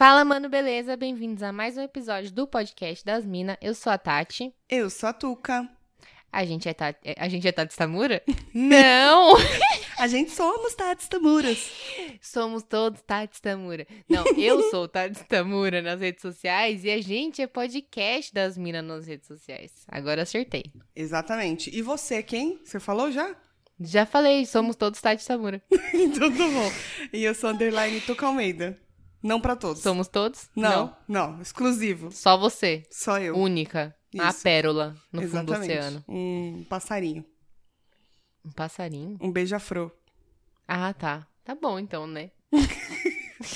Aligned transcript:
Fala, 0.00 0.24
mano, 0.24 0.48
beleza? 0.48 0.96
Bem-vindos 0.96 1.42
a 1.42 1.52
mais 1.52 1.76
um 1.76 1.82
episódio 1.82 2.32
do 2.32 2.46
podcast 2.46 3.04
das 3.04 3.26
Minas. 3.26 3.58
Eu 3.60 3.74
sou 3.74 3.92
a 3.92 3.98
Tati. 3.98 4.50
Eu 4.66 4.88
sou 4.88 5.10
a 5.10 5.12
Tuca. 5.12 5.68
A 6.32 6.42
gente 6.42 6.66
é 6.66 6.72
Tati, 6.72 6.98
a 7.18 7.28
gente 7.28 7.46
é 7.46 7.52
Tati 7.52 7.76
Tamura? 7.76 8.22
Não! 8.54 9.36
A 9.98 10.08
gente 10.08 10.30
somos 10.30 10.74
Tati 10.74 11.06
Tamuras. 11.06 11.70
Somos 12.18 12.62
todos 12.62 13.02
Tati 13.02 13.42
Tamura. 13.42 13.86
Não, 14.08 14.24
eu 14.38 14.70
sou 14.70 14.88
Tati 14.88 15.22
Tamura 15.24 15.82
nas 15.82 16.00
redes 16.00 16.22
sociais 16.22 16.82
e 16.82 16.90
a 16.90 17.02
gente 17.02 17.42
é 17.42 17.46
podcast 17.46 18.32
das 18.32 18.56
Minas 18.56 18.82
nas 18.82 19.06
redes 19.06 19.28
sociais. 19.28 19.84
Agora 19.86 20.22
acertei. 20.22 20.64
Exatamente. 20.96 21.68
E 21.76 21.82
você, 21.82 22.22
quem? 22.22 22.58
Você 22.64 22.80
falou 22.80 23.12
já? 23.12 23.36
Já 23.78 24.06
falei, 24.06 24.46
somos 24.46 24.76
todos 24.76 24.98
Tati 24.98 25.26
Tamura. 25.26 25.60
então 25.92 26.30
tá 26.30 26.48
bom. 26.48 26.72
E 27.12 27.22
eu 27.22 27.34
sou 27.34 27.50
underline 27.50 28.00
Tuca 28.00 28.24
Almeida. 28.24 28.80
Não 29.22 29.40
pra 29.40 29.54
todos. 29.56 29.82
Somos 29.82 30.08
todos? 30.08 30.48
Não, 30.56 30.96
não, 31.06 31.40
exclusivo. 31.42 32.10
Só 32.10 32.36
você. 32.38 32.84
Só 32.90 33.18
eu. 33.18 33.36
Única. 33.36 33.94
A 34.18 34.30
Isso. 34.30 34.42
pérola 34.42 34.96
no 35.12 35.22
fundo 35.22 35.44
do 35.44 35.52
Exatamente. 35.54 35.78
oceano. 35.78 36.04
Um 36.08 36.64
passarinho. 36.68 37.24
Um 38.44 38.50
passarinho? 38.50 39.18
Um 39.20 39.30
beija-flor. 39.30 39.92
Ah, 40.66 40.92
tá. 40.92 41.26
Tá 41.44 41.54
bom 41.54 41.78
então, 41.78 42.06
né? 42.06 42.30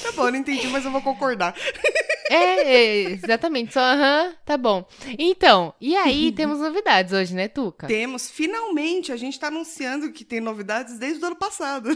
Tá 0.03 0.13
bom, 0.13 0.31
não 0.31 0.37
entendi, 0.37 0.67
mas 0.69 0.85
eu 0.85 0.91
vou 0.91 1.03
concordar. 1.03 1.55
É, 2.31 2.63
é, 2.63 3.03
exatamente. 3.11 3.75
Só, 3.75 3.81
aham, 3.81 4.35
tá 4.47 4.57
bom. 4.57 4.89
Então, 5.19 5.75
e 5.79 5.95
aí 5.95 6.33
temos 6.33 6.59
novidades 6.59 7.13
hoje, 7.13 7.35
né, 7.35 7.49
Tuca? 7.49 7.87
Temos, 7.87 8.31
finalmente, 8.31 9.13
a 9.13 9.17
gente 9.17 9.39
tá 9.39 9.49
anunciando 9.49 10.11
que 10.11 10.25
tem 10.25 10.41
novidades 10.41 10.99
desde 10.99 11.23
o 11.23 11.27
ano 11.27 11.37
passado. 11.37 11.91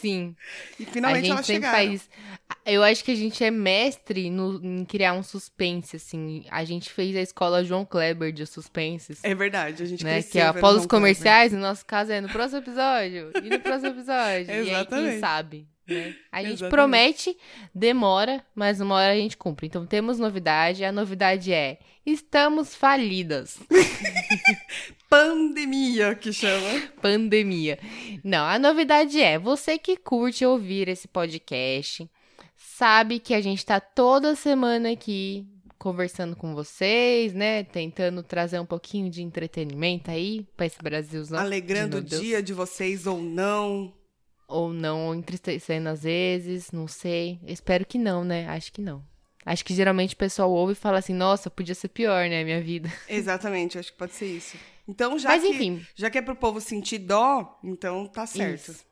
Sim. 0.00 0.34
E 0.78 0.84
A 0.84 0.86
finalmente 0.86 1.22
gente 1.22 1.32
elas 1.32 1.46
sempre 1.46 1.66
chegaram. 1.68 1.88
faz. 1.88 2.10
Eu 2.64 2.82
acho 2.82 3.04
que 3.04 3.10
a 3.10 3.14
gente 3.14 3.42
é 3.42 3.50
mestre 3.50 4.30
no, 4.30 4.64
em 4.64 4.84
criar 4.84 5.12
um 5.14 5.22
suspense, 5.22 5.96
assim. 5.96 6.44
A 6.50 6.64
gente 6.64 6.90
fez 6.90 7.16
a 7.16 7.20
escola 7.20 7.64
João 7.64 7.84
Kleber 7.84 8.32
de 8.32 8.46
suspenses. 8.46 9.20
É 9.22 9.34
verdade, 9.34 9.82
a 9.82 9.86
gente 9.86 10.04
Né? 10.04 10.22
Que 10.22 10.38
é 10.38 10.46
após 10.46 10.76
os 10.76 10.82
João 10.82 10.88
Kleber. 10.88 10.88
comerciais, 10.88 11.52
no 11.52 11.60
nosso 11.60 11.84
caso 11.84 12.12
é 12.12 12.20
no 12.20 12.28
próximo 12.28 12.60
episódio. 12.60 13.32
E 13.42 13.48
no 13.50 13.60
próximo 13.60 13.90
episódio. 13.90 14.46
e 14.46 14.50
aí, 14.50 14.64
quem 14.64 14.74
Exatamente. 14.74 15.20
sabe? 15.20 15.68
né? 15.88 16.14
A 16.32 16.42
gente 16.42 16.54
Exatamente. 16.54 16.70
promete, 16.70 17.36
demora, 17.74 18.44
mas 18.54 18.80
uma 18.80 18.96
hora 18.96 19.12
a 19.12 19.16
gente 19.16 19.36
cumpre. 19.36 19.66
Então 19.66 19.86
temos 19.86 20.18
novidade. 20.18 20.84
A 20.84 20.90
novidade 20.90 21.52
é: 21.52 21.78
estamos 22.04 22.74
falidas. 22.74 23.58
Pandemia, 25.08 26.14
que 26.14 26.32
chama. 26.32 26.82
Pandemia. 27.00 27.78
Não, 28.24 28.44
a 28.44 28.58
novidade 28.58 29.20
é: 29.20 29.38
você 29.38 29.78
que 29.78 29.96
curte 29.96 30.44
ouvir 30.44 30.88
esse 30.88 31.06
podcast, 31.06 32.08
sabe 32.56 33.18
que 33.20 33.34
a 33.34 33.40
gente 33.40 33.64
tá 33.64 33.80
toda 33.80 34.34
semana 34.34 34.90
aqui 34.90 35.46
conversando 35.78 36.34
com 36.34 36.54
vocês, 36.54 37.32
né? 37.32 37.62
Tentando 37.62 38.22
trazer 38.22 38.58
um 38.58 38.66
pouquinho 38.66 39.08
de 39.08 39.22
entretenimento 39.22 40.10
aí 40.10 40.44
pra 40.56 40.66
esse 40.66 40.78
Brasilzão. 40.82 41.38
Alegrando 41.38 41.98
o 41.98 42.00
Meu 42.00 42.08
Deus. 42.08 42.22
dia 42.22 42.42
de 42.42 42.52
vocês 42.52 43.06
ou 43.06 43.20
não. 43.22 43.94
Ou 44.48 44.72
não, 44.72 45.06
ou 45.06 45.14
entristecendo 45.14 45.88
às 45.88 46.02
vezes, 46.02 46.70
não 46.72 46.88
sei. 46.88 47.38
Espero 47.46 47.84
que 47.84 47.98
não, 47.98 48.24
né? 48.24 48.48
Acho 48.48 48.72
que 48.72 48.80
não. 48.80 49.02
Acho 49.44 49.64
que 49.64 49.74
geralmente 49.74 50.14
o 50.14 50.18
pessoal 50.18 50.50
ouve 50.50 50.72
e 50.72 50.76
fala 50.76 50.98
assim: 50.98 51.14
nossa, 51.14 51.48
podia 51.48 51.74
ser 51.74 51.88
pior, 51.88 52.28
né? 52.28 52.42
Minha 52.42 52.60
vida. 52.60 52.92
Exatamente, 53.08 53.78
acho 53.78 53.92
que 53.92 53.98
pode 53.98 54.12
ser 54.12 54.26
isso. 54.26 54.56
Então, 54.88 55.18
já 55.18 55.30
Mas 55.30 55.42
que, 55.42 55.48
enfim, 55.48 55.84
já 55.94 56.08
que 56.08 56.18
é 56.18 56.22
pro 56.22 56.36
povo 56.36 56.60
sentir 56.60 56.98
dó, 56.98 57.58
então 57.62 58.06
tá 58.06 58.26
certo. 58.26 58.70
Isso. 58.70 58.84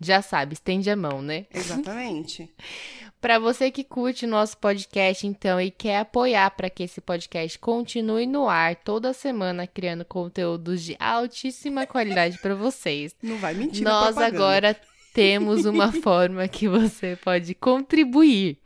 já 0.00 0.22
sabe, 0.22 0.54
estende 0.54 0.88
a 0.90 0.96
mão, 0.96 1.20
né? 1.20 1.46
Exatamente. 1.52 2.48
Pra 3.20 3.38
você 3.38 3.70
que 3.70 3.84
curte 3.84 4.24
o 4.24 4.28
nosso 4.28 4.56
podcast, 4.56 5.26
então, 5.26 5.60
e 5.60 5.70
quer 5.70 5.98
apoiar 5.98 6.50
para 6.52 6.70
que 6.70 6.84
esse 6.84 7.02
podcast 7.02 7.58
continue 7.58 8.26
no 8.26 8.48
ar 8.48 8.74
toda 8.74 9.12
semana, 9.12 9.66
criando 9.66 10.06
conteúdos 10.06 10.82
de 10.82 10.96
altíssima 10.98 11.86
qualidade 11.86 12.38
para 12.38 12.54
vocês. 12.54 13.14
Não 13.22 13.36
vai 13.36 13.52
mentir 13.52 13.84
Nós 13.84 14.16
agora 14.16 14.74
temos 15.12 15.66
uma 15.66 15.92
forma 16.00 16.48
que 16.48 16.66
você 16.66 17.14
pode 17.22 17.54
contribuir. 17.54 18.56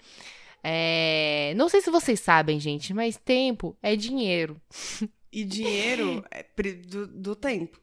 É, 0.62 1.52
Não 1.56 1.68
sei 1.68 1.80
se 1.80 1.90
vocês 1.90 2.20
sabem, 2.20 2.60
gente, 2.60 2.94
mas 2.94 3.16
tempo 3.16 3.76
é 3.82 3.96
dinheiro. 3.96 4.60
E 5.34 5.44
dinheiro 5.44 6.24
é 6.30 6.44
do, 6.86 7.08
do 7.08 7.34
tempo. 7.34 7.80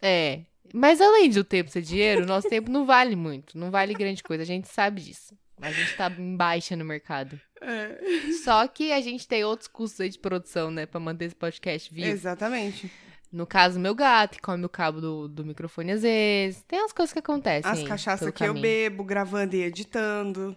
É. 0.00 0.42
Mas 0.72 1.00
além 1.00 1.28
do 1.28 1.42
tempo 1.42 1.70
ser 1.70 1.82
dinheiro, 1.82 2.24
nosso 2.24 2.46
tempo 2.48 2.70
não 2.70 2.86
vale 2.86 3.16
muito. 3.16 3.58
Não 3.58 3.68
vale 3.68 3.94
grande 3.94 4.22
coisa. 4.22 4.44
A 4.44 4.46
gente 4.46 4.68
sabe 4.68 5.00
disso. 5.00 5.36
A 5.60 5.72
gente 5.72 5.96
tá 5.96 6.08
em 6.08 6.36
baixa 6.36 6.76
no 6.76 6.84
mercado. 6.84 7.40
É, 7.60 7.98
Só 8.44 8.68
que 8.68 8.92
a 8.92 9.00
gente 9.00 9.26
tem 9.26 9.42
outros 9.42 9.66
custos 9.66 10.00
aí 10.00 10.08
de 10.08 10.20
produção, 10.20 10.70
né? 10.70 10.86
Pra 10.86 11.00
manter 11.00 11.24
esse 11.24 11.34
podcast 11.34 11.92
vivo. 11.92 12.06
exatamente. 12.06 12.88
No 13.32 13.44
caso, 13.44 13.80
meu 13.80 13.94
gato, 13.94 14.36
que 14.36 14.40
come 14.40 14.64
o 14.64 14.68
cabo 14.68 15.00
do, 15.00 15.28
do 15.28 15.44
microfone 15.44 15.90
às 15.92 16.02
vezes. 16.02 16.62
Tem 16.62 16.78
umas 16.78 16.92
coisas 16.92 17.12
que 17.12 17.18
acontecem. 17.18 17.70
As 17.70 17.82
cachaças 17.82 18.30
que 18.30 18.44
eu 18.44 18.48
caminho. 18.48 18.62
bebo, 18.62 19.02
gravando 19.02 19.56
e 19.56 19.62
editando. 19.64 20.56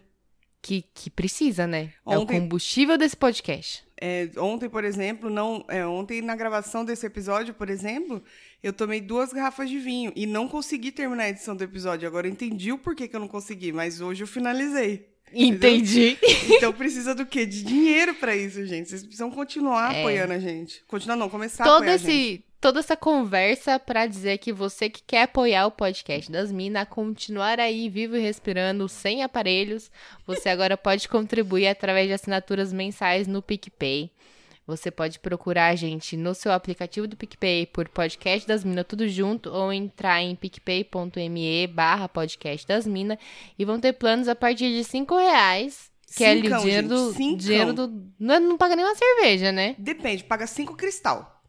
Que, 0.61 0.83
que 0.93 1.09
precisa, 1.09 1.65
né? 1.65 1.91
É 2.07 2.17
o 2.17 2.21
Ontem- 2.21 2.39
combustível 2.39 2.97
desse 2.97 3.17
podcast. 3.17 3.83
É, 3.99 4.29
ontem, 4.37 4.67
por 4.69 4.83
exemplo, 4.83 5.29
não. 5.29 5.63
é, 5.67 5.85
ontem, 5.85 6.21
na 6.21 6.35
gravação 6.35 6.83
desse 6.83 7.05
episódio, 7.05 7.53
por 7.53 7.69
exemplo, 7.69 8.21
eu 8.63 8.73
tomei 8.73 8.99
duas 8.99 9.31
garrafas 9.31 9.69
de 9.69 9.77
vinho 9.79 10.11
e 10.15 10.25
não 10.25 10.47
consegui 10.47 10.91
terminar 10.91 11.23
a 11.25 11.29
edição 11.29 11.55
do 11.55 11.63
episódio. 11.63 12.07
Agora 12.07 12.27
eu 12.27 12.31
entendi 12.31 12.71
o 12.71 12.77
porquê 12.79 13.07
que 13.07 13.15
eu 13.15 13.19
não 13.19 13.27
consegui, 13.27 13.71
mas 13.71 14.01
hoje 14.01 14.23
eu 14.23 14.27
finalizei. 14.27 15.07
Entendi. 15.33 16.17
Então 16.57 16.73
precisa 16.73 17.15
do 17.15 17.25
quê? 17.25 17.45
De 17.45 17.63
dinheiro 17.63 18.13
pra 18.15 18.35
isso, 18.35 18.65
gente. 18.65 18.89
Vocês 18.89 19.01
precisam 19.03 19.31
continuar 19.31 19.95
É. 19.95 19.99
apoiando 20.01 20.33
a 20.33 20.39
gente. 20.39 20.83
Continuar 20.87 21.15
não, 21.15 21.29
começar 21.29 21.63
a 21.63 21.67
Todo 21.67 21.75
apoiar 21.77 21.93
a 21.93 21.97
gente. 21.97 22.43
Toda 22.61 22.79
essa 22.79 22.95
conversa 22.95 23.79
pra 23.79 24.05
dizer 24.05 24.37
que 24.37 24.53
você 24.53 24.87
que 24.87 25.01
quer 25.01 25.23
apoiar 25.23 25.65
o 25.65 25.71
podcast 25.71 26.31
das 26.31 26.51
Minas, 26.51 26.87
continuar 26.87 27.59
aí 27.59 27.89
vivo 27.89 28.15
e 28.15 28.21
respirando 28.21 28.87
sem 28.87 29.23
aparelhos, 29.23 29.91
você 30.27 30.47
agora 30.47 30.77
pode 30.77 31.09
contribuir 31.09 31.67
através 31.67 32.07
de 32.07 32.13
assinaturas 32.13 32.71
mensais 32.71 33.27
no 33.27 33.41
PicPay. 33.41 34.11
Você 34.67 34.91
pode 34.91 35.17
procurar 35.19 35.69
a 35.69 35.75
gente 35.75 36.15
no 36.15 36.35
seu 36.35 36.51
aplicativo 36.51 37.07
do 37.07 37.17
PicPay 37.17 37.65
por 37.65 37.89
Podcast 37.89 38.47
das 38.47 38.63
Minas, 38.63 38.85
tudo 38.87 39.09
junto, 39.09 39.49
ou 39.49 39.73
entrar 39.73 40.21
em 40.21 40.35
picpay.me 40.35 41.65
barra 41.67 42.07
podcast 42.07 42.67
das 42.67 42.85
Minas 42.85 43.17
e 43.57 43.65
vão 43.65 43.79
ter 43.79 43.93
planos 43.93 44.27
a 44.27 44.35
partir 44.35 44.69
de 44.69 44.83
5 44.83 45.17
reais. 45.17 45.89
Que 46.15 46.23
é 46.23 46.31
ali 46.31 46.41
o 46.41 46.43
Cincão, 46.43 46.61
dinheiro 46.61 46.87
do. 46.87 47.05
gente, 47.07 47.17
cincão. 47.17 47.37
Dinheiro 47.37 47.73
do. 47.73 48.13
Não, 48.19 48.39
não 48.39 48.57
paga 48.57 48.75
nem 48.75 48.85
uma 48.85 48.95
cerveja, 48.95 49.51
né? 49.51 49.75
Depende, 49.79 50.23
paga 50.25 50.45
cinco 50.45 50.75
cristal. 50.75 51.40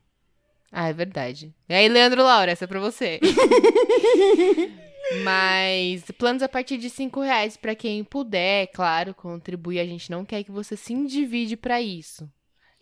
Ah, 0.72 0.88
é 0.88 0.92
verdade. 0.94 1.54
E 1.68 1.74
aí, 1.74 1.86
Leandro 1.86 2.22
Laura, 2.22 2.50
essa 2.50 2.64
é 2.64 2.66
pra 2.66 2.80
você. 2.80 3.20
Mas 5.22 6.02
planos 6.16 6.42
a 6.42 6.48
partir 6.48 6.78
de 6.78 6.88
5 6.88 7.20
reais 7.20 7.56
pra 7.58 7.74
quem 7.74 8.02
puder, 8.02 8.68
claro, 8.68 9.12
contribuir. 9.12 9.80
A 9.80 9.84
gente 9.84 10.10
não 10.10 10.24
quer 10.24 10.42
que 10.42 10.50
você 10.50 10.74
se 10.74 10.94
endivide 10.94 11.56
pra 11.56 11.82
isso. 11.82 12.26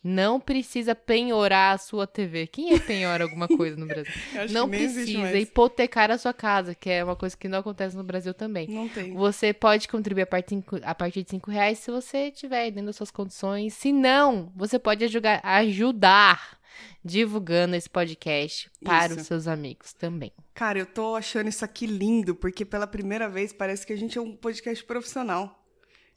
Não 0.02 0.40
precisa 0.40 0.94
penhorar 0.94 1.74
a 1.74 1.78
sua 1.78 2.06
TV. 2.06 2.46
Quem 2.46 2.72
é 2.72 2.78
penhora 2.78 3.24
alguma 3.24 3.46
coisa 3.46 3.76
no 3.76 3.86
Brasil? 3.86 4.10
Não 4.50 4.66
precisa 4.66 5.36
hipotecar 5.36 6.10
a 6.10 6.16
sua 6.16 6.32
casa, 6.32 6.74
que 6.74 6.88
é 6.88 7.04
uma 7.04 7.14
coisa 7.14 7.36
que 7.36 7.46
não 7.46 7.58
acontece 7.58 7.94
no 7.94 8.02
Brasil 8.02 8.32
também. 8.32 8.66
Não 8.66 8.88
tem. 8.88 9.12
Você 9.12 9.52
pode 9.52 9.86
contribuir 9.88 10.22
a 10.22 10.26
partir, 10.26 10.64
a 10.82 10.94
partir 10.94 11.22
de 11.22 11.30
5 11.30 11.50
reais 11.50 11.80
se 11.80 11.90
você 11.90 12.30
tiver 12.30 12.70
dentro 12.70 12.86
das 12.86 12.96
suas 12.96 13.10
condições. 13.10 13.74
Se 13.74 13.92
não, 13.92 14.50
você 14.56 14.78
pode 14.78 15.04
ajudar, 15.04 15.38
ajudar 15.44 16.58
divulgando 17.04 17.76
esse 17.76 17.88
podcast 17.88 18.70
para 18.82 19.12
Isso. 19.12 19.20
os 19.20 19.26
seus 19.26 19.46
amigos 19.46 19.92
também. 19.92 20.32
Cara, 20.54 20.78
eu 20.78 20.86
tô 20.86 21.14
achando 21.16 21.48
isso 21.48 21.64
aqui 21.64 21.86
lindo, 21.86 22.34
porque 22.34 22.64
pela 22.64 22.86
primeira 22.86 23.28
vez 23.28 23.52
parece 23.52 23.86
que 23.86 23.92
a 23.92 23.96
gente 23.96 24.18
é 24.18 24.20
um 24.20 24.36
podcast 24.36 24.84
profissional. 24.84 25.56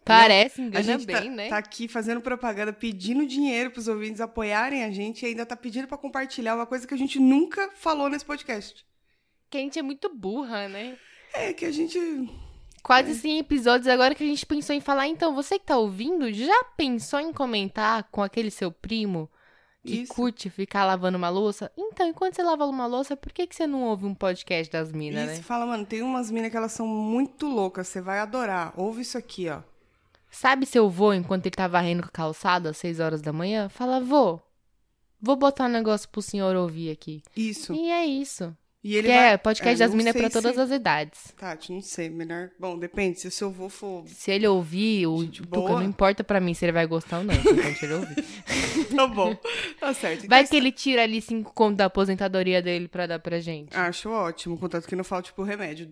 Parece, 0.05 0.61
A 0.61 0.65
engana 0.65 0.83
gente 0.83 1.05
bem, 1.05 1.15
tá, 1.15 1.29
né? 1.29 1.49
tá 1.49 1.57
aqui 1.57 1.87
fazendo 1.87 2.19
propaganda, 2.19 2.73
pedindo 2.73 3.25
dinheiro 3.25 3.71
pros 3.71 3.87
ouvintes 3.87 4.19
apoiarem 4.19 4.83
a 4.83 4.91
gente 4.91 5.23
e 5.23 5.27
ainda 5.27 5.45
tá 5.45 5.55
pedindo 5.55 5.87
pra 5.87 5.97
compartilhar 5.97 6.55
uma 6.55 6.65
coisa 6.65 6.85
que 6.85 6.93
a 6.93 6.97
gente 6.97 7.19
nunca 7.19 7.69
falou 7.75 8.09
nesse 8.09 8.25
podcast. 8.25 8.85
Que 9.49 9.57
a 9.57 9.61
gente 9.61 9.79
é 9.79 9.81
muito 9.81 10.09
burra, 10.13 10.67
né? 10.67 10.97
É 11.33 11.53
que 11.53 11.63
a 11.63 11.71
gente. 11.71 11.97
Quase 12.83 13.15
100 13.15 13.39
episódios 13.39 13.87
agora 13.87 14.13
que 14.13 14.23
a 14.23 14.27
gente 14.27 14.45
pensou 14.45 14.75
em 14.75 14.81
falar. 14.81 15.07
Então, 15.07 15.33
você 15.33 15.57
que 15.57 15.65
tá 15.65 15.77
ouvindo, 15.77 16.33
já 16.33 16.65
pensou 16.75 17.19
em 17.21 17.31
comentar 17.31 18.03
com 18.11 18.21
aquele 18.21 18.51
seu 18.51 18.71
primo 18.73 19.29
que 19.83 20.03
Isso. 20.03 20.13
curte 20.13 20.49
ficar 20.49 20.85
lavando 20.85 21.17
uma 21.17 21.29
louça? 21.29 21.71
Então, 21.77 22.07
enquanto 22.07 22.35
você 22.35 22.43
lava 22.43 22.65
uma 22.65 22.85
louça, 22.85 23.17
por 23.17 23.33
que, 23.33 23.45
que 23.45 23.55
você 23.55 23.67
não 23.67 23.83
ouve 23.83 24.05
um 24.05 24.15
podcast 24.15 24.71
das 24.71 24.91
minas, 24.91 25.27
né? 25.27 25.35
fala, 25.41 25.65
mano, 25.65 25.85
tem 25.85 26.01
umas 26.01 26.31
minas 26.31 26.49
que 26.49 26.57
elas 26.57 26.71
são 26.71 26.87
muito 26.87 27.47
loucas, 27.47 27.87
você 27.87 28.01
vai 28.01 28.19
adorar. 28.19 28.73
Ouve 28.77 29.01
isso 29.01 29.17
aqui, 29.17 29.49
ó. 29.49 29.61
Sabe 30.31 30.65
seu 30.65 30.89
vô, 30.89 31.13
enquanto 31.13 31.45
ele 31.45 31.55
tá 31.55 31.67
varrendo 31.67 32.01
com 32.01 32.07
a 32.07 32.11
calçada 32.11 32.69
às 32.69 32.77
6 32.77 32.99
horas 32.99 33.21
da 33.21 33.31
manhã? 33.31 33.69
Fala, 33.69 33.99
vô, 33.99 34.39
vou 35.21 35.35
botar 35.35 35.65
um 35.65 35.69
negócio 35.69 36.09
pro 36.09 36.21
senhor 36.21 36.55
ouvir 36.55 36.89
aqui. 36.89 37.21
Isso. 37.35 37.73
E 37.73 37.89
é 37.89 38.05
isso. 38.05 38.55
E 38.83 38.95
ele 38.97 39.07
Que 39.07 39.13
vai... 39.13 39.31
é, 39.33 39.37
podcast 39.37 39.81
É, 39.81 39.85
das 39.85 39.95
minas 39.95 40.13
é 40.13 40.19
pra 40.19 40.29
todas 40.29 40.55
se- 40.55 40.61
as 40.61 40.69
idades. 40.71 41.33
Tati, 41.37 41.71
não 41.71 41.81
sei, 41.81 42.09
melhor... 42.09 42.49
Bom, 42.59 42.77
depende, 42.77 43.17
se 43.19 43.27
o 43.27 43.31
seu 43.31 43.47
avô 43.47 43.69
for... 43.69 44.03
Se 44.07 44.29
ele 44.31 44.45
ouvir, 44.45 45.07
o 45.07 45.21
Gente 45.23 45.41
Tuca, 45.41 45.55
boa. 45.59 45.79
não 45.79 45.83
importa 45.87 46.21
pra 46.23 46.41
mim 46.41 46.53
se 46.53 46.65
ele 46.65 46.73
vai 46.73 46.85
gostar 46.85 47.19
ou 47.19 47.23
não, 47.23 47.33
então 47.33 47.51
importante 47.53 47.85
ele 47.85 47.93
ouvir. 47.93 48.15
Tá 48.93 49.07
bom, 49.07 49.35
tá 49.79 49.93
certo. 49.93 50.25
Então, 50.25 50.29
Vai 50.29 50.45
que 50.47 50.55
ele 50.55 50.71
tira 50.71 51.01
ali 51.03 51.19
cinco 51.21 51.51
contos 51.53 51.77
da 51.77 51.85
aposentadoria 51.85 52.61
dele 52.61 52.87
pra 52.87 53.07
dar 53.07 53.19
pra 53.19 53.39
gente. 53.39 53.75
Acho 53.75 54.09
ótimo, 54.11 54.57
contanto 54.57 54.87
que 54.87 54.95
não 54.95 55.03
falte 55.03 55.33
pro 55.33 55.43
remédio, 55.43 55.89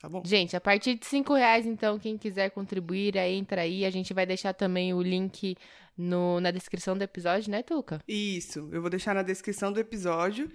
tá 0.00 0.08
bom? 0.08 0.20
Gente, 0.26 0.54
a 0.56 0.60
partir 0.60 0.96
de 0.96 1.06
cinco 1.06 1.32
reais, 1.34 1.64
então, 1.64 1.98
quem 1.98 2.18
quiser 2.18 2.50
contribuir, 2.50 3.16
aí 3.16 3.34
entra 3.34 3.62
aí. 3.62 3.84
A 3.86 3.90
gente 3.90 4.12
vai 4.12 4.26
deixar 4.26 4.52
também 4.52 4.92
o 4.92 5.00
link 5.00 5.56
no, 5.96 6.38
na 6.40 6.50
descrição 6.50 6.96
do 6.98 7.02
episódio, 7.02 7.50
né, 7.50 7.62
Tuca? 7.62 8.00
Isso, 8.06 8.68
eu 8.72 8.80
vou 8.82 8.90
deixar 8.90 9.14
na 9.14 9.22
descrição 9.22 9.72
do 9.72 9.80
episódio. 9.80 10.50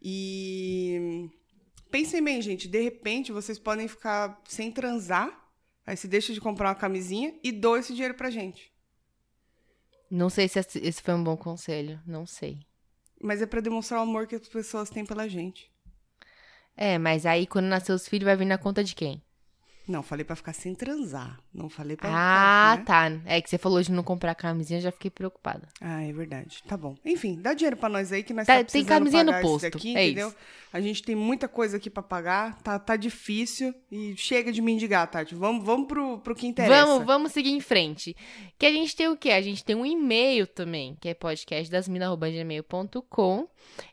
E 0.00 1.28
pensem 1.90 2.22
bem, 2.22 2.40
gente, 2.40 2.68
de 2.68 2.80
repente 2.80 3.32
vocês 3.32 3.58
podem 3.58 3.88
ficar 3.88 4.40
sem 4.48 4.70
transar, 4.70 5.30
aí 5.86 5.96
se 5.96 6.06
deixa 6.06 6.32
de 6.32 6.40
comprar 6.40 6.68
uma 6.68 6.74
camisinha 6.74 7.34
e 7.42 7.50
doa 7.50 7.80
esse 7.80 7.92
dinheiro 7.92 8.14
pra 8.14 8.30
gente. 8.30 8.72
Não 10.10 10.30
sei 10.30 10.48
se 10.48 10.58
esse 10.58 10.78
esse 10.78 11.02
foi 11.02 11.14
um 11.14 11.22
bom 11.22 11.36
conselho, 11.36 12.00
não 12.06 12.26
sei. 12.26 12.60
Mas 13.20 13.42
é 13.42 13.46
pra 13.46 13.60
demonstrar 13.60 14.00
o 14.00 14.04
amor 14.04 14.26
que 14.26 14.36
as 14.36 14.48
pessoas 14.48 14.88
têm 14.88 15.04
pela 15.04 15.28
gente. 15.28 15.70
É, 16.76 16.96
mas 16.96 17.26
aí 17.26 17.46
quando 17.46 17.66
nascer 17.66 17.92
os 17.92 18.06
filhos 18.06 18.24
vai 18.24 18.36
vir 18.36 18.44
na 18.44 18.56
conta 18.56 18.84
de 18.84 18.94
quem? 18.94 19.22
Não, 19.88 20.02
falei 20.02 20.22
pra 20.22 20.36
ficar 20.36 20.52
sem 20.52 20.74
transar, 20.74 21.40
não 21.52 21.70
falei 21.70 21.96
pra 21.96 22.10
Ah, 22.12 22.76
ficar, 22.78 23.10
né? 23.10 23.22
tá. 23.24 23.32
É 23.34 23.40
que 23.40 23.48
você 23.48 23.56
falou 23.56 23.80
de 23.80 23.90
não 23.90 24.02
comprar 24.02 24.34
camisinha, 24.34 24.78
eu 24.78 24.82
já 24.82 24.92
fiquei 24.92 25.10
preocupada. 25.10 25.66
Ah, 25.80 26.02
é 26.02 26.12
verdade. 26.12 26.62
Tá 26.68 26.76
bom. 26.76 26.94
Enfim, 27.04 27.38
dá 27.40 27.54
dinheiro 27.54 27.76
pra 27.76 27.88
nós 27.88 28.12
aí 28.12 28.22
que 28.22 28.34
nós 28.34 28.46
Tá- 28.46 28.58
tá, 28.58 28.64
tem 28.64 28.84
camisinha 28.84 29.24
no 29.24 29.32
isso 29.32 29.40
posto, 29.40 29.70
daqui, 29.70 29.96
é 29.96 30.04
entendeu? 30.04 30.28
isso. 30.28 30.36
A 30.70 30.82
gente 30.82 31.02
tem 31.02 31.14
muita 31.16 31.48
coisa 31.48 31.78
aqui 31.78 31.88
pra 31.88 32.02
pagar, 32.02 32.60
tá, 32.60 32.78
tá 32.78 32.94
difícil 32.94 33.74
e 33.90 34.14
chega 34.18 34.52
de 34.52 34.60
mendigar, 34.60 35.10
Tati. 35.10 35.34
Vamos, 35.34 35.64
vamos 35.64 35.88
pro, 35.88 36.18
pro 36.18 36.34
que 36.34 36.46
interessa. 36.46 36.84
Vamos, 36.84 37.06
vamos 37.06 37.32
seguir 37.32 37.52
em 37.52 37.60
frente. 37.60 38.14
Que 38.58 38.66
a 38.66 38.70
gente 38.70 38.94
tem 38.94 39.08
o 39.08 39.16
quê? 39.16 39.30
A 39.30 39.40
gente 39.40 39.64
tem 39.64 39.74
um 39.74 39.86
e-mail 39.86 40.46
também, 40.46 40.94
que 41.00 41.08
é 41.08 41.14
podcastdasmina.gmail.com. 41.14 43.48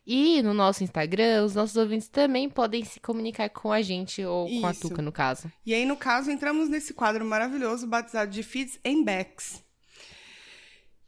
E 0.06 0.42
no 0.42 0.53
nosso 0.53 0.83
Instagram, 0.83 1.44
os 1.45 1.56
nossos 1.56 1.75
ouvintes 1.75 2.07
também 2.07 2.50
podem 2.50 2.83
se 2.83 3.00
comunicar 3.00 3.50
com 3.50 3.71
a 3.71 3.81
gente, 3.81 4.24
ou 4.24 4.47
com 4.47 4.65
a 4.68 4.71
Isso. 4.71 4.81
Tuca, 4.89 5.01
no 5.01 5.12
caso. 5.12 5.51
E 5.65 5.74
aí, 5.74 5.84
no 5.85 5.95
caso, 5.95 6.31
entramos 6.31 6.67
nesse 6.69 6.93
quadro 6.93 7.23
maravilhoso 7.23 7.87
batizado 7.87 8.31
de 8.31 8.43
Feeds 8.43 8.79
and 8.85 9.03
Backs. 9.03 9.63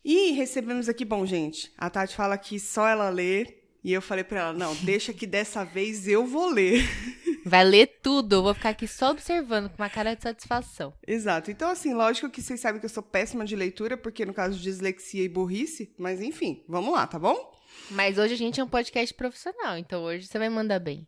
E 0.04 0.32
recebemos 0.32 0.88
aqui, 0.88 1.04
bom, 1.04 1.26
gente, 1.26 1.70
a 1.78 1.90
Tati 1.90 2.16
fala 2.16 2.38
que 2.38 2.60
só 2.60 2.88
ela 2.88 3.10
lê. 3.10 3.58
E 3.84 3.94
eu 3.94 4.02
falei 4.02 4.24
pra 4.24 4.40
ela, 4.40 4.54
não, 4.54 4.74
deixa 4.84 5.14
que 5.14 5.28
dessa 5.28 5.64
vez 5.64 6.08
eu 6.08 6.26
vou 6.26 6.50
ler. 6.50 6.82
Vai 7.46 7.64
ler 7.64 8.00
tudo, 8.02 8.36
eu 8.36 8.44
vou 8.44 8.54
ficar 8.54 8.70
aqui 8.70 8.88
só 8.88 9.12
observando, 9.12 9.70
com 9.70 9.82
uma 9.82 9.90
cara 9.90 10.16
de 10.16 10.22
satisfação. 10.22 10.94
Exato. 11.06 11.50
Então, 11.50 11.70
assim, 11.70 11.94
lógico 11.94 12.30
que 12.30 12.42
vocês 12.42 12.60
sabem 12.60 12.80
que 12.80 12.86
eu 12.86 12.90
sou 12.90 13.02
péssima 13.02 13.46
de 13.46 13.56
leitura, 13.56 13.96
porque 13.96 14.26
no 14.26 14.34
caso 14.34 14.58
de 14.58 14.64
dislexia 14.64 15.24
e 15.24 15.30
burrice, 15.30 15.94
mas 15.98 16.22
enfim, 16.22 16.64
vamos 16.68 16.94
lá, 16.94 17.08
tá 17.08 17.18
bom? 17.18 17.54
Mas 17.92 18.18
hoje 18.18 18.34
a 18.34 18.38
gente 18.38 18.60
é 18.60 18.64
um 18.64 18.68
podcast 18.68 19.14
profissional, 19.14 19.78
então 19.78 20.04
hoje 20.04 20.28
você 20.28 20.38
vai 20.38 20.50
mandar 20.50 20.80
bem. 20.80 21.08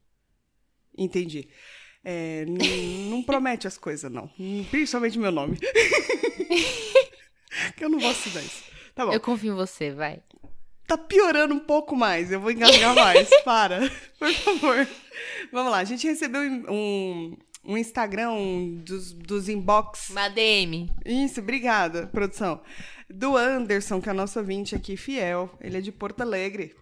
Entendi. 0.97 1.49
É, 2.03 2.45
não 2.45 3.23
promete 3.23 3.67
as 3.67 3.77
coisas, 3.77 4.11
não. 4.11 4.29
Principalmente 4.69 5.17
meu 5.19 5.31
nome. 5.31 5.57
que 7.75 7.83
eu 7.83 7.89
não 7.89 7.99
vou 7.99 8.11
estudar 8.11 8.41
isso. 8.41 8.63
Tá 8.95 9.05
bom. 9.05 9.13
Eu 9.13 9.19
confio 9.19 9.53
em 9.53 9.55
você, 9.55 9.91
vai. 9.91 10.21
Tá 10.87 10.97
piorando 10.97 11.53
um 11.53 11.59
pouco 11.59 11.95
mais. 11.95 12.31
Eu 12.31 12.39
vou 12.39 12.49
engasgar 12.51 12.95
mais. 12.95 13.29
Para. 13.45 13.79
Por 14.17 14.33
favor. 14.33 14.87
Vamos 15.51 15.71
lá. 15.71 15.77
A 15.79 15.83
gente 15.83 16.07
recebeu 16.07 16.41
um, 16.41 17.37
um 17.63 17.77
Instagram 17.77 18.31
um 18.31 18.81
dos, 18.83 19.13
dos 19.13 19.47
inbox. 19.47 20.09
Uma 20.09 20.29
DM. 20.29 20.89
Isso, 21.05 21.41
obrigada, 21.41 22.07
produção. 22.07 22.61
Do 23.09 23.37
Anderson, 23.37 24.01
que 24.01 24.09
é 24.09 24.13
nosso 24.13 24.39
ouvinte 24.39 24.75
aqui, 24.75 24.97
fiel. 24.97 25.51
Ele 25.61 25.77
é 25.77 25.81
de 25.81 25.91
Porto 25.91 26.21
Alegre. 26.21 26.75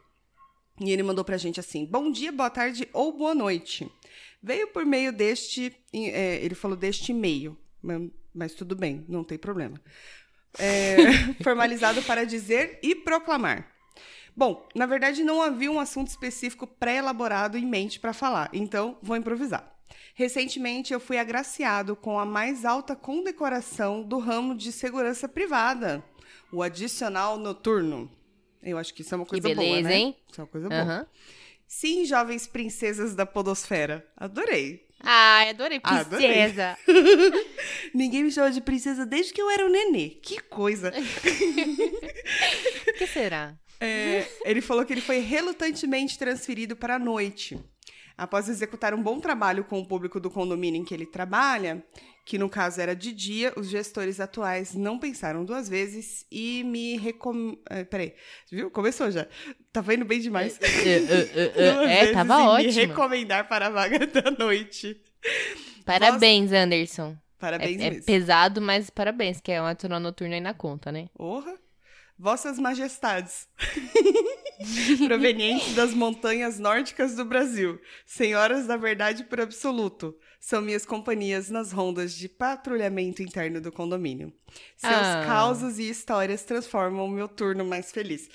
E 0.79 0.91
ele 0.91 1.03
mandou 1.03 1.25
pra 1.25 1.37
gente 1.37 1.59
assim: 1.59 1.85
Bom 1.85 2.11
dia, 2.11 2.31
boa 2.31 2.49
tarde 2.49 2.87
ou 2.93 3.11
boa 3.11 3.33
noite. 3.33 3.89
Veio 4.41 4.67
por 4.67 4.85
meio 4.85 5.11
deste. 5.11 5.75
é, 5.93 6.43
ele 6.43 6.55
falou 6.55 6.77
deste 6.77 7.11
e-mail. 7.11 7.57
Mas, 8.33 8.53
tudo 8.53 8.75
bem, 8.75 9.05
não 9.07 9.23
tem 9.23 9.37
problema. 9.37 9.79
É, 10.59 10.97
formalizado 11.43 12.01
para 12.03 12.25
dizer 12.25 12.79
e 12.81 12.95
proclamar. 12.95 13.71
Bom, 14.35 14.67
na 14.75 14.85
verdade 14.85 15.23
não 15.23 15.41
havia 15.41 15.71
um 15.71 15.79
assunto 15.79 16.09
específico 16.09 16.67
pré-elaborado 16.67 17.57
em 17.57 17.65
mente 17.65 17.99
para 17.99 18.13
falar, 18.13 18.51
então 18.53 18.95
vou 19.01 19.17
improvisar. 19.17 19.75
Recentemente 20.13 20.93
eu 20.93 20.99
fui 20.99 21.17
agraciado 21.17 21.95
com 21.95 22.19
a 22.19 22.25
mais 22.25 22.63
alta 22.63 22.95
condecoração 22.95 24.03
do 24.03 24.19
ramo 24.19 24.55
de 24.55 24.71
segurança 24.71 25.27
privada, 25.27 26.03
o 26.51 26.61
adicional 26.61 27.37
noturno. 27.39 28.11
Eu 28.61 28.77
acho 28.77 28.93
que 28.93 29.01
isso 29.01 29.15
é 29.15 29.17
uma 29.17 29.25
coisa 29.25 29.47
boa, 29.47 29.55
beleza, 29.55 29.89
né? 29.89 29.95
hein? 29.95 30.15
Isso 30.29 30.39
é 30.39 30.43
uma 30.43 30.49
coisa 30.49 30.69
boa. 30.69 31.07
Sim, 31.67 32.05
jovens 32.05 32.47
princesas 32.47 33.13
da 33.13 33.25
podosfera. 33.25 34.05
Adorei. 34.15 34.85
Ai, 35.01 35.49
adorei, 35.49 35.79
Ah, 35.83 35.99
adorei. 35.99 36.27
princesa. 36.27 36.77
Ninguém 37.93 38.23
me 38.23 38.31
chama 38.31 38.51
de 38.51 38.61
princesa 38.61 39.05
desde 39.05 39.33
que 39.33 39.41
eu 39.41 39.49
era 39.49 39.65
um 39.65 39.69
nenê. 39.69 40.09
Que 40.09 40.39
coisa. 40.39 40.89
O 40.89 40.93
que 42.97 43.07
será? 43.07 43.55
É, 43.79 44.27
ele 44.43 44.61
falou 44.61 44.83
que 44.85 44.93
ele 44.93 45.01
foi 45.01 45.19
relutantemente 45.19 46.17
transferido 46.17 46.75
para 46.75 46.95
a 46.95 46.99
noite. 46.99 47.59
Após 48.17 48.49
executar 48.49 48.93
um 48.95 49.03
bom 49.03 49.19
trabalho 49.19 49.63
com 49.63 49.79
o 49.79 49.87
público 49.87 50.19
do 50.19 50.31
condomínio 50.31 50.81
em 50.81 50.85
que 50.85 50.93
ele 50.93 51.05
trabalha, 51.05 51.85
que 52.27 52.37
no 52.37 52.49
caso 52.49 52.81
era 52.81 52.93
de 52.93 53.13
dia, 53.13 53.53
os 53.55 53.69
gestores 53.69 54.19
atuais 54.19 54.73
não 54.75 54.99
pensaram 54.99 55.45
duas 55.45 55.69
vezes 55.69 56.25
e 56.29 56.61
me 56.65 56.97
recom... 56.97 57.55
É, 57.69 57.85
peraí, 57.85 58.13
viu? 58.51 58.69
Começou 58.69 59.09
já. 59.09 59.25
Tava 59.71 59.93
indo 59.93 60.03
bem 60.03 60.19
demais. 60.19 60.59
É, 60.61 60.89
é, 60.89 61.53
é, 61.55 62.03
é, 62.09 62.11
tava 62.11 62.33
e 62.33 62.37
Me 62.37 62.43
ótimo. 62.67 62.87
recomendar 62.87 63.47
para 63.47 63.67
a 63.67 63.69
vaga 63.69 63.99
da 64.07 64.29
noite. 64.29 65.01
Parabéns, 65.85 66.51
Anderson. 66.51 67.15
Parabéns 67.39 67.79
É, 67.79 67.85
é 67.85 67.89
mesmo. 67.91 68.05
pesado, 68.05 68.61
mas 68.61 68.89
parabéns, 68.89 69.39
que 69.39 69.49
é 69.53 69.61
um 69.61 69.65
adicional 69.65 70.01
noturno 70.01 70.33
aí 70.33 70.41
na 70.41 70.53
conta, 70.53 70.91
né? 70.91 71.07
Orra. 71.17 71.55
Vossas 72.19 72.57
Majestades, 72.57 73.47
provenientes 75.07 75.75
das 75.75 75.93
montanhas 75.93 76.57
nórdicas 76.57 77.15
do 77.15 77.23
Brasil, 77.23 77.79
senhoras 78.05 78.65
da 78.65 78.75
verdade 78.75 79.23
por 79.25 79.39
absoluto, 79.39 80.15
são 80.39 80.61
minhas 80.61 80.83
companhias 80.85 81.49
nas 81.49 81.71
rondas 81.71 82.13
de 82.15 82.27
patrulhamento 82.27 83.21
interno 83.21 83.61
do 83.61 83.71
condomínio. 83.71 84.33
Seus 84.75 84.93
Ah. 84.93 85.23
causos 85.27 85.77
e 85.77 85.89
histórias 85.89 86.43
transformam 86.43 87.05
o 87.05 87.09
meu 87.09 87.27
turno 87.27 87.63
mais 87.63 87.91
feliz. 87.91 88.27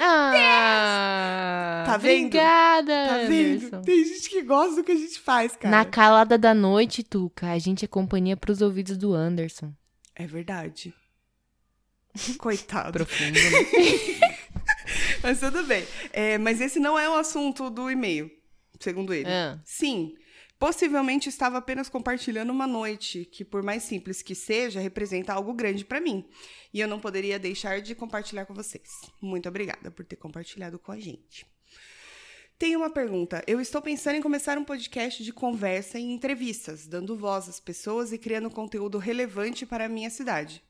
Ah! 0.00 1.84
Tá 1.86 1.96
vendo? 1.96 2.26
Obrigada, 2.26 2.92
Tá 3.08 3.16
vendo? 3.26 3.56
Anderson. 3.66 3.82
Tem 3.82 4.04
gente 4.04 4.28
que 4.30 4.42
gosta 4.42 4.76
do 4.76 4.84
que 4.84 4.92
a 4.92 4.96
gente 4.96 5.18
faz, 5.20 5.56
cara. 5.56 5.70
Na 5.74 5.84
calada 5.84 6.36
da 6.36 6.52
noite, 6.54 7.02
Tuca, 7.02 7.50
a 7.50 7.58
gente 7.58 7.84
é 7.84 7.88
companhia 7.88 8.36
pros 8.36 8.60
ouvidos 8.60 8.96
do 8.98 9.14
Anderson. 9.14 9.72
É 10.14 10.26
verdade. 10.26 10.94
Coitado. 12.38 12.92
Profundo, 12.92 13.38
né? 13.38 14.34
Mas 15.22 15.40
tudo 15.40 15.62
bem. 15.64 15.86
É, 16.12 16.36
mas 16.36 16.60
esse 16.60 16.78
não 16.78 16.98
é 16.98 17.08
o 17.08 17.14
assunto 17.14 17.70
do 17.70 17.90
e-mail, 17.90 18.30
segundo 18.78 19.14
ele. 19.14 19.28
Ah. 19.28 19.58
Sim. 19.64 20.14
Possivelmente 20.58 21.28
estava 21.28 21.58
apenas 21.58 21.88
compartilhando 21.88 22.50
uma 22.50 22.66
noite, 22.66 23.24
que 23.24 23.44
por 23.44 23.62
mais 23.62 23.82
simples 23.82 24.22
que 24.22 24.34
seja, 24.34 24.80
representa 24.80 25.32
algo 25.32 25.52
grande 25.52 25.84
para 25.84 26.00
mim. 26.00 26.28
E 26.72 26.80
eu 26.80 26.86
não 26.86 27.00
poderia 27.00 27.38
deixar 27.38 27.80
de 27.80 27.94
compartilhar 27.94 28.44
com 28.44 28.54
vocês. 28.54 28.88
Muito 29.20 29.48
obrigada 29.48 29.90
por 29.90 30.04
ter 30.04 30.16
compartilhado 30.16 30.78
com 30.78 30.92
a 30.92 31.00
gente. 31.00 31.46
Tenho 32.58 32.78
uma 32.78 32.90
pergunta. 32.90 33.42
Eu 33.46 33.60
estou 33.60 33.82
pensando 33.82 34.16
em 34.16 34.22
começar 34.22 34.56
um 34.56 34.64
podcast 34.64 35.24
de 35.24 35.32
conversa 35.32 35.98
e 35.98 36.02
entrevistas, 36.02 36.86
dando 36.86 37.16
voz 37.16 37.48
às 37.48 37.58
pessoas 37.58 38.12
e 38.12 38.18
criando 38.18 38.48
conteúdo 38.48 38.98
relevante 38.98 39.66
para 39.66 39.86
a 39.86 39.88
minha 39.88 40.08
cidade. 40.08 40.62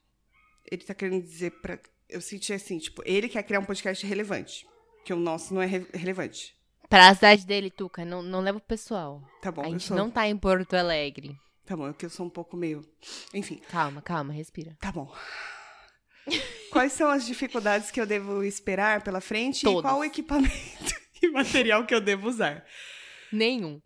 Ele 0.74 0.82
está 0.82 0.94
querendo 0.94 1.22
dizer 1.22 1.50
para 1.62 1.78
eu 2.08 2.20
senti 2.20 2.52
assim, 2.52 2.78
tipo, 2.78 3.02
ele 3.06 3.28
quer 3.28 3.42
criar 3.42 3.60
um 3.60 3.64
podcast 3.64 4.04
relevante, 4.06 4.66
que 5.04 5.12
o 5.12 5.16
nosso 5.16 5.54
não 5.54 5.62
é 5.62 5.66
re- 5.66 5.86
relevante. 5.94 6.54
Pra 6.88 7.12
cidade 7.14 7.46
dele, 7.46 7.70
Tuca, 7.70 8.04
não, 8.04 8.22
não 8.22 8.40
leva 8.40 8.58
o 8.58 8.60
pessoal. 8.60 9.22
Tá 9.40 9.50
bom, 9.50 9.62
a 9.62 9.68
gente 9.70 9.84
sou... 9.84 9.96
não 9.96 10.10
tá 10.10 10.28
em 10.28 10.36
Porto 10.36 10.74
Alegre. 10.74 11.34
Tá 11.64 11.74
bom, 11.76 11.88
é 11.88 11.92
que 11.94 12.04
eu 12.04 12.10
sou 12.10 12.26
um 12.26 12.30
pouco 12.30 12.56
meio. 12.56 12.84
Enfim, 13.32 13.60
Calma, 13.70 14.02
calma, 14.02 14.32
respira. 14.34 14.76
tá 14.80 14.92
bom. 14.92 15.10
Quais 16.70 16.92
são 16.92 17.08
as 17.10 17.24
dificuldades 17.26 17.90
que 17.90 18.00
eu 18.00 18.06
devo 18.06 18.42
esperar 18.42 19.02
pela 19.02 19.20
frente 19.20 19.60
e 19.62 19.64
Todas. 19.64 19.82
qual 19.82 20.00
o 20.00 20.04
equipamento 20.04 20.94
e 21.22 21.28
material 21.28 21.86
que 21.86 21.94
eu 21.94 22.00
devo 22.00 22.28
usar? 22.28 22.64
Nenhum. 23.32 23.80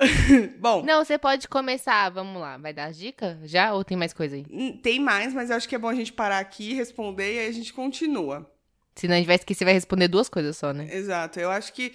Bom, 0.58 0.82
Não, 0.84 1.04
você 1.04 1.18
pode 1.18 1.46
começar, 1.48 2.08
vamos 2.10 2.40
lá. 2.40 2.56
Vai 2.56 2.72
dar 2.72 2.86
as 2.86 2.96
dicas 2.96 3.36
já 3.50 3.72
ou 3.74 3.84
tem 3.84 3.96
mais 3.96 4.12
coisa 4.12 4.36
aí? 4.36 4.44
n- 4.50 4.78
tem 4.78 4.98
mais, 5.00 5.32
mas 5.34 5.50
eu 5.50 5.56
acho 5.56 5.68
que 5.68 5.74
é 5.74 5.78
bom 5.78 5.88
a 5.88 5.94
gente 5.94 6.12
parar 6.12 6.38
aqui, 6.38 6.72
responder 6.74 7.34
e 7.34 7.38
aí 7.40 7.46
a 7.48 7.52
gente 7.52 7.72
continua. 7.72 8.50
Senão 8.94 9.14
a 9.14 9.18
gente 9.18 9.26
vai 9.26 9.36
esquecer, 9.36 9.64
vai 9.64 9.74
responder 9.74 10.08
duas 10.08 10.28
coisas 10.28 10.56
só, 10.56 10.72
né? 10.72 10.88
Exato. 10.94 11.38
Eu 11.40 11.50
acho 11.50 11.72
que 11.72 11.92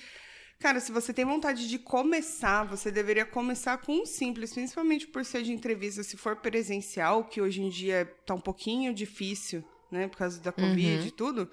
Cara, 0.58 0.80
se 0.80 0.90
você 0.90 1.14
tem 1.14 1.26
vontade 1.26 1.68
de 1.68 1.78
começar, 1.78 2.64
você 2.64 2.90
deveria 2.90 3.26
começar 3.26 3.78
com 3.78 3.92
um 3.92 4.06
simples, 4.06 4.54
principalmente 4.54 5.06
por 5.06 5.26
ser 5.26 5.44
de 5.44 5.52
entrevista, 5.52 6.02
se 6.02 6.16
for 6.16 6.38
presencial, 6.38 7.26
que 7.26 7.42
hoje 7.42 7.62
em 7.62 7.68
dia 7.70 8.10
tá 8.26 8.34
um 8.34 8.40
pouquinho 8.40 8.94
difícil, 8.94 9.64
né, 9.92 10.08
por 10.08 10.18
causa 10.18 10.40
da 10.40 10.54
Covid 10.54 11.02
Uhum. 11.02 11.08
e 11.08 11.12
tudo. 11.12 11.52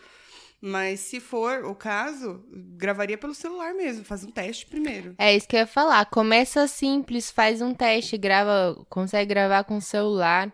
Mas 0.65 1.01
se 1.01 1.19
for 1.19 1.65
o 1.65 1.75
caso, 1.75 2.41
gravaria 2.77 3.19
pelo 3.19 3.35
celular 3.35 3.75
mesmo, 3.75 4.05
faz 4.05 4.23
um 4.23 4.31
teste 4.31 4.65
primeiro. 4.65 5.13
É 5.19 5.35
isso 5.35 5.49
que 5.49 5.57
eu 5.57 5.61
ia 5.61 5.67
falar. 5.67 6.07
Começa 6.07 6.69
simples, 6.69 7.33
faz 7.33 7.61
um 7.61 7.75
teste, 7.75 8.17
grava, 8.17 8.81
consegue 8.89 9.29
gravar 9.29 9.65
com 9.65 9.79
o 9.79 9.83
celular, 9.83 10.53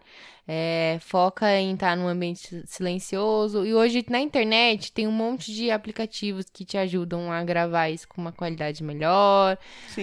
é, 0.51 0.97
foca 1.03 1.55
em 1.61 1.75
estar 1.75 1.95
num 1.95 2.09
ambiente 2.09 2.63
silencioso. 2.67 3.67
E 3.67 3.75
hoje 3.75 4.03
na 4.09 4.19
internet 4.19 4.91
tem 4.91 5.07
um 5.07 5.13
monte 5.13 5.53
de 5.53 5.71
aplicativos 5.71 6.47
que 6.51 6.65
te 6.65 6.79
ajudam 6.79 7.31
a 7.31 7.45
gravar 7.45 7.91
isso 7.91 8.09
com 8.09 8.19
uma 8.19 8.33
qualidade 8.33 8.83
melhor. 8.83 9.59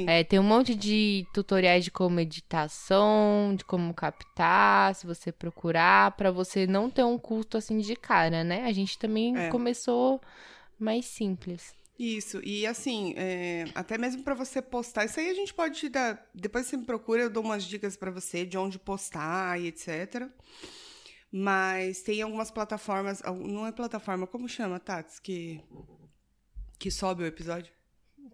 É, 0.08 0.24
tem 0.24 0.38
um 0.38 0.44
monte 0.44 0.76
de 0.76 1.26
tutoriais 1.34 1.84
de 1.84 1.90
como 1.90 2.20
editação, 2.20 3.56
de 3.58 3.66
como 3.66 3.92
captar, 3.94 4.94
se 4.94 5.08
você 5.08 5.32
procurar, 5.32 6.12
pra 6.12 6.30
você 6.30 6.68
não 6.68 6.92
ter 6.92 7.04
um 7.04 7.18
custo 7.18 7.58
assim 7.58 7.80
de 7.80 7.96
cara, 7.96 8.44
né? 8.44 8.66
A 8.66 8.72
gente 8.72 9.00
também 9.00 9.36
É. 9.36 9.50
começou 9.50 10.22
mais 10.78 11.06
simples. 11.06 11.74
Isso, 11.98 12.42
e 12.44 12.68
assim, 12.68 13.14
é, 13.16 13.66
até 13.74 13.98
mesmo 13.98 14.22
para 14.22 14.34
você 14.34 14.62
postar, 14.62 15.06
isso 15.06 15.18
aí 15.18 15.30
a 15.30 15.34
gente 15.34 15.54
pode 15.54 15.80
te 15.80 15.88
dar. 15.88 16.30
Depois 16.34 16.66
você 16.66 16.76
me 16.76 16.84
procura, 16.84 17.22
eu 17.22 17.30
dou 17.30 17.42
umas 17.42 17.64
dicas 17.64 17.96
para 17.96 18.12
você 18.12 18.46
de 18.46 18.58
onde 18.58 18.78
postar 18.78 19.60
e 19.62 19.68
etc. 19.68 20.28
Mas 21.32 22.02
tem 22.02 22.22
algumas 22.22 22.52
plataformas, 22.52 23.22
não 23.22 23.66
é 23.66 23.72
plataforma, 23.72 24.28
como 24.28 24.48
chama, 24.48 24.80
Tats? 24.80 25.20
Que, 25.20 25.62
que 26.78 26.92
sobe 26.92 27.24
o 27.24 27.26
episódio? 27.26 27.72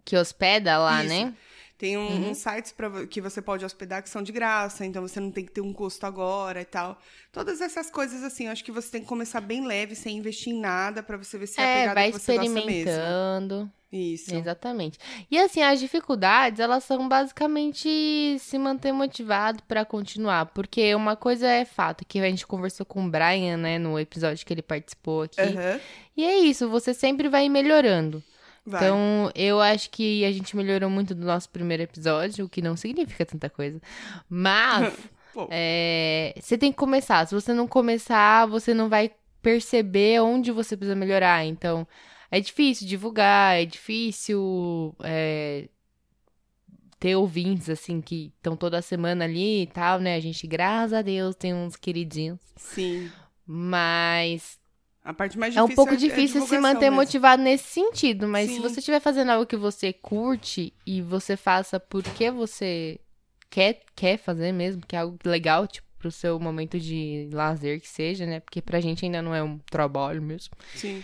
Que 0.03 0.17
hospeda 0.17 0.79
lá, 0.79 1.03
Isso. 1.03 1.13
né? 1.13 1.37
Tem 1.81 1.97
um, 1.97 2.01
Uhum. 2.11 2.29
uns 2.29 2.37
sites 2.37 2.71
pra, 2.71 3.07
que 3.07 3.19
você 3.19 3.41
pode 3.41 3.65
hospedar 3.65 4.03
que 4.03 4.09
são 4.09 4.21
de 4.21 4.31
graça, 4.31 4.85
então 4.85 5.01
você 5.01 5.19
não 5.19 5.31
tem 5.31 5.43
que 5.43 5.51
ter 5.51 5.61
um 5.61 5.73
custo 5.73 6.05
agora 6.05 6.61
e 6.61 6.65
tal. 6.65 6.95
Todas 7.31 7.59
essas 7.59 7.89
coisas, 7.89 8.21
assim, 8.23 8.45
eu 8.45 8.51
acho 8.51 8.63
que 8.63 8.71
você 8.71 8.91
tem 8.91 9.01
que 9.01 9.07
começar 9.07 9.41
bem 9.41 9.65
leve, 9.65 9.95
sem 9.95 10.15
investir 10.17 10.53
em 10.53 10.59
nada, 10.59 11.01
pra 11.01 11.17
você 11.17 11.39
ver 11.39 11.47
se 11.47 11.59
é, 11.59 11.63
a 11.63 11.67
É, 11.67 11.73
pegada 11.79 11.93
vai 11.95 12.11
que 12.11 12.19
você 12.19 12.35
gosta 12.35 12.51
mesmo. 12.51 12.59
experimentando. 12.69 13.71
Isso. 13.91 14.33
Exatamente. 14.35 14.99
E 15.29 15.39
assim, 15.39 15.61
as 15.63 15.79
dificuldades, 15.79 16.59
elas 16.59 16.83
são 16.83 17.09
basicamente 17.09 18.37
se 18.39 18.57
manter 18.59 18.91
motivado 18.93 19.63
pra 19.63 19.83
continuar. 19.83 20.45
Porque 20.45 20.93
uma 20.95 21.15
coisa 21.15 21.47
é 21.47 21.65
fato, 21.65 22.05
que 22.05 22.19
a 22.19 22.29
gente 22.29 22.45
conversou 22.47 22.85
com 22.85 23.03
o 23.05 23.09
Brian, 23.09 23.57
né, 23.57 23.77
no 23.79 23.99
episódio 23.99 24.45
que 24.45 24.53
ele 24.53 24.61
participou 24.61 25.23
aqui. 25.23 25.41
Aham. 25.41 25.79
E 26.15 26.23
é 26.23 26.37
isso, 26.39 26.69
você 26.69 26.93
sempre 26.93 27.27
vai 27.27 27.49
melhorando. 27.49 28.23
Vai. 28.65 28.83
Então, 28.83 29.31
eu 29.33 29.59
acho 29.59 29.89
que 29.89 30.23
a 30.23 30.31
gente 30.31 30.55
melhorou 30.55 30.89
muito 30.89 31.15
do 31.15 31.25
nosso 31.25 31.49
primeiro 31.49 31.83
episódio, 31.83 32.45
o 32.45 32.49
que 32.49 32.61
não 32.61 32.75
significa 32.75 33.25
tanta 33.25 33.49
coisa. 33.49 33.81
Mas 34.29 34.93
é, 35.49 36.33
você 36.39 36.57
tem 36.57 36.71
que 36.71 36.77
começar. 36.77 37.25
Se 37.27 37.33
você 37.33 37.53
não 37.53 37.67
começar, 37.67 38.45
você 38.45 38.73
não 38.73 38.87
vai 38.87 39.11
perceber 39.41 40.21
onde 40.21 40.51
você 40.51 40.77
precisa 40.77 40.95
melhorar. 40.95 41.43
Então, 41.45 41.87
é 42.29 42.39
difícil 42.39 42.87
divulgar, 42.87 43.59
é 43.59 43.65
difícil 43.65 44.95
é, 45.03 45.67
ter 46.99 47.15
ouvintes, 47.15 47.67
assim, 47.67 47.99
que 47.99 48.31
estão 48.37 48.55
toda 48.55 48.79
semana 48.81 49.25
ali 49.25 49.63
e 49.63 49.67
tal, 49.67 49.99
né? 49.99 50.15
A 50.15 50.19
gente, 50.19 50.45
graças 50.45 50.93
a 50.93 51.01
Deus, 51.01 51.35
tem 51.35 51.51
uns 51.51 51.75
queridinhos. 51.75 52.39
Sim. 52.55 53.11
Mas 53.43 54.60
A 55.03 55.13
parte 55.13 55.37
mais 55.37 55.55
é 55.55 55.59
difícil 55.59 55.73
um 55.73 55.75
pouco 55.75 55.93
é 55.93 55.97
difícil 55.97 56.45
se 56.45 56.59
manter 56.59 56.89
mesmo. 56.89 56.97
motivado 56.97 57.41
nesse 57.41 57.63
sentido, 57.65 58.27
mas 58.27 58.49
se 58.49 58.55
Sim. 58.55 58.61
você 58.61 58.79
estiver 58.79 58.99
fazendo 58.99 59.31
algo 59.31 59.45
que 59.45 59.57
você 59.57 59.91
curte 59.91 60.73
e 60.85 61.01
você 61.01 61.35
faça 61.35 61.79
porque 61.79 62.29
você 62.29 62.99
quer, 63.49 63.81
quer 63.95 64.17
fazer 64.17 64.51
mesmo, 64.51 64.81
que 64.85 64.95
é 64.95 64.99
algo 64.99 65.17
legal, 65.25 65.67
tipo, 65.67 65.87
pro 65.97 66.11
seu 66.11 66.39
momento 66.39 66.79
de 66.79 67.29
lazer 67.31 67.79
que 67.79 67.87
seja, 67.87 68.25
né? 68.25 68.39
Porque 68.39 68.61
pra 68.61 68.79
gente 68.79 69.05
ainda 69.05 69.21
não 69.21 69.33
é 69.33 69.43
um 69.43 69.59
trabalho 69.69 70.21
mesmo. 70.21 70.53
Sim. 70.75 71.03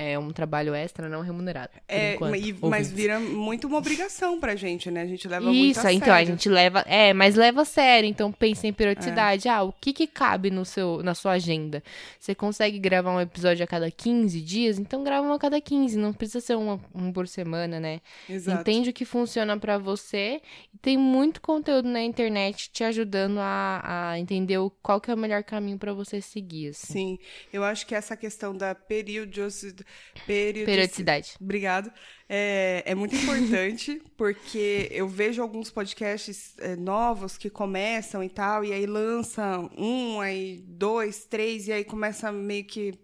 É 0.00 0.16
um 0.16 0.30
trabalho 0.30 0.74
extra 0.76 1.08
não 1.08 1.22
remunerado. 1.22 1.72
É, 1.88 2.14
enquanto, 2.14 2.36
e- 2.36 2.54
mas 2.62 2.88
vira 2.88 3.18
muito 3.18 3.66
uma 3.66 3.78
obrigação 3.78 4.38
pra 4.38 4.54
gente, 4.54 4.92
né? 4.92 5.02
A 5.02 5.06
gente 5.06 5.26
leva 5.26 5.46
muito 5.46 5.56
Isso, 5.76 5.84
a 5.84 5.92
então 5.92 6.12
a 6.14 6.18
sério. 6.18 6.32
gente 6.32 6.48
leva. 6.48 6.84
É, 6.86 7.12
mas 7.12 7.34
leva 7.34 7.62
a 7.62 7.64
sério. 7.64 8.08
Então 8.08 8.30
pensa 8.30 8.68
em 8.68 8.72
periodicidade. 8.72 9.48
É. 9.48 9.50
Ah, 9.50 9.64
o 9.64 9.72
que 9.72 9.92
que 9.92 10.06
cabe 10.06 10.52
no 10.52 10.64
seu, 10.64 11.02
na 11.02 11.16
sua 11.16 11.32
agenda? 11.32 11.82
Você 12.16 12.32
consegue 12.32 12.78
gravar 12.78 13.10
um 13.10 13.20
episódio 13.20 13.64
a 13.64 13.66
cada 13.66 13.90
15 13.90 14.40
dias? 14.40 14.78
Então 14.78 15.02
grava 15.02 15.26
um 15.26 15.32
a 15.32 15.38
cada 15.38 15.60
15. 15.60 15.98
Não 15.98 16.12
precisa 16.12 16.40
ser 16.40 16.56
um, 16.56 16.78
um 16.94 17.12
por 17.12 17.26
semana, 17.26 17.80
né? 17.80 18.00
Exato. 18.30 18.60
Entende 18.60 18.90
o 18.90 18.92
que 18.92 19.04
funciona 19.04 19.58
pra 19.58 19.78
você. 19.78 20.40
E 20.72 20.78
tem 20.78 20.96
muito 20.96 21.40
conteúdo 21.40 21.88
na 21.88 22.02
internet 22.02 22.70
te 22.70 22.84
ajudando 22.84 23.38
a, 23.40 24.10
a 24.12 24.18
entender 24.20 24.58
qual 24.80 25.00
que 25.00 25.10
é 25.10 25.14
o 25.14 25.18
melhor 25.18 25.42
caminho 25.42 25.76
pra 25.76 25.92
você 25.92 26.20
seguir. 26.20 26.68
Assim. 26.68 26.92
Sim, 26.92 27.18
eu 27.52 27.64
acho 27.64 27.84
que 27.84 27.96
essa 27.96 28.16
questão 28.16 28.56
da 28.56 28.76
periodicidade. 28.76 29.87
Periodici- 30.26 30.66
Periodicidade. 30.66 31.34
Obrigado. 31.40 31.90
É, 32.28 32.82
é 32.86 32.94
muito 32.94 33.16
importante, 33.16 34.02
porque 34.16 34.88
eu 34.90 35.08
vejo 35.08 35.40
alguns 35.40 35.70
podcasts 35.70 36.54
é, 36.58 36.76
novos 36.76 37.38
que 37.38 37.48
começam 37.48 38.22
e 38.22 38.28
tal, 38.28 38.64
e 38.64 38.72
aí 38.72 38.84
lança 38.86 39.58
um, 39.78 40.20
aí 40.20 40.62
dois, 40.66 41.24
três, 41.24 41.68
e 41.68 41.72
aí 41.72 41.84
começa 41.84 42.30
meio 42.30 42.64
que 42.64 42.94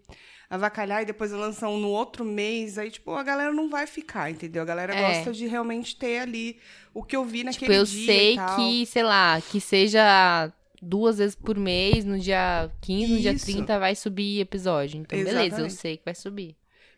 avacalhar, 0.47 1.01
e 1.01 1.05
depois 1.05 1.31
lança 1.31 1.67
um 1.67 1.79
no 1.79 1.89
outro 1.89 2.23
mês, 2.23 2.77
aí, 2.77 2.91
tipo, 2.91 3.11
a 3.13 3.23
galera 3.23 3.51
não 3.51 3.67
vai 3.67 3.87
ficar, 3.87 4.29
entendeu? 4.29 4.61
A 4.61 4.65
galera 4.65 4.93
É. 4.93 5.01
gosta 5.15 5.33
de 5.33 5.47
realmente 5.47 5.95
ter 5.95 6.19
ali 6.19 6.59
o 6.93 7.01
que 7.03 7.15
eu 7.15 7.25
vi 7.25 7.43
naquele 7.43 7.61
Tipo, 7.65 7.73
eu 7.73 7.83
dia 7.83 8.05
sei 8.05 8.33
e 8.33 8.35
tal. 8.35 8.55
que, 8.55 8.85
sei 8.85 9.03
lá, 9.03 9.41
que 9.41 9.59
seja 9.59 10.53
duas 10.79 11.17
vezes 11.17 11.35
por 11.35 11.57
mês, 11.57 12.05
no 12.05 12.19
dia 12.19 12.69
15, 12.81 13.13
no 13.13 13.19
dia 13.19 13.31
Isso. 13.31 13.45
30 13.47 13.79
vai 13.79 13.95
subir 13.95 14.39
episódio. 14.39 14.99
Então, 15.01 15.17
beleza, 15.17 15.39
eu 15.39 15.45
Exatamente. 15.47 15.73
sei 15.73 15.97
que 15.97 16.05
vai 16.05 16.13
subir. 16.13 16.55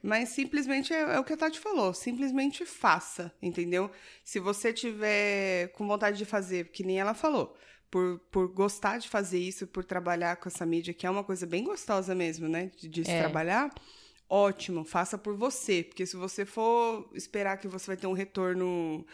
Mas 0.07 0.29
simplesmente 0.29 0.93
é, 0.93 1.01
é 1.01 1.19
o 1.19 1.23
que 1.23 1.33
a 1.33 1.37
Tati 1.37 1.59
falou, 1.59 1.93
simplesmente 1.93 2.65
faça, 2.65 3.29
entendeu? 3.41 3.91
Se 4.23 4.39
você 4.39 4.71
tiver 4.71 5.67
com 5.73 5.85
vontade 5.85 6.17
de 6.17 6.23
fazer, 6.23 6.69
que 6.71 6.81
nem 6.81 6.97
ela 6.97 7.13
falou, 7.13 7.53
por, 7.91 8.17
por 8.31 8.47
gostar 8.47 8.99
de 8.99 9.09
fazer 9.09 9.37
isso, 9.37 9.67
por 9.67 9.83
trabalhar 9.83 10.37
com 10.37 10.47
essa 10.47 10.65
mídia, 10.65 10.93
que 10.93 11.05
é 11.05 11.09
uma 11.09 11.25
coisa 11.25 11.45
bem 11.45 11.65
gostosa 11.65 12.15
mesmo, 12.15 12.47
né? 12.47 12.71
De, 12.77 12.87
de 12.87 13.03
se 13.03 13.11
É. 13.11 13.19
trabalhar, 13.19 13.69
ótimo, 14.29 14.85
faça 14.85 15.17
por 15.17 15.35
você. 15.35 15.83
Porque 15.83 16.05
se 16.05 16.15
você 16.15 16.45
for 16.45 17.09
esperar 17.13 17.57
que 17.57 17.67
você 17.67 17.87
vai 17.87 17.97
ter 17.97 18.07
um 18.07 18.13
retorno 18.13 19.05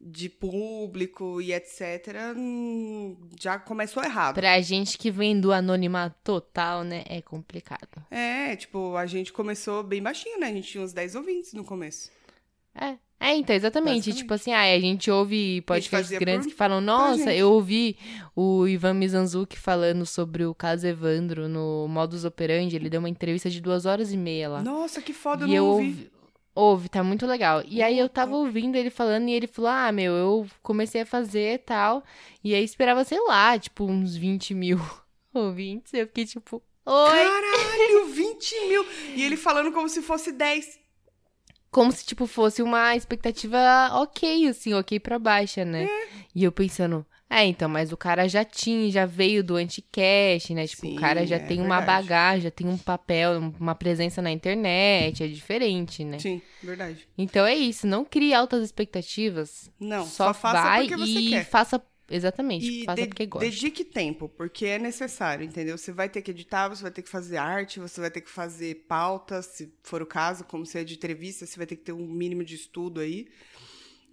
de 0.00 0.28
público 0.28 1.40
e 1.40 1.52
etc., 1.52 2.14
hum, 2.36 3.16
já 3.40 3.58
começou 3.58 4.02
errado. 4.04 4.34
Pra 4.36 4.60
gente 4.60 4.96
que 4.96 5.10
vem 5.10 5.40
do 5.40 5.52
anonimato 5.52 6.14
total, 6.22 6.84
né, 6.84 7.02
é 7.08 7.20
complicado. 7.20 8.02
É, 8.10 8.54
tipo, 8.56 8.96
a 8.96 9.06
gente 9.06 9.32
começou 9.32 9.82
bem 9.82 10.02
baixinho, 10.02 10.38
né? 10.38 10.46
A 10.48 10.52
gente 10.52 10.68
tinha 10.70 10.84
uns 10.84 10.92
10 10.92 11.14
ouvintes 11.16 11.52
no 11.52 11.64
começo. 11.64 12.10
É. 12.74 12.96
É, 13.20 13.34
então, 13.34 13.56
exatamente. 13.56 14.12
Tipo 14.12 14.34
assim, 14.34 14.52
ah, 14.52 14.60
a 14.72 14.78
gente 14.78 15.10
ouve 15.10 15.60
podcasts 15.62 16.16
grandes 16.16 16.46
por- 16.46 16.52
que 16.52 16.56
falam, 16.56 16.80
nossa, 16.80 17.16
gente." 17.24 17.36
eu 17.40 17.50
ouvi 17.50 17.96
o 18.36 18.68
Ivan 18.68 18.94
Mizanzuki 18.94 19.58
falando 19.58 20.06
sobre 20.06 20.44
o 20.44 20.54
caso 20.54 20.86
Evandro 20.86 21.48
no 21.48 21.88
Modus 21.88 22.24
Operandi. 22.24 22.76
Ele 22.76 22.88
deu 22.88 23.00
uma 23.00 23.08
entrevista 23.08 23.50
de 23.50 23.60
duas 23.60 23.86
horas 23.86 24.12
e 24.12 24.16
meia 24.16 24.48
lá. 24.48 24.62
Nossa, 24.62 25.02
que 25.02 25.12
foda, 25.12 25.42
eu 25.44 25.48
e 25.48 25.50
não 25.50 25.56
eu 25.56 25.64
ouvi. 25.66 25.86
ouvi. 25.88 26.10
Ouve, 26.60 26.88
tá 26.88 27.04
muito 27.04 27.24
legal. 27.24 27.62
E 27.64 27.80
aí 27.80 27.96
eu 27.96 28.08
tava 28.08 28.34
ouvindo 28.34 28.74
ele 28.74 28.90
falando 28.90 29.28
e 29.28 29.32
ele 29.32 29.46
falou: 29.46 29.70
Ah, 29.70 29.92
meu, 29.92 30.12
eu 30.12 30.46
comecei 30.60 31.02
a 31.02 31.06
fazer 31.06 31.54
e 31.54 31.58
tal. 31.58 32.02
E 32.42 32.52
aí 32.52 32.64
esperava, 32.64 33.04
sei 33.04 33.20
lá, 33.28 33.56
tipo, 33.56 33.84
uns 33.84 34.16
20 34.16 34.54
mil 34.54 34.76
ouvintes. 35.32 35.94
Eu 35.94 36.08
fiquei 36.08 36.26
tipo, 36.26 36.60
oi! 36.84 37.10
Caralho, 37.10 38.06
20 38.10 38.66
mil! 38.66 38.84
E 39.14 39.22
ele 39.22 39.36
falando 39.36 39.70
como 39.70 39.88
se 39.88 40.02
fosse 40.02 40.32
10. 40.32 40.80
Como 41.70 41.92
se, 41.92 42.04
tipo, 42.04 42.26
fosse 42.26 42.60
uma 42.60 42.96
expectativa 42.96 43.90
ok, 43.92 44.48
assim, 44.48 44.74
ok 44.74 44.98
pra 44.98 45.16
baixa, 45.16 45.64
né? 45.64 45.84
É. 45.84 46.08
E 46.34 46.42
eu 46.42 46.50
pensando, 46.50 47.06
é, 47.30 47.44
então, 47.44 47.68
mas 47.68 47.92
o 47.92 47.96
cara 47.96 48.26
já 48.28 48.44
tinha, 48.44 48.90
já 48.90 49.04
veio 49.04 49.44
do 49.44 49.56
anticast, 49.56 50.54
né? 50.54 50.66
Tipo, 50.66 50.82
Sim, 50.82 50.92
o 50.92 51.00
cara 51.00 51.26
já 51.26 51.36
é 51.36 51.38
tem 51.38 51.60
uma 51.60 51.80
verdade. 51.80 51.86
bagagem, 51.86 52.40
já 52.42 52.50
tem 52.50 52.66
um 52.66 52.78
papel, 52.78 53.38
uma 53.60 53.74
presença 53.74 54.22
na 54.22 54.30
internet, 54.30 55.22
é 55.22 55.28
diferente, 55.28 56.04
né? 56.04 56.18
Sim, 56.18 56.40
verdade. 56.62 57.06
Então 57.18 57.44
é 57.44 57.54
isso, 57.54 57.86
não 57.86 58.04
crie 58.04 58.32
altas 58.32 58.62
expectativas. 58.64 59.70
Não, 59.78 60.04
só, 60.04 60.28
só, 60.28 60.34
faça 60.34 60.62
vai 60.62 60.80
porque 60.80 60.96
você 60.96 61.20
e 61.20 61.28
quer. 61.30 61.44
faça. 61.44 61.82
Exatamente, 62.10 62.64
E 62.64 62.84
faça 62.86 63.02
de- 63.02 63.06
porque 63.06 63.26
gosta. 63.26 63.44
dedique 63.50 63.84
tempo, 63.84 64.30
porque 64.30 64.64
é 64.64 64.78
necessário, 64.78 65.44
entendeu? 65.44 65.76
Você 65.76 65.92
vai 65.92 66.08
ter 66.08 66.22
que 66.22 66.30
editar, 66.30 66.68
você 66.70 66.82
vai 66.82 66.90
ter 66.90 67.02
que 67.02 67.08
fazer 67.10 67.36
arte, 67.36 67.78
você 67.78 68.00
vai 68.00 68.10
ter 68.10 68.22
que 68.22 68.30
fazer 68.30 68.86
pauta, 68.88 69.42
se 69.42 69.70
for 69.82 70.00
o 70.00 70.06
caso, 70.06 70.42
como 70.44 70.64
se 70.64 70.78
é 70.78 70.84
de 70.84 70.94
entrevista, 70.94 71.44
você 71.44 71.58
vai 71.58 71.66
ter 71.66 71.76
que 71.76 71.82
ter 71.84 71.92
um 71.92 72.06
mínimo 72.08 72.42
de 72.42 72.54
estudo 72.54 73.00
aí. 73.00 73.28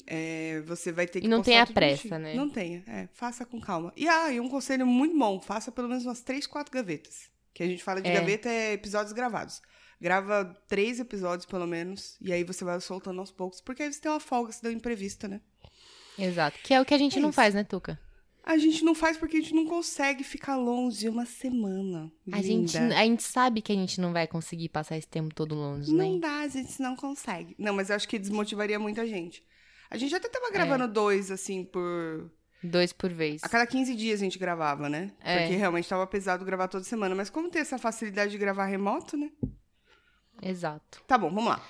É, 0.08 0.62
você 0.68 0.92
vai 0.92 1.08
ter 1.08 1.20
que 1.22 1.26
E 1.26 1.30
não 1.30 1.42
tenha 1.42 1.66
pressa, 1.66 2.20
né? 2.20 2.34
Não 2.36 2.50
tenha, 2.50 2.84
é, 2.88 3.08
faça 3.14 3.46
com 3.46 3.60
calma. 3.60 3.92
E, 3.96 4.08
ah, 4.08 4.32
e 4.32 4.40
um 4.40 4.48
conselho 4.50 4.86
muito 4.86 5.18
bom, 5.18 5.40
faça 5.42 5.72
pelo 5.72 5.88
menos 5.88 6.06
umas 6.06 6.22
três, 6.22 6.46
quatro 6.46 6.72
gavetas. 6.72 7.30
Que 7.54 7.64
a 7.64 7.68
gente 7.68 7.84
fala 7.84 8.02
de 8.02 8.10
É. 8.10 8.14
gaveta 8.14 8.50
é 8.50 8.74
episódios 8.74 9.14
gravados. 9.14 9.62
Grava 10.00 10.54
três 10.68 11.00
episódios, 11.00 11.46
pelo 11.46 11.66
menos, 11.66 12.18
e 12.22 12.32
aí 12.34 12.44
você 12.44 12.64
vai 12.66 12.80
soltando 12.82 13.20
aos 13.20 13.32
poucos, 13.32 13.62
porque 13.62 13.82
aí 13.82 13.92
você 13.92 14.00
tem 14.02 14.12
uma 14.12 14.20
folga, 14.20 14.52
se 14.52 14.62
deu 14.62 14.72
imprevista, 14.72 15.28
né? 15.28 15.40
Exato. 16.20 16.58
Que 16.64 16.74
é 16.74 16.82
o 16.82 16.86
que 16.86 16.94
a 16.94 16.98
gente 16.98 17.18
É 17.18 17.22
não 17.22 17.30
isso. 17.30 17.36
faz, 17.36 17.54
né, 17.54 17.64
Tuca? 17.64 18.00
A 18.44 18.58
gente 18.60 18.84
não 18.86 18.94
faz 18.94 19.18
porque 19.18 19.38
a 19.38 19.42
gente 19.42 19.56
não 19.56 19.66
consegue 19.66 20.24
ficar 20.24 20.56
longe 20.56 21.10
uma 21.10 21.26
semana. 21.26 22.12
A 22.32 22.44
gente, 22.44 22.78
a 22.78 23.04
gente 23.04 23.24
sabe 23.24 23.60
que 23.60 23.72
a 23.72 23.76
gente 23.76 24.00
não 24.00 24.14
vai 24.14 24.28
conseguir 24.28 24.70
passar 24.70 24.98
esse 24.98 25.08
tempo 25.08 25.34
todo 25.34 25.56
longe, 25.56 25.92
né? 25.92 26.04
Não 26.04 26.20
dá, 26.20 26.42
a 26.42 26.48
gente 26.48 26.80
não 26.80 26.96
consegue. 26.96 27.56
Não, 27.58 27.74
mas 27.74 27.90
eu 27.90 27.96
acho 27.96 28.08
que 28.08 28.20
desmotivaria 28.20 28.78
muita 28.78 29.08
gente. 29.08 29.44
A 29.90 29.98
gente 29.98 30.16
até 30.16 30.28
tava 30.28 30.52
gravando 30.52 30.88
dois, 30.88 31.32
assim, 31.32 31.64
por. 31.64 32.32
Dois 32.64 32.92
por 32.92 33.12
vez. 33.12 33.44
A 33.44 33.50
cada 33.50 33.68
15 33.68 33.96
dias 33.96 34.20
a 34.20 34.24
gente 34.24 34.40
gravava, 34.40 34.90
né? 34.90 35.12
É. 35.22 35.40
Porque 35.40 35.56
realmente 35.56 35.88
tava 35.88 36.08
pesado 36.08 36.44
gravar 36.44 36.68
toda 36.68 36.84
semana. 36.84 37.14
Mas 37.14 37.30
como 37.30 37.50
tem 37.50 37.62
essa 37.62 37.78
facilidade 37.78 38.32
de 38.32 38.38
gravar 38.38 38.66
remoto, 38.66 39.16
né? 39.16 39.30
Exato. 40.42 41.04
Tá 41.08 41.18
bom, 41.18 41.30
vamos 41.30 41.50
lá. 41.50 41.64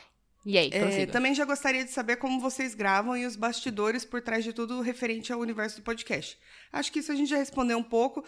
E 0.45 0.60
aí, 0.60 0.69
É, 0.72 1.07
também 1.07 1.34
já 1.34 1.43
gostaria 1.43 1.84
de 1.84 1.89
saber 1.89 2.17
como 2.17 2.39
vocês 2.39 2.75
gravam 2.75 3.17
e 3.17 3.25
os 3.25 3.36
bastidores 3.36 4.05
por 4.05 4.22
trás 4.22 4.43
de 4.43 4.53
tudo 4.53 4.79
referente 4.79 5.34
ao 5.34 5.39
universo 5.39 5.77
do 5.77 5.84
podcast. 5.84 6.38
Acho 6.72 6.91
que 6.91 7.00
isso 7.00 7.12
a 7.12 7.15
gente 7.15 7.29
já 7.29 7.38
respondeu 7.38 7.77
um 7.79 7.84
pouco. 7.84 8.24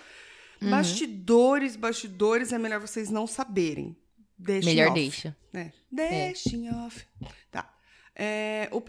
Uhum. 0.59 0.71
Bastidores, 0.71 1.75
bastidores, 1.75 2.51
é 2.51 2.57
melhor 2.57 2.79
vocês 2.79 3.11
não 3.11 3.27
saberem. 3.27 3.95
Deixem 4.37 4.73
Melhor 4.75 4.91
off. 4.91 4.99
deixa. 4.99 5.37
É. 5.53 5.71
Deixem 5.91 6.73
off. 6.73 7.05
Tá. 7.51 7.71
É, 8.19 8.67
o 8.71 8.81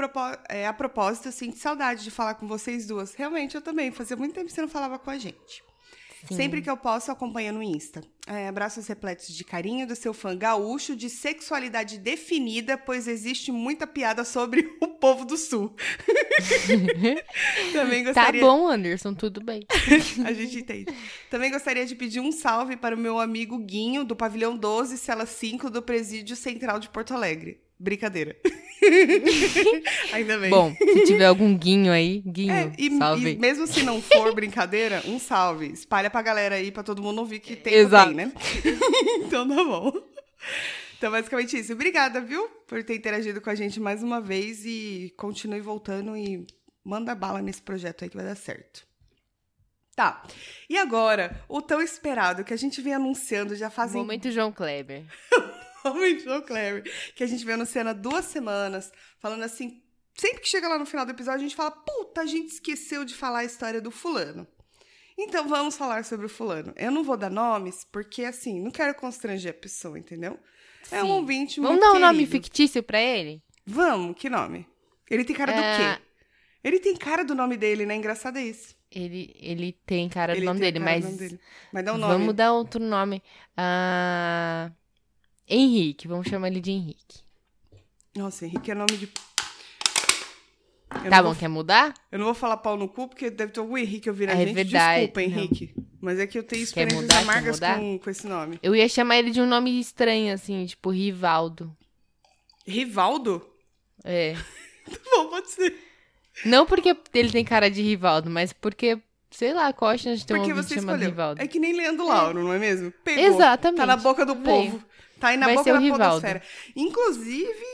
é, 0.49 0.67
a 0.67 0.73
propósito, 0.73 1.29
eu 1.29 1.33
sinto 1.33 1.59
saudade 1.59 2.03
de 2.03 2.11
falar 2.11 2.35
com 2.35 2.49
vocês 2.49 2.87
duas. 2.87 3.15
Realmente, 3.15 3.55
eu 3.55 3.61
também. 3.61 3.93
Fazia 3.93 4.17
muito 4.17 4.35
tempo 4.35 4.47
que 4.47 4.53
você 4.53 4.63
não 4.63 4.69
falava 4.69 4.99
com 4.99 5.11
a 5.11 5.19
gente. 5.19 5.63
Sim. 6.27 6.35
Sempre 6.35 6.63
que 6.63 6.69
eu 6.69 6.77
posso, 6.77 7.11
eu 7.11 7.13
acompanho 7.13 7.53
no 7.53 7.63
Insta. 7.63 8.03
É, 8.27 8.49
abraços 8.49 8.87
repletos 8.87 9.29
de 9.35 9.45
carinho 9.45 9.87
do 9.87 9.95
seu 9.95 10.13
fã 10.13 10.37
gaúcho 10.37 10.97
de 10.97 11.09
sexualidade 11.09 11.99
definida, 11.99 12.77
pois 12.77 13.07
existe 13.07 13.53
muita 13.53 13.87
piada 13.87 14.25
sobre 14.25 14.77
o 14.81 14.89
povo 14.89 15.25
do 15.25 15.37
Sul. 15.37 15.77
Também 17.73 18.03
Tá 18.05 18.13
gostaria... 18.13 18.41
bom, 18.41 18.67
Anderson, 18.67 19.15
tudo 19.15 19.43
bem. 19.43 19.65
A 20.27 20.33
gente 20.33 20.59
entende. 20.59 20.93
Também 21.31 21.51
gostaria 21.51 21.87
de 21.87 21.95
pedir 21.95 22.21
um 22.21 22.33
salve 22.33 22.77
para 22.77 22.97
o 22.97 22.99
meu 22.99 23.21
amigo 23.21 23.59
Guinho, 23.59 24.05
do 24.05 24.17
pavilhão 24.17 24.57
12, 24.57 24.99
cela 24.99 25.25
5, 25.25 25.71
do 25.71 25.83
Presídio 25.83 26.35
Central 26.35 26.81
de 26.81 26.89
Porto 26.89 27.15
Alegre. 27.15 27.61
Brincadeira. 27.79 28.37
Ainda 30.13 30.39
bem. 30.39 30.51
Bom, 30.51 30.75
se 30.77 31.05
tiver 31.05 31.27
algum 31.27 31.57
guinho 31.57 31.93
aí, 31.93 32.21
guinho, 32.27 32.53
É, 32.53 32.73
e, 32.79 32.97
salve. 32.97 33.31
e 33.33 33.37
mesmo 33.39 33.67
se 33.67 33.83
não 33.83 34.01
for 34.01 34.35
brincadeira, 34.35 35.03
um 35.07 35.19
salve. 35.19 35.67
Espalha 35.73 36.11
pra 36.11 36.23
galera 36.23 36.57
aí, 36.57 36.71
pra 36.71 36.83
todo 36.83 37.03
mundo 37.03 37.19
ouvir 37.19 37.41
que 37.41 37.57
tem 37.57 37.75
Exato. 37.75 38.07
tem, 38.09 38.17
né? 38.17 38.33
então 39.27 39.49
tá 39.49 39.65
bom. 39.65 39.93
Então, 40.97 41.11
basicamente 41.13 41.57
isso. 41.59 41.73
Obrigada, 41.73 42.21
viu? 42.21 42.49
Por 42.67 42.83
ter 42.83 42.97
interagido 42.97 43.41
com 43.41 43.51
a 43.51 43.55
gente 43.55 43.79
mais 43.79 44.03
uma 44.03 44.21
vez 44.21 44.65
e 44.65 45.13
continue 45.17 45.61
voltando 45.61 46.17
e 46.17 46.45
manda 46.85 47.15
bala 47.15 47.41
nesse 47.41 47.63
projeto 47.63 48.03
aí 48.03 48.11
que 48.11 48.17
vai 48.17 48.27
dar 48.27 48.35
certo. 48.37 48.87
Tá. 49.95 50.23
E 50.71 50.77
agora, 50.79 51.41
o 51.49 51.61
tão 51.61 51.81
esperado 51.83 52.45
que 52.45 52.55
a 52.55 52.57
gente 52.57 52.81
vem 52.81 52.95
anunciando 52.95 53.57
já 53.57 53.69
fazem 53.69 54.01
Momento 54.01 54.31
João 54.31 54.53
Kleber. 54.53 55.05
Realmente, 55.85 56.25
João 56.25 56.43
Kleber. 56.43 56.85
Que 57.15 57.25
a 57.25 57.27
gente 57.27 57.45
vem 57.45 57.55
anunciando 57.55 57.91
há 57.91 57.93
duas 57.93 58.25
semanas, 58.27 58.93
falando 59.19 59.43
assim. 59.43 59.83
Sempre 60.15 60.41
que 60.41 60.49
chega 60.49 60.69
lá 60.69 60.79
no 60.79 60.87
final 60.87 61.07
do 61.07 61.13
episódio, 61.13 61.41
a 61.41 61.43
gente 61.43 61.57
fala: 61.57 61.71
puta, 61.71 62.23
a 62.23 62.27
gente 62.27 62.49
esqueceu 62.53 63.05
de 63.05 63.15
falar 63.15 63.41
a 63.41 63.45
história 63.45 63.81
do 63.81 63.91
fulano. 63.91 64.47
Então 65.17 65.49
vamos 65.49 65.77
falar 65.77 66.05
sobre 66.05 66.27
o 66.27 66.29
fulano. 66.29 66.73
Eu 66.77 66.91
não 66.93 67.03
vou 67.03 67.17
dar 67.17 67.31
nomes, 67.31 67.85
porque 67.91 68.25
assim, 68.25 68.61
não 68.61 68.71
quero 68.71 68.95
constranger 68.95 69.51
a 69.51 69.55
pessoa, 69.55 69.99
entendeu? 69.99 70.39
É 70.93 71.03
um 71.03 71.07
Sim. 71.07 71.13
ouvinte 71.13 71.61
Vamos 71.61 71.79
muito 71.79 71.93
dar 71.93 71.99
um 71.99 72.01
nome 72.01 72.25
fictício 72.27 72.83
pra 72.83 73.01
ele? 73.01 73.43
Vamos, 73.67 74.17
que 74.17 74.31
nome? 74.31 74.67
Ele 75.11 75.25
tem 75.25 75.35
cara 75.35 75.53
do 75.53 75.61
É. 75.61 75.97
quê? 75.97 76.03
Ele 76.63 76.79
tem 76.79 76.97
cara 76.97 77.25
do 77.25 77.35
nome 77.35 77.57
dele, 77.57 77.85
né? 77.85 77.95
Engraçado 77.97 78.39
é 78.39 78.43
isso. 78.45 78.77
Ele, 78.91 79.35
ele 79.41 79.73
tem 79.85 80.09
cara 80.09 80.33
do 80.33 80.39
Ele 80.39 80.47
nome 80.47 80.61
dele, 80.61 80.79
mas 80.79 81.05
do 81.05 81.07
nome 81.09 81.19
dele. 81.19 81.41
Mas 81.73 81.85
dá 81.85 81.93
um 81.95 81.99
nome. 81.99 82.13
vamos 82.13 82.35
dar 82.35 82.53
outro 82.53 82.83
nome. 82.83 83.23
Ah, 83.57 84.71
Henrique, 85.49 86.07
vamos 86.09 86.29
chamar 86.29 86.49
ele 86.49 86.61
de 86.61 86.71
Henrique. 86.71 87.21
Nossa, 88.17 88.45
Henrique 88.47 88.71
é 88.71 88.75
nome 88.75 88.97
de. 88.97 89.09
Eu 90.91 91.11
tá 91.11 91.17
não 91.17 91.17
bom, 91.19 91.23
vou 91.31 91.35
quer 91.37 91.49
mudar? 91.49 91.95
Eu 92.11 92.19
não 92.19 92.27
vou 92.27 92.35
falar 92.35 92.57
pau 92.59 92.77
no 92.77 92.89
cu, 92.89 93.09
porque 93.09 93.31
deve 93.31 93.53
ter 93.53 93.61
algum 93.61 93.77
Henrique 93.77 94.09
ouvindo 94.09 94.31
a 94.31 94.33
É 94.35 94.37
gente. 94.47 94.55
verdade, 94.55 95.01
Desculpa, 95.07 95.21
não. 95.21 95.27
Henrique. 95.29 95.75
Mas 96.01 96.19
é 96.19 96.27
que 96.27 96.39
eu 96.39 96.43
tenho 96.43 96.63
experiências 96.63 97.03
mudar, 97.03 97.19
amargas 97.19 97.61
com, 97.61 97.99
com 97.99 98.11
esse 98.11 98.27
nome. 98.27 98.59
Eu 98.63 98.75
ia 98.75 98.89
chamar 98.89 99.19
ele 99.19 99.31
de 99.31 99.41
um 99.41 99.47
nome 99.47 99.79
estranho, 99.79 100.33
assim, 100.33 100.65
tipo 100.67 100.91
Rivaldo. 100.91 101.77
Rivaldo? 102.67 103.47
É. 104.05 104.35
Tá 104.89 104.97
bom, 105.17 105.29
pode 105.29 105.51
ser. 105.51 105.77
Não 106.47 106.65
porque 106.65 106.97
ele 107.13 107.31
tem 107.31 107.45
cara 107.45 107.71
de 107.71 107.83
Rivaldo, 107.83 108.31
mas 108.31 108.55
porque, 108.55 108.99
sei 109.31 109.53
lá, 109.53 109.71
qual 109.71 109.91
a 109.91 109.99
chance 109.99 110.21
de 110.23 110.27
ter 110.27 110.33
um 110.33 110.39
porque 110.39 110.51
ouvinte 110.51 110.69
você 110.69 110.75
chamado 110.77 110.95
escolheu. 110.95 111.11
Rivaldo? 111.11 111.43
É 111.43 111.47
que 111.47 111.59
nem 111.59 111.75
Leandro 111.77 112.07
Lauro, 112.07 112.43
não 112.43 112.55
é 112.55 112.59
mesmo? 112.59 112.91
Pegou. 113.05 113.23
Exatamente. 113.23 113.77
Tá 113.81 113.85
na 113.85 113.97
boca 113.99 114.25
do 114.25 114.35
Veio. 114.35 114.45
povo. 114.47 114.85
Tá 115.21 115.29
aí 115.29 115.37
na 115.37 115.47
Vai 115.47 115.57
boca 115.57 115.71
o 115.71 115.75
da 115.99 116.09
podosfera. 116.09 116.43
Inclusive, 116.77 117.65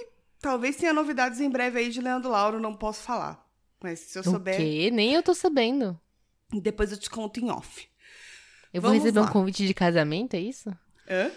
talvez 0.40 0.76
tenha 0.76 0.92
novidades 0.92 1.40
em 1.40 1.50
breve 1.50 1.78
aí 1.78 1.90
de 1.90 2.00
Leandro 2.00 2.30
Lauro, 2.30 2.60
não 2.60 2.74
posso 2.74 3.02
falar. 3.02 3.44
Mas 3.82 4.00
se 4.00 4.18
eu 4.18 4.22
O 4.22 4.24
souber, 4.24 4.56
quê? 4.56 4.90
Nem 4.92 5.12
eu 5.14 5.22
tô 5.22 5.34
sabendo. 5.34 5.98
depois 6.52 6.90
eu 6.92 6.98
te 6.98 7.10
conto 7.10 7.38
em 7.40 7.50
off. 7.50 7.86
Eu 8.72 8.80
vou 8.80 8.90
Vamos 8.90 9.04
receber 9.04 9.20
lá. 9.20 9.26
um 9.26 9.30
convite 9.32 9.66
de 9.66 9.74
casamento, 9.74 10.34
é 10.34 10.40
isso? 10.40 10.70
Hã? 11.08 11.30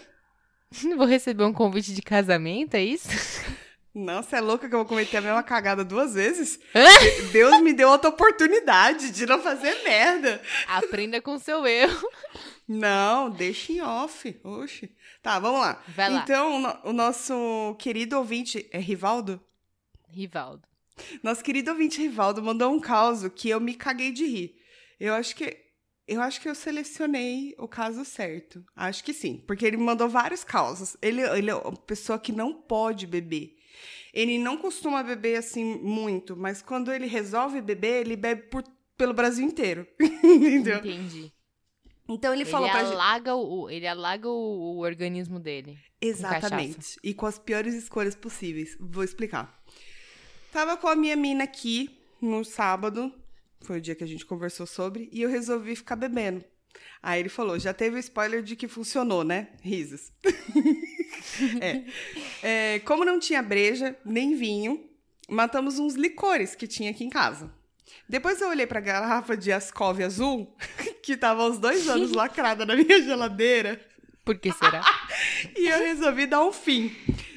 Vou 0.96 1.06
receber 1.06 1.44
um 1.44 1.52
convite 1.52 1.94
de 1.94 2.02
casamento, 2.02 2.74
é 2.74 2.82
isso? 2.82 3.08
Não, 3.94 4.22
você 4.22 4.36
é 4.36 4.40
louca 4.40 4.68
que 4.68 4.74
eu 4.74 4.78
vou 4.80 4.86
cometer 4.86 5.16
a 5.16 5.20
mesma 5.20 5.42
cagada 5.42 5.82
duas 5.84 6.14
vezes? 6.14 6.58
Hã? 6.74 6.84
Deus 7.32 7.60
me 7.62 7.72
deu 7.72 7.88
outra 7.88 8.10
oportunidade 8.10 9.10
de 9.10 9.24
não 9.26 9.40
fazer 9.40 9.82
merda. 9.82 10.40
Aprenda 10.68 11.20
com 11.22 11.38
seu 11.38 11.66
erro. 11.66 12.08
Não, 12.68 13.30
deixa 13.30 13.72
em 13.72 13.80
off. 13.80 14.38
Oxe. 14.44 14.90
Tá, 15.22 15.38
vamos 15.38 15.60
lá. 15.60 15.82
Vai 15.88 16.10
lá. 16.10 16.22
Então, 16.22 16.56
o, 16.56 16.58
no- 16.60 16.78
o 16.84 16.92
nosso 16.92 17.74
querido 17.78 18.16
ouvinte. 18.16 18.68
É 18.72 18.78
Rivaldo? 18.78 19.40
Rivaldo. 20.08 20.62
Nosso 21.22 21.42
querido 21.44 21.70
ouvinte 21.70 22.00
Rivaldo 22.00 22.42
mandou 22.42 22.72
um 22.72 22.80
caos 22.80 23.26
que 23.34 23.48
eu 23.48 23.60
me 23.60 23.74
caguei 23.74 24.10
de 24.12 24.24
rir. 24.26 24.56
Eu 24.98 25.14
acho 25.14 25.34
que. 25.36 25.56
Eu 26.06 26.22
acho 26.22 26.40
que 26.40 26.48
eu 26.48 26.54
selecionei 26.54 27.54
o 27.58 27.68
caso 27.68 28.02
certo. 28.02 28.64
Acho 28.74 29.04
que 29.04 29.12
sim. 29.12 29.44
Porque 29.46 29.66
ele 29.66 29.76
me 29.76 29.82
mandou 29.84 30.08
vários 30.08 30.42
causos. 30.42 30.96
Ele, 31.02 31.20
ele 31.20 31.50
é 31.50 31.54
uma 31.54 31.76
pessoa 31.76 32.18
que 32.18 32.32
não 32.32 32.54
pode 32.54 33.06
beber. 33.06 33.54
Ele 34.14 34.38
não 34.38 34.56
costuma 34.56 35.02
beber 35.02 35.36
assim 35.36 35.62
muito, 35.82 36.34
mas 36.34 36.62
quando 36.62 36.90
ele 36.90 37.06
resolve 37.06 37.60
beber, 37.60 38.00
ele 38.06 38.16
bebe 38.16 38.42
por- 38.44 38.64
pelo 38.96 39.12
Brasil 39.12 39.44
inteiro. 39.46 39.86
Entendeu? 40.00 40.78
Entendi. 40.78 41.30
Então 42.08 42.32
ele 42.32 42.42
Ele, 42.42 42.50
falou 42.50 42.70
pra 42.70 42.84
gente. 42.84 42.94
alaga, 42.94 43.34
o, 43.34 43.68
ele 43.68 43.86
alaga 43.86 44.28
o, 44.28 44.32
o 44.32 44.78
organismo 44.78 45.38
dele. 45.38 45.78
Exatamente. 46.00 46.96
E 47.02 47.12
com 47.12 47.26
as 47.26 47.38
piores 47.38 47.74
escolhas 47.74 48.14
possíveis. 48.14 48.76
Vou 48.80 49.04
explicar. 49.04 49.62
Tava 50.52 50.76
com 50.76 50.88
a 50.88 50.96
minha 50.96 51.16
mina 51.16 51.44
aqui 51.44 51.90
no 52.20 52.44
sábado, 52.44 53.12
foi 53.60 53.78
o 53.78 53.80
dia 53.80 53.94
que 53.94 54.04
a 54.04 54.06
gente 54.06 54.24
conversou 54.24 54.66
sobre, 54.66 55.08
e 55.12 55.20
eu 55.20 55.28
resolvi 55.28 55.76
ficar 55.76 55.96
bebendo. 55.96 56.44
Aí 57.02 57.20
ele 57.20 57.28
falou: 57.28 57.58
já 57.58 57.74
teve 57.74 57.96
o 57.96 57.98
spoiler 57.98 58.42
de 58.42 58.56
que 58.56 58.66
funcionou, 58.68 59.22
né? 59.24 59.48
Risos. 59.62 60.12
É. 61.60 61.84
É, 62.42 62.78
como 62.80 63.04
não 63.04 63.18
tinha 63.18 63.42
breja, 63.42 63.96
nem 64.04 64.34
vinho, 64.36 64.88
matamos 65.28 65.78
uns 65.78 65.94
licores 65.94 66.54
que 66.54 66.66
tinha 66.66 66.90
aqui 66.90 67.04
em 67.04 67.10
casa. 67.10 67.52
Depois 68.08 68.40
eu 68.40 68.48
olhei 68.48 68.66
pra 68.66 68.80
garrafa 68.80 69.36
de 69.36 69.50
Ascov 69.52 70.00
azul, 70.02 70.54
que 71.02 71.16
tava 71.16 71.46
uns 71.46 71.58
dois 71.58 71.88
anos 71.88 72.12
lacrada 72.12 72.64
na 72.66 72.74
minha 72.76 73.02
geladeira. 73.02 73.80
Por 74.24 74.38
que 74.38 74.52
será? 74.52 74.82
E 75.56 75.68
eu 75.68 75.78
resolvi 75.78 76.26
dar 76.26 76.44
um 76.44 76.52
fim. 76.52 76.94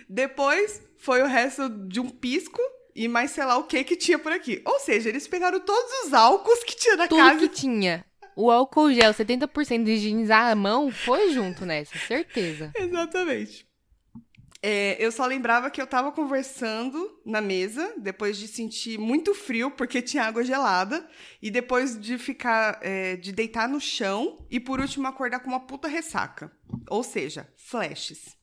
Depois 0.10 0.82
foi 0.98 1.22
o 1.22 1.28
resto 1.28 1.70
de 1.70 2.00
um 2.00 2.10
pisco 2.10 2.62
e 2.96 3.08
mais 3.08 3.32
sei 3.32 3.46
lá 3.46 3.58
o 3.58 3.64
que 3.64 3.84
que 3.84 3.96
tinha 3.96 4.20
por 4.20 4.32
aqui. 4.32 4.62
Ou 4.66 4.80
seja, 4.80 5.10
eles 5.10 5.28
pegaram 5.28 5.60
todos 5.60 6.06
os 6.06 6.14
álcools 6.14 6.64
que 6.64 6.76
tinha 6.76 6.98
na 6.98 7.08
Tudo 7.08 7.20
casa. 7.20 7.40
que 7.40 7.48
tinha. 7.48 8.06
O 8.36 8.50
álcool 8.50 8.92
gel, 8.94 9.14
70% 9.14 9.84
de 9.84 9.92
higienizar 9.92 10.52
a 10.52 10.56
mão, 10.56 10.92
foi 10.92 11.32
junto 11.34 11.66
nessa, 11.66 11.98
certeza. 11.98 12.72
Exatamente. 12.78 13.66
É, 14.64 14.96
eu 15.04 15.12
só 15.12 15.26
lembrava 15.26 15.72
que 15.72 15.82
eu 15.82 15.88
tava 15.88 16.12
conversando 16.12 17.20
na 17.26 17.42
mesa, 17.42 17.96
depois 17.98 18.38
de 18.38 18.48
sentir 18.48 19.00
muito 19.00 19.34
frio, 19.34 19.72
porque 19.72 20.04
tinha 20.04 20.24
água 20.24 20.44
gelada, 20.44 21.08
e 21.42 21.50
depois 21.50 22.00
de 22.00 22.18
ficar, 22.20 22.78
é, 22.82 23.16
de 23.16 23.32
deitar 23.32 23.68
no 23.68 23.82
chão, 23.82 24.46
e 24.52 24.60
por 24.60 24.80
último 24.80 25.08
acordar 25.08 25.40
com 25.40 25.50
uma 25.50 25.66
puta 25.66 25.88
ressaca. 25.88 26.52
Ou 26.90 27.02
seja, 27.02 27.52
flashes. 27.58 28.38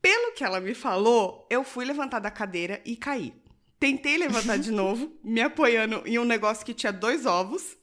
Pelo 0.00 0.32
que 0.32 0.44
ela 0.44 0.60
me 0.60 0.72
falou, 0.72 1.46
eu 1.50 1.62
fui 1.62 1.84
levantar 1.84 2.20
da 2.20 2.30
cadeira 2.30 2.80
e 2.86 2.96
caí. 2.96 3.34
Tentei 3.78 4.16
levantar 4.16 4.56
de 4.56 4.70
novo, 4.72 5.12
me 5.22 5.42
apoiando 5.42 6.02
em 6.06 6.18
um 6.18 6.24
negócio 6.24 6.64
que 6.64 6.72
tinha 6.72 6.92
dois 6.92 7.26
ovos, 7.26 7.76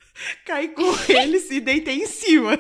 caí 0.45 0.69
com 0.69 0.83
eles 1.09 1.51
e 1.51 1.59
deitei 1.59 2.01
em 2.01 2.07
cima. 2.07 2.57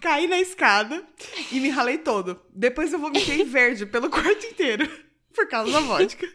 Caí 0.00 0.26
na 0.26 0.38
escada 0.38 1.02
e 1.50 1.60
me 1.60 1.70
ralei 1.70 1.98
todo. 1.98 2.40
Depois 2.50 2.92
eu 2.92 2.98
vomitei 2.98 3.44
verde 3.46 3.86
pelo 3.86 4.10
quarto 4.10 4.46
inteiro. 4.46 4.88
Por 5.34 5.48
causa 5.48 5.72
da 5.72 5.80
vodka. 5.80 6.28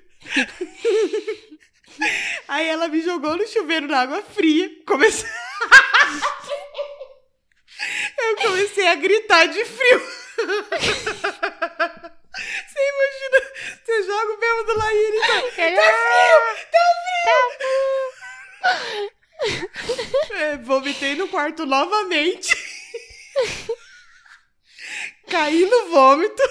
Aí 2.48 2.68
ela 2.68 2.88
me 2.88 3.02
jogou 3.02 3.38
no 3.38 3.48
chuveiro 3.48 3.88
na 3.88 4.02
água 4.02 4.22
fria. 4.22 4.70
Comecei. 4.86 5.30
Eu 8.18 8.36
comecei 8.36 8.88
a 8.88 8.96
gritar 8.96 9.46
de 9.46 9.64
frio. 9.64 10.02
Você 12.40 12.80
imagina, 12.90 13.42
você 13.84 14.04
joga 14.04 14.34
o 14.34 14.38
bêbado 14.38 14.78
lá 14.78 14.94
e 14.94 14.98
ele 14.98 15.20
tá. 15.22 15.28
Tá 15.28 15.48
frio! 15.48 16.40
Tá 16.72 16.80
frio! 17.58 18.00
É, 20.32 20.58
vomitei 20.58 21.16
no 21.16 21.28
quarto 21.28 21.66
novamente. 21.66 22.56
Caí 25.30 25.66
no 25.66 25.90
vômito. 25.90 26.44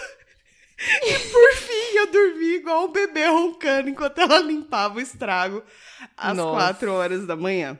E 1.03 1.19
por 1.31 1.55
fim 1.57 1.97
eu 1.97 2.07
dormi 2.07 2.55
igual 2.55 2.85
um 2.85 2.93
bebê 2.93 3.27
roncando 3.27 3.91
enquanto 3.91 4.21
ela 4.21 4.39
limpava 4.39 4.99
o 4.99 5.01
estrago 5.01 5.63
às 6.17 6.37
Nossa. 6.37 6.57
quatro 6.57 6.93
horas 6.93 7.27
da 7.27 7.35
manhã. 7.35 7.77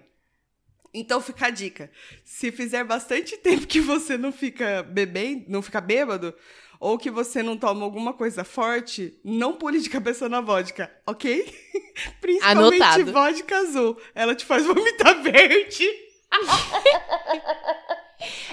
Então 0.93 1.21
fica 1.21 1.47
a 1.47 1.51
dica. 1.51 1.91
Se 2.25 2.51
fizer 2.51 2.83
bastante 2.85 3.37
tempo 3.39 3.67
que 3.67 3.81
você 3.81 4.19
não 4.19 4.33
fica 4.33 4.83
bebendo, 4.83 5.45
não 5.49 5.63
fica 5.63 5.81
bêbado, 5.81 6.35
ou 6.81 6.99
que 6.99 7.11
você 7.11 7.43
não 7.43 7.57
toma 7.57 7.85
alguma 7.85 8.13
coisa 8.13 8.45
forte, 8.45 9.19
não 9.25 9.53
pule 9.55 9.81
de 9.81 9.91
cabeça 9.91 10.29
na 10.29 10.41
vodka, 10.41 10.91
ok? 11.07 11.45
Principalmente 12.21 12.83
Anotado. 12.83 13.13
vodka 13.13 13.59
azul. 13.59 14.01
Ela 14.15 14.35
te 14.35 14.45
faz 14.45 14.65
vomitar 14.65 15.23
verde. 15.23 15.89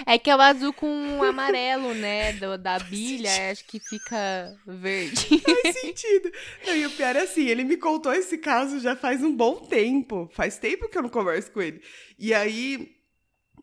É 0.06 0.18
que 0.18 0.30
é 0.30 0.36
o 0.36 0.40
azul 0.40 0.72
com 0.72 1.18
o 1.18 1.22
amarelo, 1.24 1.92
né? 1.94 2.32
do- 2.34 2.56
da 2.58 2.78
bilha, 2.78 3.50
acho 3.50 3.64
que 3.64 3.80
fica 3.80 4.54
verde. 4.66 5.26
Faz 5.62 5.80
sentido. 5.80 6.30
Não, 6.66 6.76
e 6.76 6.86
o 6.86 6.90
pior 6.90 7.16
é 7.16 7.20
assim, 7.22 7.46
ele 7.46 7.64
me 7.64 7.76
contou 7.76 8.12
esse 8.12 8.38
caso 8.38 8.78
já 8.80 8.94
faz 8.94 9.22
um 9.22 9.34
bom 9.34 9.56
tempo. 9.66 10.28
Faz 10.32 10.58
tempo 10.58 10.88
que 10.88 10.96
eu 10.96 11.02
não 11.02 11.08
converso 11.08 11.50
com 11.50 11.60
ele. 11.60 11.80
E 12.18 12.32
aí, 12.32 12.94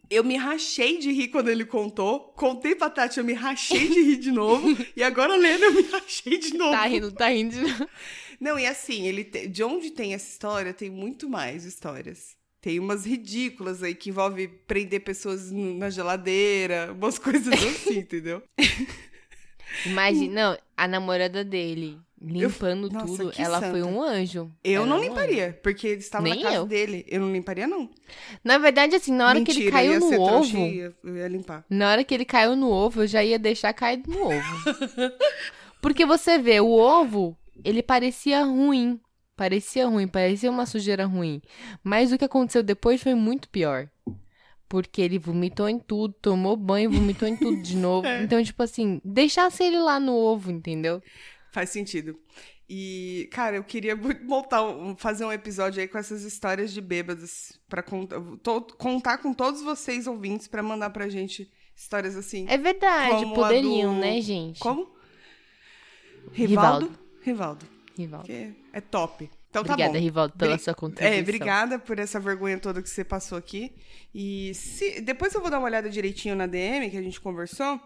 eu 0.10 0.24
me 0.24 0.36
rachei 0.36 0.98
de 1.00 1.12
rir 1.12 1.30
quando 1.30 1.50
ele 1.50 1.66
contou. 1.66 2.20
Contei 2.36 2.76
pra 2.76 2.89
Tati, 2.89 3.18
eu 3.20 3.24
me 3.26 3.34
rachei 3.34 3.88
de 3.88 4.02
rir 4.02 4.18
de 4.18 4.32
novo. 4.32 4.68
e 4.96 5.04
agora, 5.04 5.36
lendo, 5.36 5.63
eu 5.63 5.74
me 5.74 5.82
rachei 5.84 6.38
de 6.38 6.56
novo. 6.58 6.72
Tá 6.72 6.86
rindo, 6.86 7.12
tá 7.12 7.28
rindo. 7.30 7.56
Não, 8.39 8.60
e 8.60 8.66
assim, 8.66 9.08
ele 9.08 9.24
te- 9.24 9.48
de 9.48 9.63
onde 9.63 9.92
tem 9.92 10.13
essa 10.13 10.30
história, 10.30 10.74
tem 10.74 10.89
muito 10.89 11.30
mais 11.30 11.63
histórias. 11.66 12.36
Tem 12.63 12.80
umas 12.80 13.06
ridículas 13.06 13.84
aí 13.84 13.93
que 13.93 14.10
envolve 14.10 14.47
prender 14.47 15.02
pessoas 15.02 15.52
na 15.52 15.89
geladeira, 15.89 16.93
umas 16.97 17.19
coisas 17.19 17.54
assim, 17.54 17.97
entendeu? 17.99 18.41
Imagina, 19.86 20.52
não, 20.52 20.58
a 20.78 20.88
namorada 20.88 21.43
dele 21.43 21.99
limpando 22.21 22.89
Nossa, 22.89 23.06
tudo, 23.06 23.34
ela 23.38 23.60
foi 23.60 23.82
santa. 23.82 23.86
um 23.86 24.02
anjo. 24.02 24.49
Eu 24.63 24.84
Ela 24.84 24.86
não 24.86 24.95
é 24.95 24.99
um 24.99 25.04
limparia, 25.04 25.60
porque 25.62 25.88
ele 25.88 25.99
estava 25.99 26.23
Nem 26.23 26.36
na 26.36 26.41
casa 26.43 26.56
eu. 26.56 26.65
dele. 26.65 27.04
Eu 27.10 27.19
não 27.19 27.34
limparia, 27.34 27.67
não. 27.67 27.89
Na 28.41 28.58
verdade, 28.58 28.95
assim, 28.95 29.12
na 29.12 29.28
hora 29.28 29.41
que 29.41 29.52
ele 29.52 29.60
Mentira, 29.60 29.71
caiu 29.78 29.99
no 29.99 30.06
ovo, 30.06 30.26
trouxa 30.26 30.58
e 30.58 30.76
ia- 30.78 30.95
eu 31.04 31.17
ia 31.17 31.28
limpar. 31.28 31.65
na 31.69 31.91
hora 31.91 32.04
que 32.06 32.13
ele 32.13 32.23
caiu 32.23 32.56
no 32.56 32.69
ovo, 32.69 33.02
eu 33.04 33.08
já 33.08 33.21
ia 33.21 33.38
deixar 33.38 33.73
cair 33.73 34.02
no 34.08 34.21
ovo. 34.28 34.63
Porque 35.82 36.06
você 36.06 36.39
vê, 36.39 36.62
o 36.62 36.69
ovo, 36.71 37.38
ele 37.62 37.84
parecia 37.84 38.41
ruim. 38.45 38.97
Parecia 39.36 39.88
ruim, 39.88 40.08
parecia 40.08 40.50
uma 40.52 40.65
sujeira 40.65 41.06
ruim. 41.06 41.41
Mas 41.84 42.12
o 42.12 42.17
que 42.17 42.26
aconteceu 42.26 42.62
depois 42.63 43.02
foi 43.02 43.15
muito 43.15 43.50
pior. 43.50 43.89
Porque 44.69 45.02
ele 45.02 45.19
vomitou 45.19 45.67
em 45.69 45.78
tudo, 45.80 46.13
tomou 46.22 46.56
banho, 46.58 46.89
vomitou 46.91 47.28
em 47.28 47.36
tudo 47.36 47.62
de 47.62 47.76
novo. 47.78 48.08
É. 48.08 48.24
Então, 48.24 48.43
tipo 48.43 48.62
assim, 48.63 49.02
deixasse 49.04 49.63
ele 49.63 49.78
lá 49.80 50.00
no 50.00 50.13
ovo, 50.15 50.52
entendeu? 50.52 51.02
Faz 51.52 51.69
sentido. 51.69 52.17
E, 52.69 53.28
cara, 53.32 53.58
eu 53.58 53.63
queria 53.63 53.96
muito 53.96 54.24
montar 54.24 54.63
um- 54.63 54.96
fazer 54.96 55.26
um 55.26 55.32
episódio 55.32 55.82
aí 55.82 55.88
com 55.88 55.98
essas 55.98 56.24
histórias 56.24 56.72
de 56.74 56.82
bêbados 56.82 57.60
para 57.69 57.84
contar 57.84 59.17
com 59.19 59.34
todos 59.34 59.62
vocês 59.62 60.08
ouvintes 60.08 60.48
pra 60.48 60.63
mandar 60.63 60.89
pra 60.91 61.10
gente 61.10 61.52
histórias 61.76 62.15
assim. 62.15 62.46
É 62.50 62.58
verdade, 62.58 63.26
poderiam, 63.36 63.93
do- 63.93 64.00
né, 64.00 64.22
gente? 64.22 64.60
Como? 64.60 64.89
Rivaldo. 66.32 66.86
Rivaldo? 66.86 67.00
Rivaldo. 67.22 67.65
Rivaldo. 67.97 68.32
É 68.32 68.82
top. 68.82 69.29
Então 69.49 69.62
Obrigada, 69.62 69.91
tá 69.93 69.97
bom. 69.99 70.03
Rivaldo, 70.03 70.38
pela 70.38 70.56
Bri- 70.56 70.63
sua 70.63 70.73
contribuição. 70.73 71.17
É, 71.19 71.21
obrigada 71.21 71.77
por 71.79 71.99
essa 71.99 72.19
vergonha 72.19 72.58
toda 72.60 72.82
que 72.82 72.89
você 72.89 73.03
passou 73.03 73.38
aqui. 73.38 73.75
E 74.13 74.53
se 74.56 74.99
depois 75.01 75.34
eu 75.36 75.41
vou 75.41 75.49
dar 75.51 75.60
uma 75.60 75.67
olhada 75.67 75.89
direitinho 75.89 76.36
na 76.36 76.47
DM 76.47 76.89
que 76.89 76.97
a 76.97 77.01
gente 77.01 77.21
conversou. 77.21 77.79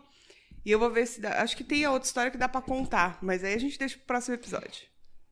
E 0.65 0.71
eu 0.71 0.79
vou 0.79 0.89
ver 0.89 1.05
se 1.07 1.19
dá. 1.21 1.41
Acho 1.41 1.55
que 1.57 1.63
tem 1.63 1.83
a 1.85 1.91
outra 1.91 2.07
história 2.07 2.31
que 2.31 2.37
dá 2.37 2.47
pra 2.47 2.61
contar. 2.61 3.19
Mas 3.21 3.43
aí 3.43 3.53
a 3.53 3.59
gente 3.59 3.77
deixa 3.77 3.97
pro 3.97 4.05
próximo 4.07 4.35
episódio. 4.35 4.87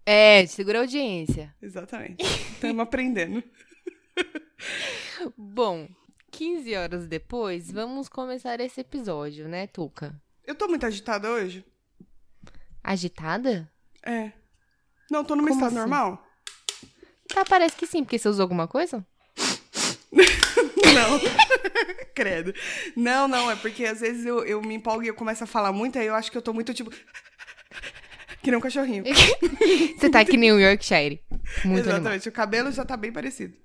É, 0.05 0.45
segura 0.45 0.79
a 0.79 0.81
audiência. 0.81 1.53
Exatamente. 1.61 2.23
Estamos 2.23 2.81
aprendendo. 2.83 3.43
Bom, 5.37 5.87
15 6.31 6.75
horas 6.75 7.07
depois, 7.07 7.71
vamos 7.71 8.07
começar 8.09 8.59
esse 8.59 8.81
episódio, 8.81 9.47
né, 9.47 9.67
Tuca? 9.67 10.21
Eu 10.45 10.53
tô 10.55 10.67
muito 10.67 10.85
agitada 10.85 11.29
hoje? 11.31 11.65
Agitada? 12.83 13.69
É. 14.05 14.31
Não, 15.09 15.23
tô 15.23 15.35
no 15.35 15.43
meu 15.43 15.53
Como 15.53 15.65
estado 15.65 15.79
assim? 15.79 15.89
normal? 15.89 16.25
Tá, 17.27 17.43
parece 17.45 17.75
que 17.75 17.87
sim, 17.87 18.03
porque 18.03 18.17
você 18.17 18.29
usou 18.29 18.43
alguma 18.43 18.67
coisa? 18.67 19.05
Não. 20.11 21.19
Credo. 22.15 22.53
Não, 22.95 23.27
não, 23.27 23.51
é 23.51 23.55
porque 23.57 23.83
às 23.83 23.99
vezes 23.99 24.25
eu, 24.25 24.45
eu 24.45 24.61
me 24.61 24.75
empolgo 24.75 25.03
e 25.03 25.07
eu 25.07 25.13
começo 25.13 25.43
a 25.43 25.47
falar 25.47 25.73
muito, 25.73 25.99
aí 25.99 26.07
eu 26.07 26.15
acho 26.15 26.31
que 26.31 26.37
eu 26.37 26.41
tô 26.41 26.53
muito 26.53 26.73
tipo. 26.73 26.91
Que 28.41 28.51
nem 28.51 28.59
um 28.59 28.61
cachorrinho. 28.61 29.03
Você 29.97 30.07
tá 30.07 30.23
que 30.23 30.37
nem 30.37 30.51
o 30.51 30.59
Yorkshire. 30.59 31.19
Muito 31.65 31.79
animado. 31.79 31.87
Exatamente. 31.87 32.29
O 32.29 32.31
cabelo 32.31 32.71
já 32.71 32.85
tá 32.85 32.95
bem 32.95 33.11
parecido. 33.11 33.57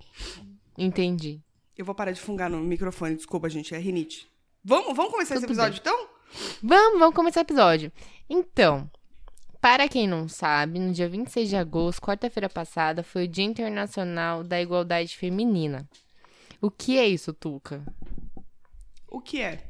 Entendi. 0.79 1.43
Eu 1.77 1.85
vou 1.85 1.95
parar 1.95 2.13
de 2.13 2.21
fungar 2.21 2.49
no 2.49 2.59
microfone, 2.61 3.15
desculpa, 3.15 3.51
gente, 3.51 3.75
é 3.75 3.79
rinite. 3.79 4.27
Vamos, 4.65 4.97
vamos 4.97 5.13
começar 5.13 5.35
esse 5.35 5.43
Tudo 5.43 5.51
episódio, 5.51 5.81
então? 5.81 6.09
Vamos, 6.63 6.99
vamos 6.99 7.15
começar 7.15 7.41
o 7.41 7.43
episódio. 7.43 7.93
Então, 8.29 8.91
para 9.61 9.89
quem 9.89 10.09
não 10.09 10.29
sabe, 10.29 10.79
no 10.79 10.93
dia 10.93 11.09
26 11.09 11.49
de 11.49 11.57
agosto, 11.57 12.01
quarta-feira 12.01 12.49
passada, 12.49 13.03
foi 13.03 13.25
o 13.25 13.29
Dia 13.29 13.45
Internacional 13.45 14.43
da 14.43 14.61
Igualdade 14.61 15.17
Feminina. 15.17 15.89
O 16.61 16.71
que 16.71 16.99
é 16.99 17.07
isso, 17.07 17.33
Tuca? 17.33 17.83
O 19.09 19.21
que 19.21 19.41
é? 19.41 19.63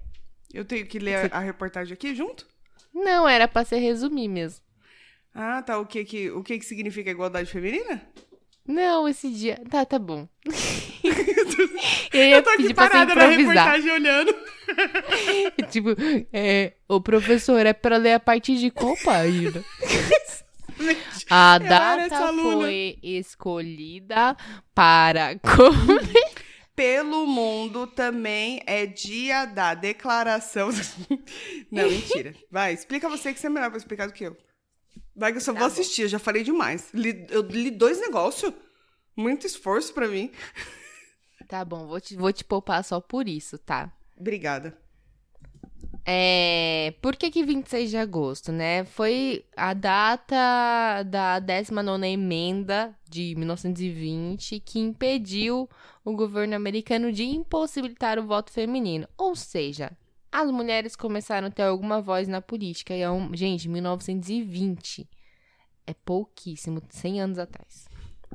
Eu 0.52 0.64
tenho 0.64 0.86
que 0.86 0.98
ler 0.98 1.32
a, 1.32 1.38
a 1.38 1.40
reportagem 1.40 1.94
aqui 1.94 2.14
junto? 2.14 2.46
Não, 2.92 3.28
era 3.28 3.46
pra 3.46 3.64
ser 3.64 3.78
resumir 3.78 4.28
mesmo. 4.28 4.64
Ah, 5.34 5.62
tá. 5.62 5.78
O 5.78 5.86
que 5.86 6.04
que, 6.04 6.30
o 6.30 6.42
que, 6.42 6.58
que 6.58 6.64
significa 6.64 7.10
igualdade 7.10 7.50
feminina? 7.50 8.02
Não, 8.70 9.08
esse 9.08 9.28
dia. 9.30 9.60
Tá, 9.68 9.84
tá 9.84 9.98
bom. 9.98 10.28
eu 12.12 12.42
tô 12.42 12.50
aqui 12.50 12.72
parada 12.72 13.14
na 13.14 13.26
reportagem 13.26 13.90
olhando. 13.90 14.34
tipo, 15.70 15.88
é, 16.32 16.74
o 16.88 17.00
professor 17.00 17.64
é 17.66 17.72
pra 17.72 17.96
ler 17.96 18.12
a 18.14 18.20
partir 18.20 18.56
de 18.56 18.70
qual 18.70 18.96
página? 18.96 19.64
A 21.28 21.58
Eu 21.60 21.66
essa 21.66 22.08
data 22.08 22.32
foi 22.32 22.98
escolhida 23.02 24.34
para. 24.74 25.34
co- 25.38 25.74
Pelo 26.74 27.26
mundo 27.26 27.86
também 27.86 28.62
é 28.66 28.86
dia 28.86 29.44
da 29.44 29.74
declaração. 29.74 30.70
Não, 31.70 31.88
mentira. 31.90 32.34
Vai, 32.50 32.72
explica 32.72 33.08
você 33.10 33.34
que 33.34 33.38
você 33.40 33.48
é 33.48 33.50
melhor 33.50 33.68
pra 33.68 33.76
explicar 33.78 34.06
do 34.06 34.14
que 34.14 34.24
eu. 34.24 34.36
Vai 35.20 35.32
que 35.32 35.38
eu 35.38 35.42
só 35.42 35.52
vou 35.52 35.60
bom. 35.60 35.66
assistir, 35.66 36.02
eu 36.02 36.08
já 36.08 36.18
falei 36.18 36.42
demais. 36.42 36.88
Li- 36.94 37.26
eu 37.30 37.42
li 37.42 37.70
dois 37.70 38.00
negócios. 38.00 38.52
Muito 39.14 39.46
esforço 39.46 39.92
pra 39.92 40.08
mim. 40.08 40.30
Tá 41.46 41.64
bom, 41.64 41.86
vou 41.86 42.00
te, 42.00 42.16
vou 42.16 42.32
te 42.32 42.44
poupar 42.44 42.82
só 42.84 43.00
por 43.00 43.28
isso, 43.28 43.58
tá? 43.58 43.92
Obrigada. 44.16 44.78
É, 46.06 46.94
por 47.02 47.14
que 47.16 47.30
que 47.30 47.44
26 47.44 47.90
de 47.90 47.96
agosto, 47.96 48.50
né? 48.50 48.84
Foi 48.84 49.44
a 49.56 49.74
data 49.74 51.02
da 51.04 51.38
19ª 51.40 52.06
emenda 52.06 52.96
de 53.08 53.34
1920 53.36 54.60
que 54.60 54.78
impediu 54.78 55.68
o 56.04 56.12
governo 56.12 56.56
americano 56.56 57.12
de 57.12 57.24
impossibilitar 57.24 58.18
o 58.18 58.26
voto 58.26 58.50
feminino. 58.50 59.06
Ou 59.18 59.36
seja, 59.36 59.92
as 60.32 60.50
mulheres 60.50 60.94
começaram 60.96 61.48
a 61.48 61.50
ter 61.50 61.62
alguma 61.62 62.00
voz 62.00 62.28
na 62.28 62.40
política. 62.40 62.94
E 62.94 63.00
é 63.02 63.10
um, 63.10 63.34
gente, 63.34 63.68
1920 63.68 65.08
é 65.86 65.94
pouquíssimo, 65.94 66.82
100 66.88 67.20
anos 67.20 67.38
atrás. 67.38 67.86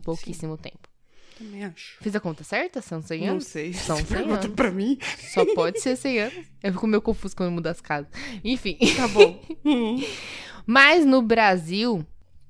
Pouquíssimo 0.04 0.58
tempo. 0.58 0.90
Também 1.38 1.66
acho. 1.66 1.98
Fiz 2.02 2.16
a 2.16 2.20
conta 2.20 2.44
certa? 2.44 2.82
São 2.82 3.02
100 3.02 3.22
Não 3.22 3.28
anos? 3.34 3.48
sei. 3.48 3.74
São 3.74 3.98
Você 3.98 4.06
100 4.06 4.18
pergunta 4.18 4.46
anos. 4.46 4.56
pra 4.56 4.72
mim? 4.72 4.98
Só 5.34 5.46
pode 5.54 5.80
ser 5.82 5.96
100 5.96 6.20
anos. 6.20 6.46
Eu 6.64 6.72
fico 6.74 6.88
meio 6.88 7.02
confuso 7.02 7.36
quando 7.36 7.52
muda 7.52 7.72
as 7.72 7.82
casas. 7.82 8.10
Enfim. 8.44 8.78
Tá 8.96 9.08
bom. 9.10 9.42
Mas 10.66 11.06
no 11.06 11.22
Brasil, 11.22 12.06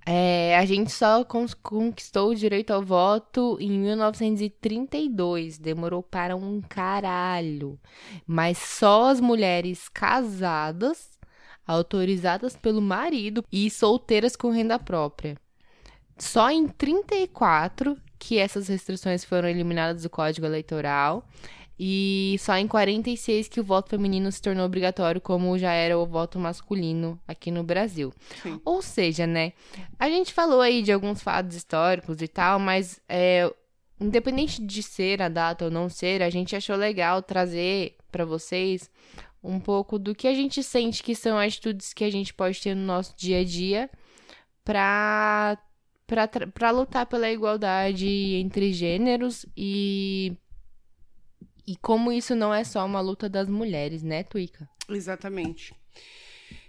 É, 0.05 0.55
a 0.57 0.65
gente 0.65 0.91
só 0.91 1.25
conquistou 1.25 2.29
o 2.29 2.35
direito 2.35 2.71
ao 2.71 2.83
voto 2.83 3.57
em 3.59 3.71
1932. 3.71 5.57
Demorou 5.57 6.03
para 6.03 6.35
um 6.35 6.61
caralho. 6.61 7.79
Mas 8.27 8.59
só 8.59 9.09
as 9.09 9.19
mulheres 9.19 9.89
casadas, 9.89 11.17
autorizadas 11.65 12.55
pelo 12.55 12.81
marido 12.81 13.43
e 13.51 13.69
solteiras 13.71 14.35
com 14.35 14.51
renda 14.51 14.77
própria. 14.77 15.37
Só 16.17 16.51
em 16.51 16.67
34 16.67 17.97
que 18.19 18.37
essas 18.37 18.67
restrições 18.67 19.25
foram 19.25 19.49
eliminadas 19.49 20.03
do 20.03 20.09
Código 20.09 20.45
Eleitoral. 20.45 21.27
E 21.77 22.37
só 22.39 22.55
em 22.57 22.67
46 22.67 23.49
que 23.49 23.59
o 23.59 23.63
voto 23.63 23.89
feminino 23.89 24.31
se 24.31 24.41
tornou 24.41 24.65
obrigatório, 24.65 25.19
como 25.19 25.57
já 25.57 25.73
era 25.73 25.97
o 25.97 26.05
voto 26.05 26.39
masculino 26.39 27.19
aqui 27.27 27.51
no 27.51 27.63
Brasil. 27.63 28.13
Sim. 28.41 28.61
Ou 28.63 28.81
seja, 28.81 29.27
né? 29.27 29.51
A 29.99 30.09
gente 30.09 30.33
falou 30.33 30.61
aí 30.61 30.81
de 30.81 30.91
alguns 30.91 31.21
fatos 31.21 31.55
históricos 31.55 32.21
e 32.21 32.27
tal, 32.27 32.59
mas 32.59 33.01
é, 33.09 33.53
independente 33.99 34.61
de 34.61 34.81
ser 34.81 35.21
a 35.21 35.27
data 35.27 35.65
ou 35.65 35.71
não 35.71 35.89
ser, 35.89 36.21
a 36.21 36.29
gente 36.29 36.55
achou 36.55 36.75
legal 36.75 37.21
trazer 37.21 37.97
para 38.09 38.23
vocês 38.23 38.89
um 39.43 39.59
pouco 39.59 39.99
do 39.99 40.15
que 40.15 40.27
a 40.27 40.33
gente 40.33 40.63
sente 40.63 41.03
que 41.03 41.13
são 41.13 41.37
atitudes 41.37 41.93
que 41.93 42.03
a 42.03 42.11
gente 42.11 42.33
pode 42.33 42.59
ter 42.59 42.73
no 42.73 42.85
nosso 42.85 43.13
dia 43.15 43.41
a 43.41 43.43
dia 43.43 43.89
para 44.63 45.57
para 46.53 46.69
lutar 46.69 47.07
pela 47.07 47.31
igualdade 47.31 48.07
entre 48.35 48.71
gêneros 48.71 49.43
e 49.57 50.37
e 51.67 51.75
como 51.75 52.11
isso 52.11 52.35
não 52.35 52.53
é 52.53 52.63
só 52.63 52.85
uma 52.85 53.01
luta 53.01 53.27
das 53.27 53.49
mulheres, 53.49 54.03
né, 54.03 54.23
Tuica? 54.23 54.69
Exatamente. 54.89 55.73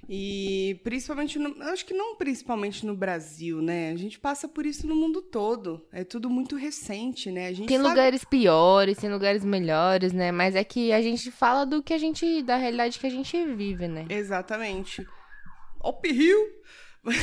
E 0.09 0.81
principalmente, 0.85 1.37
no, 1.39 1.61
acho 1.65 1.85
que 1.85 1.93
não 1.93 2.17
principalmente 2.17 2.87
no 2.87 2.97
Brasil, 2.97 3.61
né? 3.61 3.91
A 3.91 3.97
gente 3.97 4.21
passa 4.21 4.47
por 4.47 4.65
isso 4.65 4.87
no 4.87 4.95
mundo 4.95 5.21
todo. 5.21 5.85
É 5.93 6.05
tudo 6.05 6.31
muito 6.31 6.55
recente, 6.55 7.31
né? 7.31 7.49
A 7.49 7.53
gente 7.53 7.67
tem 7.67 7.77
sabe... 7.77 7.89
lugares 7.89 8.25
piores, 8.25 8.99
tem 8.99 9.11
lugares 9.11 9.45
melhores, 9.45 10.13
né? 10.13 10.31
Mas 10.31 10.55
é 10.55 10.63
que 10.63 10.93
a 10.93 11.03
gente 11.03 11.31
fala 11.33 11.65
do 11.65 11.83
que 11.83 11.93
a 11.93 11.99
gente, 11.99 12.41
da 12.43 12.57
realidade 12.57 13.01
que 13.01 13.07
a 13.07 13.11
gente 13.11 13.45
vive, 13.47 13.89
né? 13.89 14.07
Exatamente. 14.09 15.05
Op 15.81 16.09
Rio. 16.09 16.39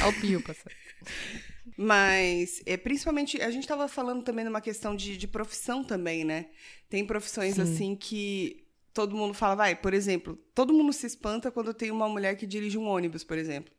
Op 0.07 0.27
Rio, 0.27 0.43
passado. 0.43 0.75
Mas, 1.77 2.61
é, 2.65 2.77
principalmente, 2.77 3.41
a 3.41 3.49
gente 3.49 3.63
estava 3.63 3.87
falando 3.87 4.23
também 4.23 4.45
numa 4.45 4.61
questão 4.61 4.95
de, 4.95 5.17
de 5.17 5.27
profissão 5.27 5.83
também, 5.83 6.23
né? 6.23 6.47
Tem 6.89 7.05
profissões, 7.05 7.55
Sim. 7.55 7.61
assim, 7.61 7.95
que 7.95 8.63
todo 8.93 9.15
mundo 9.15 9.33
fala, 9.33 9.55
vai, 9.55 9.75
por 9.75 9.93
exemplo, 9.93 10.37
todo 10.53 10.73
mundo 10.73 10.93
se 10.93 11.07
espanta 11.07 11.51
quando 11.51 11.73
tem 11.73 11.89
uma 11.91 12.07
mulher 12.07 12.35
que 12.35 12.45
dirige 12.45 12.77
um 12.77 12.87
ônibus, 12.87 13.23
por 13.23 13.37
exemplo. 13.37 13.73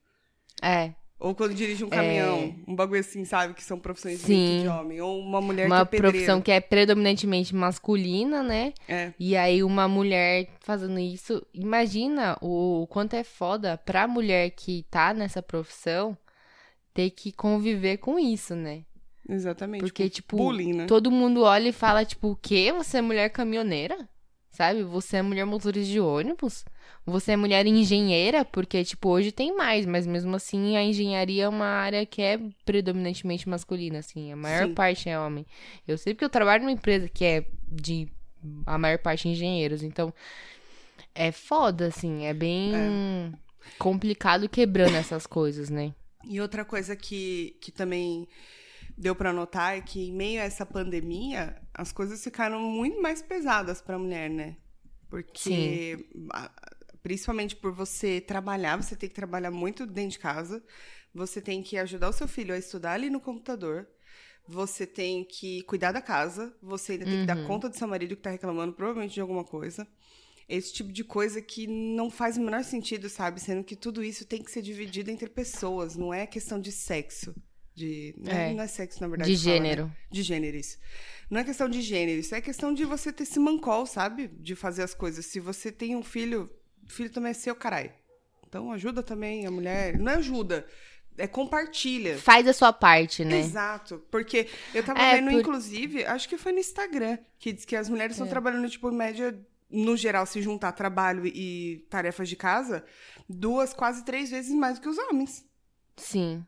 É. 0.60 0.92
Ou 1.18 1.34
quando 1.34 1.54
dirige 1.54 1.84
um 1.84 1.88
caminhão, 1.88 2.38
é... 2.38 2.70
um 2.70 2.74
bagulho 2.74 3.00
assim, 3.00 3.24
sabe? 3.24 3.54
Que 3.54 3.62
são 3.62 3.78
profissões 3.78 4.20
Sim. 4.20 4.62
de 4.62 4.68
homem. 4.68 5.00
Ou 5.00 5.20
uma 5.20 5.40
mulher 5.40 5.66
uma 5.66 5.86
que 5.86 5.96
é 5.96 5.98
Uma 5.98 6.10
profissão 6.10 6.42
que 6.42 6.50
é 6.50 6.60
predominantemente 6.60 7.54
masculina, 7.54 8.42
né? 8.42 8.74
É. 8.88 9.12
E 9.18 9.36
aí 9.36 9.62
uma 9.62 9.86
mulher 9.86 10.48
fazendo 10.60 10.98
isso, 10.98 11.46
imagina 11.54 12.36
o 12.42 12.86
quanto 12.90 13.14
é 13.14 13.24
foda 13.24 13.78
pra 13.78 14.08
mulher 14.08 14.50
que 14.50 14.84
tá 14.90 15.14
nessa 15.14 15.40
profissão 15.40 16.18
ter 16.94 17.10
que 17.10 17.32
conviver 17.32 17.98
com 17.98 18.18
isso, 18.18 18.54
né? 18.54 18.84
Exatamente. 19.28 19.80
Porque, 19.80 20.08
tipo, 20.08 20.36
bullying, 20.36 20.72
né? 20.72 20.86
todo 20.86 21.10
mundo 21.10 21.42
olha 21.42 21.68
e 21.68 21.72
fala, 21.72 22.04
tipo, 22.04 22.28
o 22.28 22.36
quê? 22.36 22.72
Você 22.72 22.98
é 22.98 23.02
mulher 23.02 23.28
caminhoneira? 23.30 24.08
Sabe? 24.50 24.84
Você 24.84 25.16
é 25.16 25.22
mulher 25.22 25.44
motorista 25.44 25.92
de 25.92 25.98
ônibus? 25.98 26.64
Você 27.04 27.32
é 27.32 27.36
mulher 27.36 27.66
engenheira? 27.66 28.44
Porque, 28.44 28.84
tipo, 28.84 29.08
hoje 29.08 29.32
tem 29.32 29.56
mais, 29.56 29.84
mas 29.84 30.06
mesmo 30.06 30.36
assim 30.36 30.76
a 30.76 30.82
engenharia 30.82 31.44
é 31.44 31.48
uma 31.48 31.66
área 31.66 32.06
que 32.06 32.22
é 32.22 32.38
predominantemente 32.64 33.48
masculina, 33.48 33.98
assim. 33.98 34.30
A 34.30 34.36
maior 34.36 34.68
Sim. 34.68 34.74
parte 34.74 35.08
é 35.08 35.18
homem. 35.18 35.44
Eu 35.88 35.98
sei 35.98 36.14
porque 36.14 36.24
eu 36.24 36.30
trabalho 36.30 36.62
numa 36.62 36.72
empresa 36.72 37.08
que 37.08 37.24
é 37.24 37.44
de 37.66 38.08
a 38.66 38.78
maior 38.78 38.98
parte 38.98 39.28
engenheiros, 39.28 39.82
então 39.82 40.12
é 41.14 41.32
foda, 41.32 41.86
assim, 41.86 42.26
é 42.26 42.34
bem 42.34 42.72
é. 42.74 43.32
complicado 43.78 44.48
quebrando 44.48 44.94
essas 44.96 45.26
coisas, 45.26 45.70
né? 45.70 45.94
E 46.28 46.40
outra 46.40 46.64
coisa 46.64 46.94
que, 46.96 47.56
que 47.60 47.70
também 47.70 48.28
deu 48.96 49.14
para 49.14 49.32
notar 49.32 49.76
é 49.76 49.80
que, 49.80 50.08
em 50.08 50.12
meio 50.12 50.40
a 50.40 50.44
essa 50.44 50.64
pandemia, 50.64 51.60
as 51.72 51.92
coisas 51.92 52.22
ficaram 52.22 52.60
muito 52.60 53.00
mais 53.00 53.22
pesadas 53.22 53.80
para 53.80 53.96
a 53.96 53.98
mulher, 53.98 54.30
né? 54.30 54.56
Porque, 55.08 55.96
Sim. 55.98 56.28
principalmente 57.02 57.56
por 57.56 57.72
você 57.72 58.20
trabalhar, 58.20 58.76
você 58.76 58.96
tem 58.96 59.08
que 59.08 59.14
trabalhar 59.14 59.50
muito 59.50 59.86
dentro 59.86 60.12
de 60.12 60.18
casa, 60.18 60.64
você 61.14 61.40
tem 61.40 61.62
que 61.62 61.76
ajudar 61.78 62.08
o 62.08 62.12
seu 62.12 62.26
filho 62.26 62.54
a 62.54 62.58
estudar 62.58 62.92
ali 62.92 63.10
no 63.10 63.20
computador, 63.20 63.88
você 64.46 64.86
tem 64.86 65.24
que 65.24 65.62
cuidar 65.62 65.92
da 65.92 66.02
casa, 66.02 66.54
você 66.62 66.92
ainda 66.92 67.04
tem 67.04 67.14
uhum. 67.14 67.20
que 67.20 67.26
dar 67.26 67.36
uhum. 67.36 67.46
conta 67.46 67.68
do 67.68 67.76
seu 67.76 67.88
marido 67.88 68.16
que 68.16 68.22
tá 68.22 68.30
reclamando 68.30 68.74
provavelmente 68.74 69.14
de 69.14 69.20
alguma 69.20 69.44
coisa 69.44 69.86
esse 70.48 70.72
tipo 70.72 70.92
de 70.92 71.02
coisa 71.02 71.40
que 71.40 71.66
não 71.66 72.10
faz 72.10 72.36
o 72.36 72.40
menor 72.42 72.64
sentido, 72.64 73.08
sabe? 73.08 73.40
Sendo 73.40 73.64
que 73.64 73.76
tudo 73.76 74.02
isso 74.02 74.24
tem 74.24 74.42
que 74.42 74.50
ser 74.50 74.62
dividido 74.62 75.10
entre 75.10 75.28
pessoas, 75.28 75.96
não 75.96 76.12
é 76.12 76.26
questão 76.26 76.60
de 76.60 76.70
sexo. 76.70 77.34
De, 77.74 78.14
né? 78.18 78.50
é. 78.50 78.54
Não 78.54 78.62
é 78.62 78.68
sexo, 78.68 79.00
na 79.00 79.08
verdade. 79.08 79.30
De 79.30 79.36
fala, 79.36 79.56
gênero. 79.56 79.84
Né? 79.86 79.96
De 80.10 80.22
gênero, 80.22 80.56
isso. 80.56 80.78
Não 81.28 81.40
é 81.40 81.44
questão 81.44 81.68
de 81.68 81.82
gênero, 81.82 82.20
isso 82.20 82.34
é 82.34 82.40
questão 82.40 82.72
de 82.72 82.84
você 82.84 83.12
ter 83.12 83.24
esse 83.24 83.40
mancol, 83.40 83.86
sabe? 83.86 84.28
De 84.28 84.54
fazer 84.54 84.82
as 84.82 84.94
coisas. 84.94 85.26
Se 85.26 85.40
você 85.40 85.72
tem 85.72 85.96
um 85.96 86.02
filho, 86.02 86.50
filho 86.86 87.10
também 87.10 87.30
é 87.30 87.34
seu, 87.34 87.54
caralho. 87.54 87.92
Então 88.46 88.70
ajuda 88.70 89.02
também 89.02 89.46
a 89.46 89.50
mulher. 89.50 89.98
Não 89.98 90.12
ajuda, 90.12 90.64
é 91.16 91.26
compartilha. 91.26 92.18
Faz 92.18 92.46
a 92.46 92.52
sua 92.52 92.72
parte, 92.72 93.24
né? 93.24 93.40
Exato. 93.40 94.04
Porque 94.10 94.48
eu 94.72 94.84
tava 94.84 95.00
é, 95.00 95.16
vendo, 95.16 95.30
por... 95.30 95.40
inclusive, 95.40 96.04
acho 96.04 96.28
que 96.28 96.36
foi 96.36 96.52
no 96.52 96.58
Instagram, 96.58 97.18
que 97.38 97.52
diz 97.52 97.64
que 97.64 97.74
as 97.74 97.88
mulheres 97.88 98.14
estão 98.14 98.26
é. 98.26 98.30
trabalhando, 98.30 98.68
tipo, 98.68 98.90
em 98.90 98.96
média 98.96 99.36
no 99.70 99.96
geral, 99.96 100.26
se 100.26 100.40
juntar 100.40 100.72
trabalho 100.72 101.26
e 101.26 101.86
tarefas 101.90 102.28
de 102.28 102.36
casa, 102.36 102.84
duas, 103.28 103.72
quase 103.72 104.04
três 104.04 104.30
vezes 104.30 104.54
mais 104.54 104.78
do 104.78 104.82
que 104.82 104.88
os 104.88 104.98
homens. 104.98 105.44
Sim. 105.96 106.44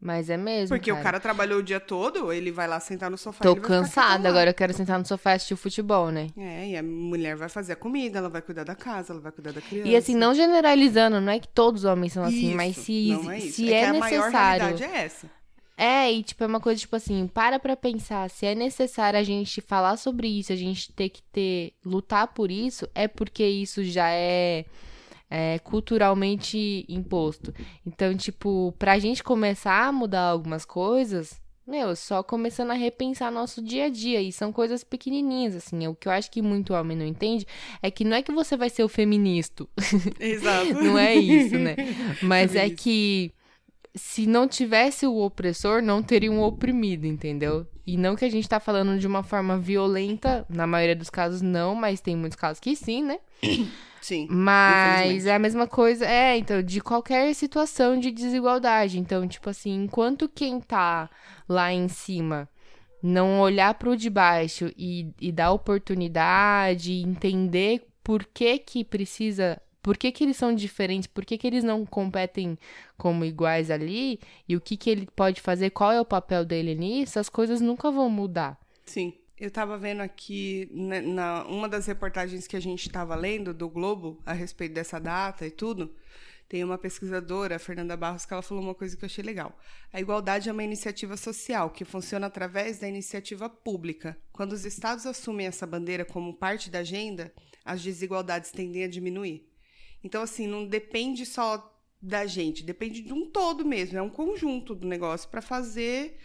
Mas 0.00 0.28
é 0.28 0.36
mesmo. 0.36 0.74
Porque 0.76 0.90
cara. 0.90 1.00
o 1.00 1.04
cara 1.04 1.20
trabalhou 1.20 1.60
o 1.60 1.62
dia 1.62 1.78
todo, 1.78 2.32
ele 2.32 2.50
vai 2.50 2.66
lá 2.66 2.80
sentar 2.80 3.08
no 3.08 3.16
sofá. 3.16 3.44
Tô 3.44 3.54
cansada, 3.54 4.28
agora 4.28 4.50
eu 4.50 4.54
quero 4.54 4.74
sentar 4.74 4.98
no 4.98 5.06
sofá 5.06 5.30
e 5.30 5.34
assistir 5.34 5.54
o 5.54 5.56
futebol, 5.56 6.10
né? 6.10 6.26
É, 6.36 6.70
e 6.70 6.76
a 6.76 6.82
mulher 6.82 7.36
vai 7.36 7.48
fazer 7.48 7.74
a 7.74 7.76
comida, 7.76 8.18
ela 8.18 8.28
vai 8.28 8.42
cuidar 8.42 8.64
da 8.64 8.74
casa, 8.74 9.12
ela 9.12 9.22
vai 9.22 9.30
cuidar 9.30 9.52
da 9.52 9.60
criança. 9.60 9.88
E 9.88 9.94
assim, 9.94 10.16
não 10.16 10.34
generalizando, 10.34 11.20
não 11.20 11.32
é 11.32 11.38
que 11.38 11.46
todos 11.46 11.84
os 11.84 11.88
homens 11.88 12.14
são 12.14 12.24
assim, 12.24 12.48
isso, 12.48 12.56
mas 12.56 12.76
se, 12.76 13.12
é 13.12 13.38
isso. 13.38 13.52
se 13.52 13.72
é, 13.72 13.76
é, 13.76 13.82
é 13.84 13.92
necessário. 13.92 14.18
A 14.18 14.30
maior 14.30 14.32
realidade 14.32 14.82
é 14.82 15.04
essa. 15.04 15.30
É, 15.76 16.12
e 16.12 16.22
tipo, 16.22 16.44
é 16.44 16.46
uma 16.46 16.60
coisa 16.60 16.80
tipo 16.80 16.94
assim, 16.94 17.26
para 17.26 17.58
pra 17.58 17.76
pensar, 17.76 18.28
se 18.30 18.46
é 18.46 18.54
necessário 18.54 19.18
a 19.18 19.22
gente 19.22 19.60
falar 19.60 19.96
sobre 19.96 20.28
isso, 20.28 20.52
a 20.52 20.56
gente 20.56 20.92
ter 20.92 21.08
que 21.08 21.22
ter, 21.24 21.72
lutar 21.84 22.28
por 22.28 22.50
isso, 22.50 22.88
é 22.94 23.08
porque 23.08 23.44
isso 23.44 23.82
já 23.82 24.10
é, 24.10 24.64
é 25.30 25.58
culturalmente 25.60 26.84
imposto. 26.88 27.54
Então, 27.86 28.14
tipo, 28.16 28.74
pra 28.78 28.98
gente 28.98 29.24
começar 29.24 29.86
a 29.86 29.92
mudar 29.92 30.28
algumas 30.28 30.64
coisas, 30.64 31.40
meu, 31.66 31.94
só 31.94 32.22
começando 32.22 32.72
a 32.72 32.74
repensar 32.74 33.30
nosso 33.30 33.62
dia 33.62 33.86
a 33.86 33.88
dia. 33.88 34.20
E 34.20 34.32
são 34.32 34.52
coisas 34.52 34.82
pequenininhas, 34.82 35.54
assim. 35.54 35.86
O 35.86 35.94
que 35.94 36.08
eu 36.08 36.12
acho 36.12 36.30
que 36.30 36.42
muito 36.42 36.74
homem 36.74 36.96
não 36.96 37.06
entende 37.06 37.46
é 37.80 37.90
que 37.90 38.04
não 38.04 38.16
é 38.16 38.22
que 38.22 38.32
você 38.32 38.56
vai 38.56 38.68
ser 38.68 38.82
o 38.82 38.88
feminista. 38.88 39.66
Exato. 40.18 40.74
não 40.74 40.98
é 40.98 41.14
isso, 41.14 41.56
né? 41.58 41.76
Mas 42.20 42.56
é, 42.56 42.66
é 42.66 42.70
que 42.70 43.32
se 43.94 44.26
não 44.26 44.48
tivesse 44.48 45.06
o 45.06 45.16
opressor, 45.18 45.82
não 45.82 46.02
teria 46.02 46.32
um 46.32 46.42
oprimido, 46.42 47.06
entendeu? 47.06 47.66
E 47.86 47.96
não 47.96 48.16
que 48.16 48.24
a 48.24 48.30
gente 48.30 48.48
tá 48.48 48.58
falando 48.58 48.98
de 48.98 49.06
uma 49.06 49.22
forma 49.22 49.58
violenta, 49.58 50.46
na 50.48 50.66
maioria 50.66 50.96
dos 50.96 51.10
casos 51.10 51.42
não, 51.42 51.74
mas 51.74 52.00
tem 52.00 52.16
muitos 52.16 52.36
casos 52.36 52.60
que 52.60 52.74
sim, 52.74 53.02
né? 53.02 53.18
Sim. 54.02 54.26
Mas 54.28 55.26
é 55.26 55.34
a 55.36 55.38
mesma 55.38 55.68
coisa, 55.68 56.04
é, 56.04 56.36
então, 56.36 56.60
de 56.60 56.80
qualquer 56.80 57.32
situação 57.36 57.96
de 57.96 58.10
desigualdade. 58.10 58.98
Então, 58.98 59.28
tipo 59.28 59.48
assim, 59.48 59.84
enquanto 59.84 60.28
quem 60.28 60.60
tá 60.60 61.08
lá 61.48 61.72
em 61.72 61.86
cima 61.86 62.48
não 63.02 63.40
olhar 63.40 63.74
pro 63.74 63.96
de 63.96 64.10
baixo 64.10 64.72
e, 64.76 65.12
e 65.20 65.30
dar 65.30 65.52
oportunidade, 65.52 66.92
entender 66.94 67.86
por 68.02 68.24
que 68.24 68.58
que 68.58 68.84
precisa 68.84 69.60
por 69.82 69.96
que, 69.96 70.12
que 70.12 70.24
eles 70.24 70.36
são 70.36 70.54
diferentes, 70.54 71.06
por 71.06 71.24
que, 71.24 71.36
que 71.36 71.46
eles 71.46 71.64
não 71.64 71.84
competem 71.84 72.56
como 72.96 73.24
iguais 73.24 73.70
ali, 73.70 74.20
e 74.48 74.56
o 74.56 74.60
que, 74.60 74.76
que 74.76 74.88
ele 74.88 75.08
pode 75.16 75.40
fazer, 75.40 75.70
qual 75.70 75.90
é 75.90 76.00
o 76.00 76.04
papel 76.04 76.44
dele 76.44 76.74
nisso, 76.74 77.18
as 77.18 77.28
coisas 77.28 77.60
nunca 77.60 77.90
vão 77.90 78.08
mudar. 78.08 78.58
Sim. 78.86 79.14
Eu 79.36 79.48
estava 79.48 79.76
vendo 79.76 80.02
aqui, 80.02 80.68
na, 80.70 80.86
né, 80.86 81.00
na, 81.00 81.44
uma 81.46 81.68
das 81.68 81.86
reportagens 81.86 82.46
que 82.46 82.56
a 82.56 82.60
gente 82.60 82.86
estava 82.86 83.16
lendo 83.16 83.52
do 83.52 83.68
Globo, 83.68 84.22
a 84.24 84.32
respeito 84.32 84.72
dessa 84.72 85.00
data 85.00 85.44
e 85.44 85.50
tudo, 85.50 85.92
tem 86.48 86.62
uma 86.62 86.78
pesquisadora, 86.78 87.58
Fernanda 87.58 87.96
Barros, 87.96 88.24
que 88.24 88.32
ela 88.32 88.42
falou 88.42 88.62
uma 88.62 88.74
coisa 88.74 88.96
que 88.96 89.02
eu 89.02 89.06
achei 89.06 89.24
legal. 89.24 89.58
A 89.92 89.98
igualdade 90.00 90.48
é 90.48 90.52
uma 90.52 90.62
iniciativa 90.62 91.16
social 91.16 91.70
que 91.70 91.82
funciona 91.82 92.26
através 92.26 92.78
da 92.78 92.86
iniciativa 92.86 93.48
pública. 93.48 94.16
Quando 94.32 94.52
os 94.52 94.64
estados 94.64 95.06
assumem 95.06 95.46
essa 95.46 95.66
bandeira 95.66 96.04
como 96.04 96.36
parte 96.36 96.70
da 96.70 96.80
agenda, 96.80 97.32
as 97.64 97.82
desigualdades 97.82 98.52
tendem 98.52 98.84
a 98.84 98.88
diminuir. 98.88 99.50
Então, 100.02 100.22
assim, 100.22 100.46
não 100.46 100.66
depende 100.66 101.24
só 101.24 101.68
da 102.00 102.26
gente, 102.26 102.64
depende 102.64 103.00
de 103.00 103.12
um 103.12 103.30
todo 103.30 103.64
mesmo, 103.64 103.96
é 103.96 104.02
um 104.02 104.10
conjunto 104.10 104.74
do 104.74 104.88
negócio 104.88 105.28
para 105.28 105.40
fazer 105.40 106.18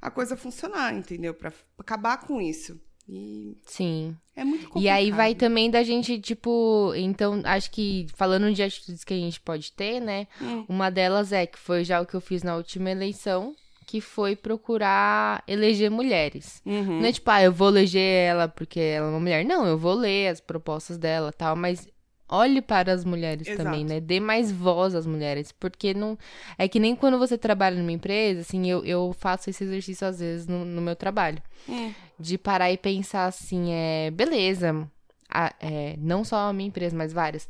a 0.00 0.10
coisa 0.10 0.36
funcionar, 0.36 0.94
entendeu? 0.94 1.34
Para 1.34 1.52
acabar 1.78 2.18
com 2.18 2.40
isso. 2.40 2.80
E 3.08 3.56
Sim. 3.64 4.16
é 4.34 4.44
muito 4.44 4.68
complicado. 4.68 4.82
E 4.82 4.88
aí 4.88 5.10
vai 5.10 5.34
também 5.34 5.70
da 5.70 5.82
gente, 5.82 6.20
tipo, 6.20 6.92
então, 6.96 7.40
acho 7.44 7.70
que 7.70 8.06
falando 8.14 8.52
de 8.52 8.62
atitudes 8.62 9.04
que 9.04 9.14
a 9.14 9.16
gente 9.16 9.40
pode 9.40 9.72
ter, 9.72 10.00
né? 10.00 10.26
Hum. 10.40 10.64
Uma 10.68 10.90
delas 10.90 11.32
é 11.32 11.46
que 11.46 11.58
foi 11.58 11.84
já 11.84 12.00
o 12.00 12.06
que 12.06 12.14
eu 12.14 12.20
fiz 12.20 12.42
na 12.42 12.56
última 12.56 12.90
eleição, 12.90 13.54
que 13.86 14.00
foi 14.00 14.34
procurar 14.34 15.44
eleger 15.46 15.90
mulheres. 15.90 16.60
Uhum. 16.66 17.00
Não 17.00 17.06
é 17.06 17.12
tipo, 17.12 17.30
ah, 17.30 17.42
eu 17.42 17.52
vou 17.52 17.68
eleger 17.68 18.02
ela 18.02 18.48
porque 18.48 18.80
ela 18.80 19.06
é 19.06 19.10
uma 19.10 19.20
mulher. 19.20 19.44
Não, 19.44 19.64
eu 19.64 19.78
vou 19.78 19.94
ler 19.94 20.28
as 20.28 20.40
propostas 20.40 20.98
dela 20.98 21.32
tal, 21.32 21.54
mas 21.54 21.86
olhe 22.28 22.60
para 22.62 22.92
as 22.92 23.04
mulheres 23.04 23.46
Exato. 23.46 23.64
também, 23.64 23.84
né? 23.84 24.00
Dê 24.00 24.18
mais 24.20 24.50
voz 24.52 24.94
às 24.94 25.06
mulheres. 25.06 25.52
Porque 25.52 25.94
não. 25.94 26.18
É 26.58 26.66
que 26.68 26.78
nem 26.80 26.94
quando 26.96 27.18
você 27.18 27.36
trabalha 27.38 27.76
numa 27.78 27.92
empresa, 27.92 28.40
assim, 28.40 28.68
eu, 28.68 28.84
eu 28.84 29.14
faço 29.18 29.50
esse 29.50 29.62
exercício 29.64 30.06
às 30.06 30.18
vezes 30.20 30.46
no, 30.46 30.64
no 30.64 30.80
meu 30.82 30.96
trabalho. 30.96 31.42
Hum. 31.68 31.92
De 32.18 32.38
parar 32.38 32.70
e 32.72 32.76
pensar 32.76 33.26
assim, 33.26 33.72
é. 33.72 34.10
Beleza. 34.10 34.88
a- 35.28 35.52
é, 35.60 35.96
não 35.98 36.24
só 36.24 36.48
a 36.48 36.52
minha 36.52 36.68
empresa, 36.68 36.96
mas 36.96 37.12
várias. 37.12 37.48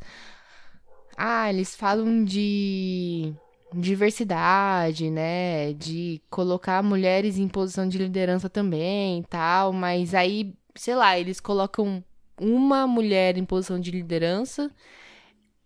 Ah, 1.16 1.48
eles 1.50 1.74
falam 1.74 2.24
de 2.24 3.32
diversidade, 3.72 5.10
né? 5.10 5.72
De 5.72 6.20
colocar 6.30 6.82
mulheres 6.82 7.38
em 7.38 7.48
posição 7.48 7.88
de 7.88 7.98
liderança 7.98 8.48
também 8.48 9.20
e 9.20 9.24
tal, 9.24 9.72
mas 9.72 10.14
aí, 10.14 10.54
sei 10.74 10.94
lá, 10.94 11.18
eles 11.18 11.40
colocam 11.40 12.02
uma 12.40 12.86
mulher 12.86 13.36
em 13.36 13.44
posição 13.44 13.80
de 13.80 13.90
liderança 13.90 14.70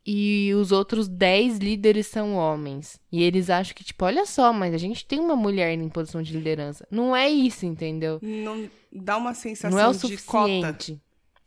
e 0.06 0.52
os 0.54 0.72
outros 0.72 1.08
10 1.08 1.58
líderes 1.58 2.06
são 2.06 2.34
homens. 2.34 2.98
E 3.12 3.22
eles 3.22 3.50
acham 3.50 3.74
que, 3.74 3.84
tipo, 3.84 4.04
olha 4.04 4.24
só, 4.24 4.52
mas 4.52 4.74
a 4.74 4.78
gente 4.78 5.04
tem 5.04 5.20
uma 5.20 5.36
mulher 5.36 5.72
em 5.72 5.88
posição 5.88 6.22
de 6.22 6.32
liderança. 6.36 6.86
Não 6.90 7.14
é 7.14 7.28
isso, 7.28 7.66
entendeu? 7.66 8.18
Não 8.22 8.68
dá 8.90 9.16
uma 9.16 9.34
sensação 9.34 9.70
Não 9.70 9.84
é 9.84 9.88
o 9.88 9.92
de 9.92 10.16
cota. 10.18 10.48
suficiente. 10.48 11.00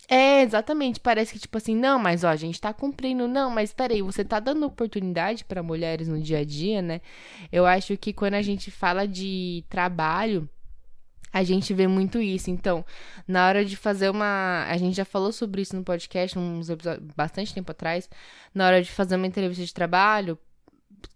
É, 0.08 0.42
exatamente. 0.44 1.00
Parece 1.00 1.34
que, 1.34 1.40
tipo 1.40 1.58
assim, 1.58 1.76
não, 1.76 1.98
mas 1.98 2.24
ó, 2.24 2.28
a 2.28 2.36
gente 2.36 2.60
tá 2.62 2.74
cumprindo. 2.74 3.28
Não, 3.28 3.50
mas 3.50 3.74
peraí, 3.74 4.02
você 4.02 4.24
tá 4.24 4.40
dando 4.40 4.66
oportunidade 4.66 5.44
pra 5.46 5.64
mulheres 5.64 6.08
no 6.08 6.20
dia 6.22 6.40
a 6.40 6.44
dia, 6.44 6.82
né? 6.82 7.02
Eu 7.52 7.66
acho 7.66 7.98
que 7.98 8.14
quando 8.14 8.36
a 8.36 8.42
gente 8.42 8.70
fala 8.70 9.08
de 9.08 9.64
trabalho, 9.70 10.48
a 11.34 11.44
gente 11.44 11.74
vê 11.74 11.88
muito 11.88 12.22
isso. 12.22 12.52
Então, 12.52 12.86
na 13.28 13.48
hora 13.48 13.66
de 13.66 13.76
fazer 13.76 14.10
uma. 14.10 14.66
A 14.70 14.78
gente 14.78 14.96
já 14.96 15.04
falou 15.04 15.32
sobre 15.32 15.64
isso 15.64 15.76
no 15.76 15.84
podcast, 15.84 16.38
uns 16.38 16.70
episódios, 16.70 17.12
bastante 17.16 17.54
tempo 17.54 17.72
atrás. 17.72 18.08
Na 18.54 18.68
hora 18.68 18.82
de 18.84 18.92
fazer 18.92 19.16
uma 19.16 19.26
entrevista 19.26 19.66
de 19.66 19.74
trabalho, 19.74 20.38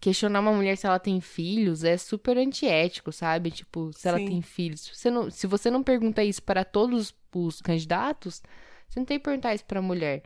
questionar 0.02 0.40
uma 0.40 0.52
mulher 0.52 0.76
se 0.76 0.88
ela 0.88 0.98
tem 0.98 1.22
filhos 1.22 1.84
é 1.84 1.96
super 1.98 2.36
antiético, 2.38 3.12
sabe? 3.12 3.52
Tipo, 3.52 3.92
se 3.94 4.08
ela 4.08 4.18
Sim. 4.18 4.26
tem 4.26 4.42
filhos. 4.42 4.82
Se 4.82 4.96
você, 4.96 5.12
não, 5.12 5.30
se 5.30 5.46
você 5.46 5.70
não 5.70 5.84
pergunta 5.84 6.24
isso 6.24 6.42
para 6.42 6.66
todos 6.66 7.14
os 7.34 7.62
candidatos, 7.62 8.42
você 8.90 9.00
não 9.00 9.06
tem 9.06 9.20
que 9.20 9.24
perguntar 9.24 9.54
isso 9.54 9.66
para 9.66 9.82
mulher. 9.82 10.24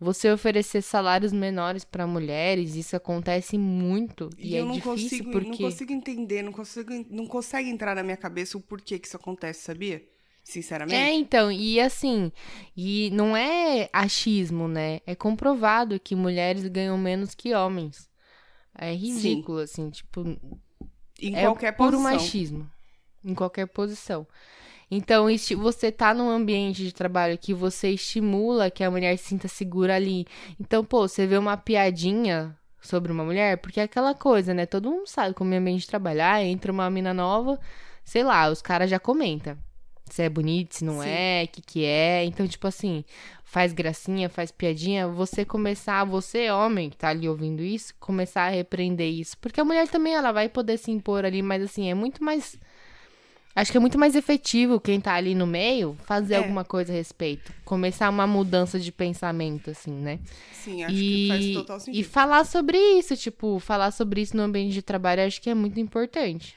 Você 0.00 0.32
oferecer 0.32 0.80
salários 0.80 1.30
menores 1.30 1.84
para 1.84 2.06
mulheres, 2.06 2.74
isso 2.74 2.96
acontece 2.96 3.58
muito 3.58 4.30
e, 4.38 4.52
E, 4.52 4.56
é 4.56 4.62
difícil 4.62 4.82
consigo, 4.82 5.30
porque 5.30 5.48
não 5.50 5.70
consigo 5.70 5.92
entender, 5.92 6.42
não 6.42 6.52
consigo, 6.52 6.90
não 7.10 7.26
consegue 7.26 7.68
entrar 7.68 7.94
na 7.94 8.02
minha 8.02 8.16
cabeça 8.16 8.56
o 8.56 8.62
porquê 8.62 8.98
que 8.98 9.06
isso 9.06 9.16
acontece, 9.16 9.62
sabia? 9.62 10.02
Sinceramente. 10.42 10.96
É, 10.96 11.12
então, 11.12 11.52
e 11.52 11.78
assim, 11.78 12.32
e 12.74 13.10
não 13.12 13.36
é 13.36 13.90
achismo, 13.92 14.66
né? 14.66 15.00
É 15.06 15.14
comprovado 15.14 16.00
que 16.00 16.16
mulheres 16.16 16.66
ganham 16.66 16.96
menos 16.96 17.34
que 17.34 17.52
homens. 17.52 18.08
É 18.74 18.94
ridículo, 18.94 19.58
assim, 19.58 19.90
tipo, 19.90 20.24
em 21.20 21.36
é 21.36 21.42
qualquer 21.42 21.72
puro 21.72 21.98
posição. 21.98 22.12
machismo. 22.12 22.70
Em 23.22 23.34
qualquer 23.34 23.66
posição. 23.66 24.26
Então, 24.90 25.26
você 25.56 25.92
tá 25.92 26.12
num 26.12 26.28
ambiente 26.28 26.82
de 26.82 26.92
trabalho 26.92 27.38
que 27.38 27.54
você 27.54 27.90
estimula 27.90 28.70
que 28.70 28.82
a 28.82 28.90
mulher 28.90 29.16
se 29.16 29.28
sinta 29.28 29.46
segura 29.46 29.94
ali. 29.94 30.26
Então, 30.58 30.84
pô, 30.84 31.06
você 31.06 31.26
vê 31.26 31.38
uma 31.38 31.56
piadinha 31.56 32.56
sobre 32.80 33.12
uma 33.12 33.24
mulher, 33.24 33.58
porque 33.58 33.78
é 33.78 33.84
aquela 33.84 34.14
coisa, 34.14 34.52
né? 34.52 34.66
Todo 34.66 34.90
mundo 34.90 35.06
sabe 35.06 35.34
como 35.34 35.54
é 35.54 35.58
ambiente 35.58 35.82
de 35.82 35.88
trabalhar, 35.88 36.42
entra 36.42 36.72
uma 36.72 36.90
mina 36.90 37.14
nova, 37.14 37.58
sei 38.04 38.24
lá, 38.24 38.50
os 38.50 38.60
caras 38.60 38.90
já 38.90 38.98
comentam. 38.98 39.56
Se 40.06 40.22
é 40.22 40.28
bonito, 40.28 40.74
se 40.74 40.84
não 40.84 41.02
Sim. 41.02 41.08
é, 41.08 41.44
o 41.44 41.48
que 41.48 41.62
que 41.62 41.84
é. 41.84 42.24
Então, 42.24 42.46
tipo 42.48 42.66
assim, 42.66 43.04
faz 43.44 43.72
gracinha, 43.72 44.28
faz 44.28 44.50
piadinha, 44.50 45.06
você 45.06 45.44
começar, 45.44 46.02
você 46.04 46.50
homem 46.50 46.90
que 46.90 46.96
tá 46.96 47.10
ali 47.10 47.28
ouvindo 47.28 47.62
isso, 47.62 47.94
começar 48.00 48.46
a 48.46 48.50
repreender 48.50 49.08
isso. 49.08 49.38
Porque 49.38 49.60
a 49.60 49.64
mulher 49.64 49.86
também, 49.86 50.14
ela 50.14 50.32
vai 50.32 50.48
poder 50.48 50.78
se 50.78 50.90
impor 50.90 51.24
ali, 51.24 51.42
mas 51.42 51.62
assim, 51.62 51.88
é 51.88 51.94
muito 51.94 52.24
mais... 52.24 52.58
Acho 53.54 53.72
que 53.72 53.76
é 53.76 53.80
muito 53.80 53.98
mais 53.98 54.14
efetivo 54.14 54.80
quem 54.80 55.00
tá 55.00 55.14
ali 55.14 55.34
no 55.34 55.46
meio 55.46 55.96
fazer 56.04 56.34
É. 56.34 56.38
alguma 56.38 56.64
coisa 56.64 56.92
a 56.92 56.96
respeito. 56.96 57.52
Começar 57.64 58.08
uma 58.08 58.26
mudança 58.26 58.78
de 58.78 58.92
pensamento, 58.92 59.70
assim, 59.70 59.92
né? 59.92 60.20
Sim, 60.52 60.84
acho 60.84 61.04
que 61.04 61.18
faz 61.18 61.44
E, 61.44 61.54
total 61.54 61.80
e 61.92 62.02
sentido. 62.02 62.10
falar 62.10 62.44
sobre 62.44 62.78
isso, 62.78 63.16
tipo, 63.16 63.58
falar 63.58 63.90
sobre 63.90 64.20
isso 64.22 64.36
no 64.36 64.42
ambiente 64.42 64.72
de 64.72 64.82
trabalho, 64.82 65.22
acho 65.26 65.40
que 65.40 65.50
é 65.50 65.54
muito 65.54 65.80
importante. 65.80 66.56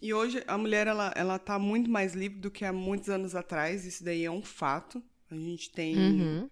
E 0.00 0.12
hoje 0.12 0.42
a 0.46 0.58
mulher 0.58 0.86
ela, 0.86 1.12
ela 1.14 1.38
tá 1.38 1.58
muito 1.58 1.88
mais 1.90 2.14
livre 2.14 2.38
do 2.38 2.50
que 2.50 2.64
há 2.64 2.72
muitos 2.72 3.08
anos 3.08 3.34
atrás, 3.34 3.86
isso 3.86 4.02
daí 4.04 4.24
é 4.24 4.30
um 4.30 4.42
fato. 4.42 5.02
A 5.30 5.34
gente 5.36 5.70
tem 5.70 5.96
Uhum. 5.96 6.50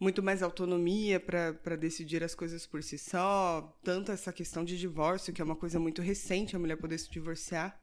muito 0.00 0.22
mais 0.22 0.42
autonomia 0.42 1.20
para 1.20 1.76
decidir 1.76 2.24
as 2.24 2.34
coisas 2.34 2.66
por 2.66 2.82
si 2.82 2.98
só, 2.98 3.76
tanto 3.84 4.10
essa 4.12 4.32
questão 4.32 4.64
de 4.64 4.78
divórcio, 4.78 5.32
que 5.32 5.42
é 5.42 5.44
uma 5.44 5.56
coisa 5.56 5.78
muito 5.78 6.00
recente 6.02 6.56
a 6.56 6.58
mulher 6.58 6.76
poder 6.76 6.98
se 6.98 7.10
divorciar, 7.10 7.78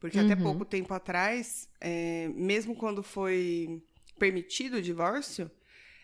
porque 0.00 0.18
até 0.18 0.34
Uhum. 0.34 0.42
pouco 0.42 0.64
tempo 0.64 0.92
atrás, 0.94 1.68
é, 1.80 2.28
mesmo 2.34 2.74
quando 2.76 3.02
foi 3.02 3.82
permitido 4.18 4.76
o 4.76 4.82
divórcio, 4.82 5.50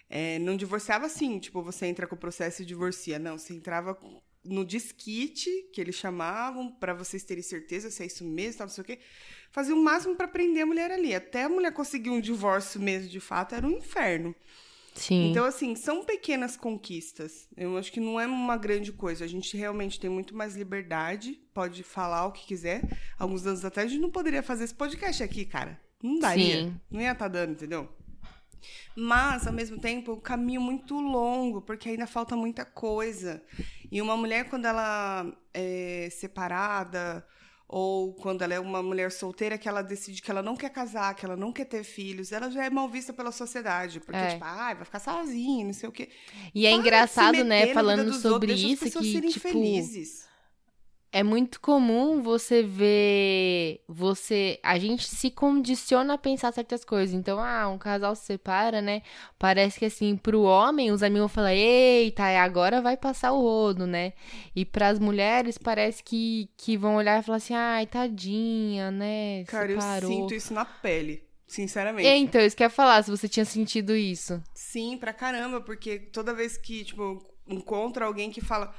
é, 0.08 0.38
não 0.38 0.56
divorciava 0.56 1.06
assim, 1.06 1.38
tipo, 1.38 1.62
você 1.62 1.86
entra 1.86 2.06
com 2.06 2.14
o 2.14 2.18
processo 2.18 2.62
e 2.62 2.66
divorcia. 2.66 3.18
Não, 3.18 3.38
você 3.38 3.54
entrava 3.54 3.98
no 4.44 4.64
disquite, 4.64 5.48
que 5.72 5.80
eles 5.80 5.94
chamavam, 5.94 6.70
para 6.72 6.92
vocês 6.94 7.22
terem 7.24 7.42
certeza 7.42 7.90
se 7.90 8.02
é 8.02 8.06
isso 8.06 8.24
mesmo, 8.24 8.58
tal, 8.58 8.66
não 8.66 8.74
sei 8.74 8.82
o 8.82 8.84
quê. 8.84 8.98
Fazia 9.50 9.74
o 9.74 9.82
máximo 9.82 10.16
para 10.16 10.28
prender 10.28 10.64
a 10.64 10.66
mulher 10.66 10.90
ali. 10.90 11.14
Até 11.14 11.44
a 11.44 11.48
mulher 11.48 11.72
conseguir 11.72 12.10
um 12.10 12.20
divórcio 12.20 12.80
mesmo, 12.80 13.08
de 13.08 13.20
fato, 13.20 13.54
era 13.54 13.66
um 13.66 13.78
inferno. 13.78 14.34
Sim. 14.94 15.30
Então, 15.30 15.44
assim, 15.44 15.74
são 15.74 16.04
pequenas 16.04 16.56
conquistas. 16.56 17.48
Eu 17.56 17.76
acho 17.78 17.90
que 17.90 18.00
não 18.00 18.20
é 18.20 18.26
uma 18.26 18.56
grande 18.56 18.92
coisa. 18.92 19.24
A 19.24 19.28
gente 19.28 19.56
realmente 19.56 19.98
tem 19.98 20.10
muito 20.10 20.36
mais 20.36 20.54
liberdade, 20.54 21.40
pode 21.54 21.82
falar 21.82 22.26
o 22.26 22.32
que 22.32 22.46
quiser. 22.46 22.82
Alguns 23.18 23.46
anos 23.46 23.64
atrás, 23.64 23.88
a 23.88 23.90
gente 23.90 24.02
não 24.02 24.10
poderia 24.10 24.42
fazer 24.42 24.64
esse 24.64 24.74
podcast 24.74 25.22
aqui, 25.22 25.44
cara. 25.44 25.80
Não 26.02 26.18
daria. 26.18 26.64
Sim. 26.64 26.80
Não 26.90 27.00
ia 27.00 27.12
estar 27.12 27.28
dando, 27.28 27.52
entendeu? 27.52 27.88
Mas, 28.94 29.46
ao 29.46 29.52
mesmo 29.52 29.80
tempo, 29.80 30.12
o 30.12 30.20
caminho 30.20 30.60
muito 30.60 30.94
longo, 31.00 31.62
porque 31.62 31.88
ainda 31.88 32.06
falta 32.06 32.36
muita 32.36 32.64
coisa. 32.64 33.42
E 33.90 34.00
uma 34.02 34.16
mulher, 34.16 34.48
quando 34.48 34.66
ela 34.66 35.26
é 35.54 36.08
separada, 36.10 37.26
ou 37.74 38.12
quando 38.12 38.42
ela 38.42 38.52
é 38.52 38.60
uma 38.60 38.82
mulher 38.82 39.10
solteira, 39.10 39.56
que 39.56 39.66
ela 39.66 39.80
decide 39.80 40.20
que 40.20 40.30
ela 40.30 40.42
não 40.42 40.54
quer 40.54 40.68
casar, 40.68 41.14
que 41.14 41.24
ela 41.24 41.34
não 41.36 41.50
quer 41.50 41.64
ter 41.64 41.82
filhos, 41.82 42.30
ela 42.30 42.50
já 42.50 42.66
é 42.66 42.68
mal 42.68 42.86
vista 42.86 43.14
pela 43.14 43.32
sociedade. 43.32 43.98
Porque, 43.98 44.20
É. 44.20 44.32
tipo, 44.32 44.44
ah, 44.44 44.74
vai 44.74 44.84
ficar 44.84 44.98
sozinha, 44.98 45.64
não 45.64 45.72
sei 45.72 45.88
o 45.88 45.92
quê. 45.92 46.10
E 46.54 46.66
é 46.66 46.70
Para 46.70 46.76
se 46.76 46.80
engraçado, 46.86 47.44
né, 47.44 47.72
falando 47.72 48.12
sobre 48.12 48.52
outros, 48.52 48.60
isso, 48.60 49.00
que, 49.00 49.20
tipo, 49.22 49.40
felizes. 49.40 50.28
É 51.12 51.22
muito 51.22 51.60
comum 51.60 52.22
você 52.22 52.62
ver, 52.62 53.82
você, 53.86 54.58
a 54.62 54.78
gente 54.78 55.06
se 55.06 55.30
condiciona 55.30 56.14
a 56.14 56.18
pensar 56.18 56.52
certas 56.52 56.86
coisas. 56.86 57.14
Então, 57.14 57.38
ah, 57.38 57.68
um 57.68 57.76
casal 57.76 58.16
se 58.16 58.24
separa, 58.24 58.80
né? 58.80 59.02
Parece 59.38 59.78
que 59.78 59.84
assim, 59.84 60.16
pro 60.16 60.40
homem, 60.40 60.90
os 60.90 61.02
amigos 61.02 61.20
vão 61.20 61.28
falar, 61.28 61.54
eita, 61.54 62.26
é, 62.26 62.40
agora 62.40 62.80
vai 62.80 62.96
passar 62.96 63.32
o 63.32 63.42
rodo, 63.42 63.86
né? 63.86 64.14
E 64.56 64.64
pras 64.64 64.98
mulheres, 64.98 65.58
parece 65.58 66.02
que, 66.02 66.48
que 66.56 66.78
vão 66.78 66.96
olhar 66.96 67.20
e 67.20 67.22
falar 67.22 67.36
assim, 67.36 67.54
ai, 67.54 67.86
tadinha, 67.86 68.90
né? 68.90 69.44
Cara, 69.44 69.68
Separou. 69.68 70.10
eu 70.10 70.16
sinto 70.16 70.34
isso 70.34 70.54
na 70.54 70.64
pele, 70.64 71.22
sinceramente. 71.46 72.08
Então, 72.08 72.40
isso 72.40 72.56
que 72.56 72.62
eu 72.62 72.66
ia 72.66 72.70
falar, 72.70 73.02
se 73.02 73.10
você 73.10 73.28
tinha 73.28 73.44
sentido 73.44 73.94
isso. 73.94 74.42
Sim, 74.54 74.96
pra 74.96 75.12
caramba, 75.12 75.60
porque 75.60 75.98
toda 75.98 76.32
vez 76.32 76.56
que, 76.56 76.84
tipo, 76.84 77.22
encontro 77.46 78.02
alguém 78.02 78.30
que 78.30 78.40
fala, 78.40 78.74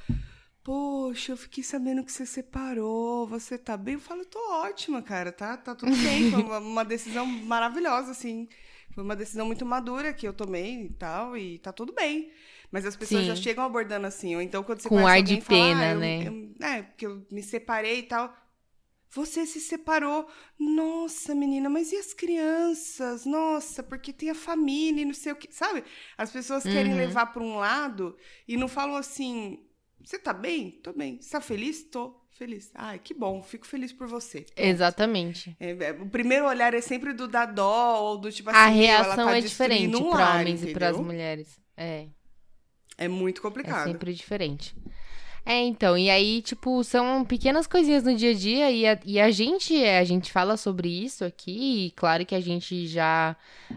poxa, 0.64 1.32
eu 1.34 1.38
fiquei 1.38 1.64
sabendo 1.64 2.04
que 2.04 2.12
você 2.12 2.26
separou, 2.26 3.28
você 3.28 3.58
tá 3.58 3.76
bem? 3.78 3.96
Eu 3.96 4.00
falo, 4.00 4.26
tô 4.26 4.40
ótima, 4.62 5.02
cara, 5.02 5.32
tá, 5.32 5.58
tá 5.58 5.76
tudo 5.76 5.98
bem. 5.98 6.26
Foi 6.26 6.40
uma, 6.40 6.60
uma 6.60 6.86
decisão 6.86 7.26
maravilhosa, 7.26 8.12
assim. 8.12 8.48
Foi 8.94 9.04
uma 9.04 9.16
decisão 9.16 9.46
muito 9.46 9.66
madura 9.66 10.14
que 10.14 10.28
eu 10.28 10.34
tomei 10.34 10.86
e 10.86 10.90
tal, 10.94 11.36
e 11.38 11.60
tá 11.60 11.72
tudo 11.74 11.94
bem. 11.94 12.32
Mas 12.72 12.86
as 12.86 12.96
pessoas 12.96 13.26
Sim. 13.26 13.26
já 13.26 13.36
chegam 13.36 13.64
abordando 13.64 14.08
assim, 14.08 14.36
ou 14.36 14.42
então 14.42 14.64
quando 14.64 14.82
você 14.82 14.90
Com 14.90 15.06
ar 15.06 15.22
de 15.22 15.36
alguém, 15.36 15.42
fala, 15.42 15.66
pena, 15.66 15.86
"Ah, 15.90 15.94
eu- 15.94 16.04
né? 16.04 16.18
eu- 16.20 16.54
é, 16.62 16.84
porque 16.84 17.06
eu 17.06 17.26
me 17.32 17.44
separei 17.44 18.00
e 18.00 18.04
tal. 18.04 18.34
Você 19.12 19.46
se 19.46 19.60
separou. 19.62 20.28
Nossa, 20.60 21.36
menina, 21.36 21.70
mas 21.70 21.92
e 21.92 21.98
as 21.98 22.14
crianças? 22.14 23.26
Nossa, 23.26 23.84
porque 23.84 24.12
tem 24.12 24.30
a 24.32 24.36
família 24.36 25.02
e 25.04 25.06
não 25.06 25.14
sei 25.14 25.32
o 25.34 25.36
que. 25.36 25.54
Sabe? 25.54 25.84
As 26.18 26.32
pessoas 26.32 26.68
querem 26.68 26.94
Uhum. 26.94 26.96
levar 26.96 27.28
para 27.28 27.44
um 27.44 27.56
lado 27.58 28.18
e 28.48 28.58
não 28.58 28.68
falam 28.68 28.96
assim. 28.96 29.60
Você 30.04 30.20
tá 30.20 30.34
bem? 30.34 30.72
Tô 30.84 30.92
bem. 30.94 31.22
Você 31.22 31.32
tá 31.32 31.42
feliz? 31.42 31.84
Tô 31.84 32.14
feliz. 32.32 32.72
Ai, 32.76 33.00
que 33.00 33.14
bom, 33.14 33.42
fico 33.42 33.66
feliz 33.66 33.94
por 33.94 34.08
você. 34.08 34.42
Pronto. 34.42 34.60
Exatamente. 34.60 35.56
É, 35.60 35.70
é, 35.72 35.92
o 35.92 36.10
primeiro 36.10 36.46
olhar 36.46 36.74
é 36.74 36.82
sempre 36.82 37.14
do 37.14 37.28
da 37.28 37.46
dó 37.46 38.02
ou 38.02 38.18
do 38.18 38.32
tipo 38.32 38.50
assim. 38.50 38.60
A 38.60 38.68
reação 38.68 39.26
tá 39.28 39.38
é 39.38 39.42
diferente 39.42 39.92
para 40.10 40.36
homens 40.36 40.64
e 40.64 40.74
para 40.74 40.88
as 40.88 40.94
entendeu? 40.96 41.12
mulheres. 41.12 41.60
É. 41.78 42.08
É 42.98 43.08
muito 43.08 43.40
É 43.40 43.42
complicado. 43.42 43.88
sempre 43.88 44.14
diferente. 44.14 44.76
É, 45.46 45.62
então, 45.62 45.98
e 45.98 46.10
aí, 46.10 46.42
tipo, 46.42 46.84
são 46.86 47.26
pequenas 47.26 47.68
coisinhas 47.68 48.04
no 48.04 48.16
dia 48.16 48.32
a 48.32 48.34
dia 48.34 48.72
e 48.72 48.88
a, 48.88 49.00
e 49.06 49.20
a 49.20 49.30
gente, 49.30 49.76
é, 49.76 50.00
a 50.00 50.04
gente 50.04 50.32
fala 50.32 50.56
sobre 50.56 50.88
isso 50.88 51.26
aqui, 51.26 51.88
e 51.88 51.92
claro 51.92 52.26
que 52.26 52.34
a 52.34 52.40
gente 52.40 52.88
já 52.88 53.36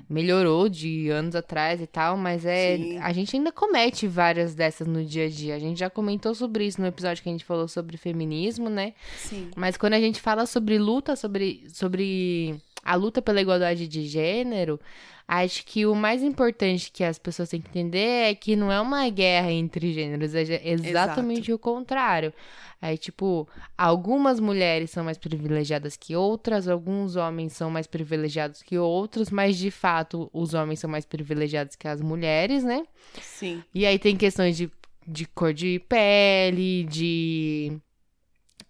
melhorou 0.08 0.68
de 0.68 1.10
anos 1.10 1.34
atrás 1.34 1.80
e 1.80 1.86
tal, 1.86 2.16
mas 2.16 2.44
é, 2.44 2.76
Sim. 2.76 2.98
a 2.98 3.12
gente 3.12 3.36
ainda 3.36 3.50
comete 3.50 4.06
várias 4.06 4.54
dessas 4.54 4.86
no 4.86 5.04
dia 5.04 5.26
a 5.26 5.28
dia. 5.28 5.56
A 5.56 5.58
gente 5.58 5.80
já 5.80 5.90
comentou 5.90 6.34
sobre 6.34 6.66
isso 6.66 6.80
no 6.80 6.86
episódio 6.86 7.22
que 7.22 7.28
a 7.28 7.32
gente 7.32 7.44
falou 7.44 7.66
sobre 7.66 7.96
feminismo, 7.96 8.70
né? 8.70 8.94
Sim. 9.16 9.50
Mas 9.56 9.76
quando 9.76 9.94
a 9.94 10.00
gente 10.00 10.20
fala 10.20 10.46
sobre 10.46 10.78
luta, 10.78 11.16
sobre, 11.16 11.64
sobre 11.68 12.60
a 12.86 12.94
luta 12.94 13.20
pela 13.20 13.40
igualdade 13.40 13.88
de 13.88 14.06
gênero, 14.06 14.80
acho 15.26 15.66
que 15.66 15.84
o 15.84 15.94
mais 15.94 16.22
importante 16.22 16.92
que 16.92 17.02
as 17.02 17.18
pessoas 17.18 17.48
têm 17.48 17.60
que 17.60 17.68
entender 17.68 18.30
é 18.30 18.34
que 18.34 18.54
não 18.54 18.70
é 18.70 18.80
uma 18.80 19.08
guerra 19.10 19.50
entre 19.50 19.92
gêneros, 19.92 20.36
é 20.36 20.60
exatamente 20.64 21.52
o 21.52 21.58
contrário. 21.58 22.32
É 22.80 22.96
tipo, 22.96 23.48
algumas 23.76 24.38
mulheres 24.38 24.90
são 24.90 25.02
mais 25.02 25.18
privilegiadas 25.18 25.96
que 25.96 26.14
outras, 26.14 26.68
alguns 26.68 27.16
homens 27.16 27.54
são 27.54 27.70
mais 27.70 27.88
privilegiados 27.88 28.62
que 28.62 28.78
outros, 28.78 29.30
mas 29.30 29.56
de 29.56 29.70
fato 29.72 30.30
os 30.32 30.54
homens 30.54 30.78
são 30.78 30.88
mais 30.88 31.04
privilegiados 31.04 31.74
que 31.74 31.88
as 31.88 32.00
mulheres, 32.00 32.62
né? 32.62 32.84
Sim. 33.20 33.64
E 33.74 33.84
aí 33.84 33.98
tem 33.98 34.16
questões 34.16 34.56
de, 34.56 34.70
de 35.04 35.26
cor 35.26 35.52
de 35.52 35.80
pele, 35.88 36.84
de 36.84 37.80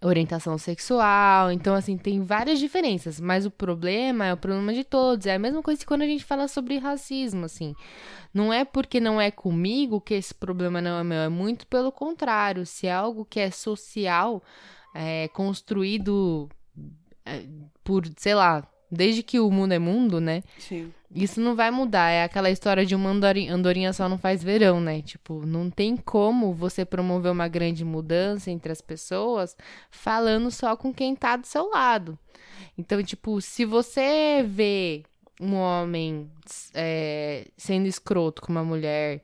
orientação 0.03 0.59
sexual. 0.59 1.51
Então, 1.51 1.75
assim, 1.75 1.97
tem 1.97 2.23
várias 2.23 2.59
diferenças. 2.59 3.21
Mas 3.21 3.47
o 3.47 3.51
problema 3.51 4.27
é 4.27 4.33
o 4.33 4.37
problema 4.37 4.73
de 4.73 4.85
todos. 4.85 5.27
É 5.27 5.35
a 5.35 5.39
mesma 5.39 5.63
coisa 5.63 5.81
que 5.81 5.87
quando 5.87 6.03
a 6.03 6.07
gente 6.07 6.25
fala 6.25 6.49
sobre 6.49 6.79
racismo, 6.79 7.45
assim. 7.45 7.75
Não 8.33 8.53
é 8.53 8.65
porque 8.65 9.01
não 9.01 9.21
é 9.21 9.31
comigo 9.31 10.01
que 10.01 10.15
esse 10.15 10.35
problema 10.35 10.81
não 10.81 10.99
é 10.99 11.05
meu. 11.05 11.21
É 11.21 11.29
muito 11.29 11.67
pelo 11.67 11.91
contrário. 11.91 12.67
Se 12.67 12.87
é 12.87 12.93
algo 12.93 13.25
que 13.25 13.41
é 13.41 13.51
social, 13.51 14.43
é 14.95 15.29
construído 15.29 16.49
é, 17.25 17.45
por, 17.83 18.05
sei 18.17 18.35
lá, 18.35 18.67
desde 18.91 19.23
que 19.23 19.41
o 19.41 19.51
mundo 19.51 19.73
é 19.73 19.79
mundo, 19.79 20.21
né? 20.21 20.43
Sim. 20.59 20.93
Isso 21.15 21.41
não 21.41 21.55
vai 21.55 21.71
mudar. 21.71 22.11
É 22.11 22.25
aquela 22.25 22.51
história 22.51 22.85
de 22.85 22.95
uma 22.95 23.11
andori- 23.11 23.49
andorinha 23.49 23.93
só 23.93 24.09
não 24.09 24.19
faz 24.19 24.43
verão, 24.43 24.81
né? 24.81 25.01
Tipo, 25.03 25.47
não 25.47 25.71
tem 25.71 25.97
como 25.97 26.53
você 26.53 26.85
promover 26.85 27.33
uma 27.33 27.49
grande 27.49 27.85
mudança 27.85 28.51
entre 28.51 28.71
as 28.73 28.81
pessoas 28.81 29.57
falando 29.91 30.51
só 30.51 30.77
com 30.77 30.93
quem 30.93 31.15
tá 31.15 31.37
do 31.37 31.47
seu 31.47 31.71
lado. 31.71 32.19
Então, 32.77 33.03
tipo, 33.03 33.41
se 33.41 33.65
você 33.65 34.45
vê 34.47 35.05
um 35.41 35.55
homem 35.55 36.31
é, 36.75 37.47
sendo 37.57 37.87
escroto 37.87 38.43
com 38.43 38.51
uma 38.53 38.65
mulher, 38.65 39.23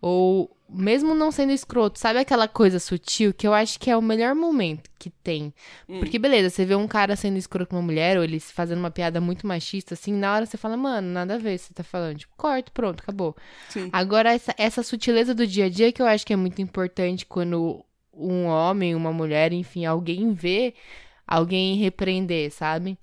ou 0.00 0.56
mesmo 0.68 1.14
não 1.14 1.32
sendo 1.32 1.50
escroto, 1.50 1.98
sabe 1.98 2.18
aquela 2.18 2.46
coisa 2.46 2.78
sutil 2.78 3.32
que 3.32 3.46
eu 3.46 3.54
acho 3.54 3.80
que 3.80 3.90
é 3.90 3.96
o 3.96 4.02
melhor 4.02 4.34
momento 4.34 4.90
que 4.98 5.08
tem. 5.08 5.52
Hum. 5.88 5.98
Porque, 5.98 6.18
beleza, 6.18 6.50
você 6.50 6.64
vê 6.64 6.74
um 6.74 6.86
cara 6.86 7.16
sendo 7.16 7.38
escroto 7.38 7.70
com 7.70 7.76
uma 7.76 7.82
mulher, 7.82 8.18
ou 8.18 8.24
ele 8.24 8.38
fazendo 8.38 8.78
uma 8.78 8.90
piada 8.90 9.20
muito 9.20 9.46
machista, 9.46 9.94
assim, 9.94 10.12
na 10.12 10.34
hora 10.34 10.44
você 10.44 10.58
fala, 10.58 10.76
mano, 10.76 11.08
nada 11.08 11.36
a 11.36 11.38
ver 11.38 11.54
o 11.54 11.58
que 11.58 11.64
você 11.64 11.74
tá 11.74 11.82
falando. 11.82 12.18
Tipo, 12.18 12.34
corta, 12.36 12.70
pronto, 12.72 13.00
acabou. 13.00 13.34
Sim. 13.70 13.88
Agora, 13.92 14.32
essa, 14.32 14.54
essa 14.58 14.82
sutileza 14.82 15.34
do 15.34 15.46
dia 15.46 15.66
a 15.66 15.70
dia 15.70 15.90
que 15.90 16.02
eu 16.02 16.06
acho 16.06 16.26
que 16.26 16.34
é 16.34 16.36
muito 16.36 16.60
importante 16.60 17.24
quando 17.24 17.82
um 18.12 18.44
homem, 18.44 18.94
uma 18.94 19.12
mulher, 19.12 19.52
enfim, 19.52 19.86
alguém 19.86 20.32
vê 20.32 20.74
alguém 21.26 21.76
repreender, 21.76 22.50
sabe? 22.50 22.98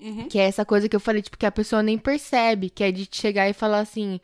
Uhum. 0.00 0.28
Que 0.28 0.38
é 0.38 0.42
essa 0.42 0.64
coisa 0.64 0.88
que 0.88 0.94
eu 0.94 1.00
falei, 1.00 1.22
tipo, 1.22 1.38
que 1.38 1.46
a 1.46 1.52
pessoa 1.52 1.82
nem 1.82 1.98
percebe, 1.98 2.70
que 2.70 2.84
é 2.84 2.92
de 2.92 3.08
chegar 3.10 3.48
e 3.48 3.52
falar 3.52 3.80
assim. 3.80 4.20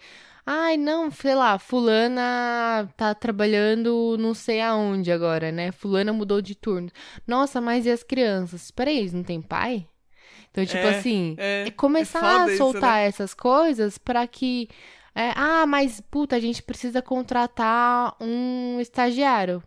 Ai, 0.47 0.77
não, 0.77 1.11
sei 1.11 1.35
lá, 1.35 1.59
fulana 1.59 2.87
tá 2.97 3.15
trabalhando 3.15 4.17
não 4.19 4.35
sei 4.35 4.61
aonde 4.61 5.11
agora, 5.11 5.51
né? 5.51 5.73
Fulana 5.73 6.13
mudou 6.13 6.43
de 6.43 6.55
turno. 6.55 6.91
Nossa, 7.27 7.61
mas 7.61 7.87
e 7.87 7.91
as 7.91 8.03
crianças? 8.03 8.71
Peraí, 8.71 8.99
eles 8.99 9.13
não 9.15 9.23
têm 9.23 9.41
pai? 9.41 9.89
Então, 10.51 10.65
tipo 10.67 10.87
É, 10.87 10.91
assim, 10.91 11.35
é. 11.39 11.69
é 11.69 11.71
começar 11.71 12.21
É 12.23 12.45
a 12.45 12.49
isso, 12.49 12.59
soltar 12.59 13.01
né? 13.01 13.07
essas 13.07 13.35
coisas 13.35 13.99
pra 13.99 14.27
que. 14.27 14.69
é, 15.15 15.33
ah, 15.37 15.67
mas 15.67 16.01
puta, 16.11 16.37
a 16.37 16.41
gente 16.41 16.63
precisa 16.63 17.03
contratar 17.03 18.15
um 18.21 18.79
estagiário. 18.81 19.63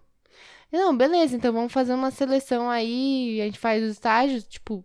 Não, 0.71 0.95
beleza, 0.95 1.35
então 1.35 1.53
vamos 1.53 1.71
fazer 1.73 1.93
uma 1.93 2.11
seleção 2.11 2.69
aí, 2.69 3.39
a 3.41 3.45
gente 3.45 3.59
faz 3.59 3.83
os 3.83 3.91
estágios, 3.91 4.43
tipo, 4.45 4.83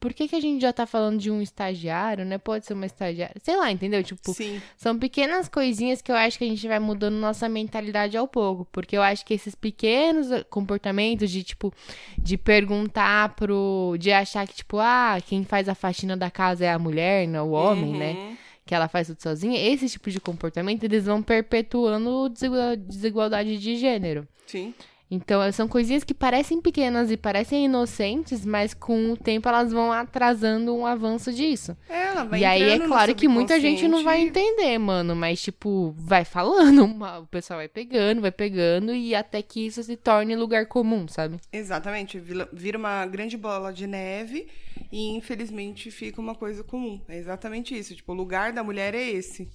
por 0.00 0.12
que, 0.14 0.28
que 0.28 0.36
a 0.36 0.40
gente 0.40 0.60
já 0.62 0.72
tá 0.72 0.86
falando 0.86 1.18
de 1.18 1.30
um 1.30 1.42
estagiário, 1.42 2.24
né? 2.24 2.38
Pode 2.38 2.64
ser 2.66 2.74
uma 2.74 2.86
estagiária. 2.86 3.34
Sei 3.42 3.56
lá, 3.56 3.70
entendeu? 3.70 4.02
Tipo, 4.02 4.32
Sim. 4.32 4.60
são 4.76 4.98
pequenas 4.98 5.48
coisinhas 5.48 6.00
que 6.00 6.10
eu 6.12 6.16
acho 6.16 6.38
que 6.38 6.44
a 6.44 6.48
gente 6.48 6.66
vai 6.68 6.78
mudando 6.78 7.14
nossa 7.16 7.48
mentalidade 7.48 8.16
ao 8.16 8.28
pouco. 8.28 8.64
Porque 8.70 8.96
eu 8.96 9.02
acho 9.02 9.24
que 9.26 9.34
esses 9.34 9.54
pequenos 9.54 10.28
comportamentos 10.48 11.30
de, 11.30 11.42
tipo, 11.42 11.72
de 12.16 12.36
perguntar 12.38 13.34
pro. 13.34 13.96
de 13.98 14.12
achar 14.12 14.46
que, 14.46 14.54
tipo, 14.54 14.78
ah, 14.78 15.18
quem 15.26 15.44
faz 15.44 15.68
a 15.68 15.74
faxina 15.74 16.16
da 16.16 16.30
casa 16.30 16.64
é 16.64 16.70
a 16.72 16.78
mulher, 16.78 17.26
não 17.26 17.48
o 17.48 17.52
homem, 17.52 17.92
né? 17.94 18.12
Uhum. 18.12 18.36
Que 18.64 18.74
ela 18.74 18.86
faz 18.86 19.06
tudo 19.08 19.20
sozinha. 19.22 19.58
Esse 19.58 19.88
tipo 19.88 20.10
de 20.10 20.20
comportamento, 20.20 20.84
eles 20.84 21.06
vão 21.06 21.22
perpetuando 21.22 22.28
desigual- 22.28 22.76
desigualdade 22.76 23.58
de 23.58 23.76
gênero. 23.76 24.28
Sim. 24.46 24.74
Então, 25.10 25.40
são 25.52 25.66
coisinhas 25.66 26.04
que 26.04 26.12
parecem 26.12 26.60
pequenas 26.60 27.10
e 27.10 27.16
parecem 27.16 27.64
inocentes, 27.64 28.44
mas 28.44 28.74
com 28.74 29.12
o 29.12 29.16
tempo 29.16 29.48
elas 29.48 29.72
vão 29.72 29.90
atrasando 29.90 30.76
um 30.76 30.84
avanço 30.84 31.32
disso. 31.32 31.74
É, 31.88 32.04
ela 32.08 32.24
vai 32.24 32.40
E 32.40 32.44
aí 32.44 32.62
é 32.62 32.78
claro 32.78 33.14
que 33.14 33.26
muita 33.26 33.58
gente 33.58 33.88
não 33.88 34.04
vai 34.04 34.20
entender, 34.20 34.76
mano, 34.78 35.16
mas 35.16 35.40
tipo, 35.40 35.94
vai 35.96 36.26
falando, 36.26 36.84
o 37.22 37.26
pessoal 37.26 37.58
vai 37.58 37.68
pegando, 37.68 38.20
vai 38.20 38.30
pegando 38.30 38.94
e 38.94 39.14
até 39.14 39.40
que 39.40 39.66
isso 39.66 39.82
se 39.82 39.96
torne 39.96 40.36
lugar 40.36 40.66
comum, 40.66 41.08
sabe? 41.08 41.38
Exatamente, 41.50 42.20
vira 42.52 42.76
uma 42.76 43.06
grande 43.06 43.36
bola 43.36 43.72
de 43.72 43.86
neve 43.86 44.46
e 44.92 45.16
infelizmente 45.16 45.90
fica 45.90 46.20
uma 46.20 46.34
coisa 46.34 46.62
comum. 46.62 47.00
É 47.08 47.16
exatamente 47.16 47.76
isso. 47.76 47.94
Tipo, 47.94 48.12
o 48.12 48.16
lugar 48.16 48.52
da 48.52 48.62
mulher 48.62 48.94
é 48.94 49.10
esse. 49.10 49.50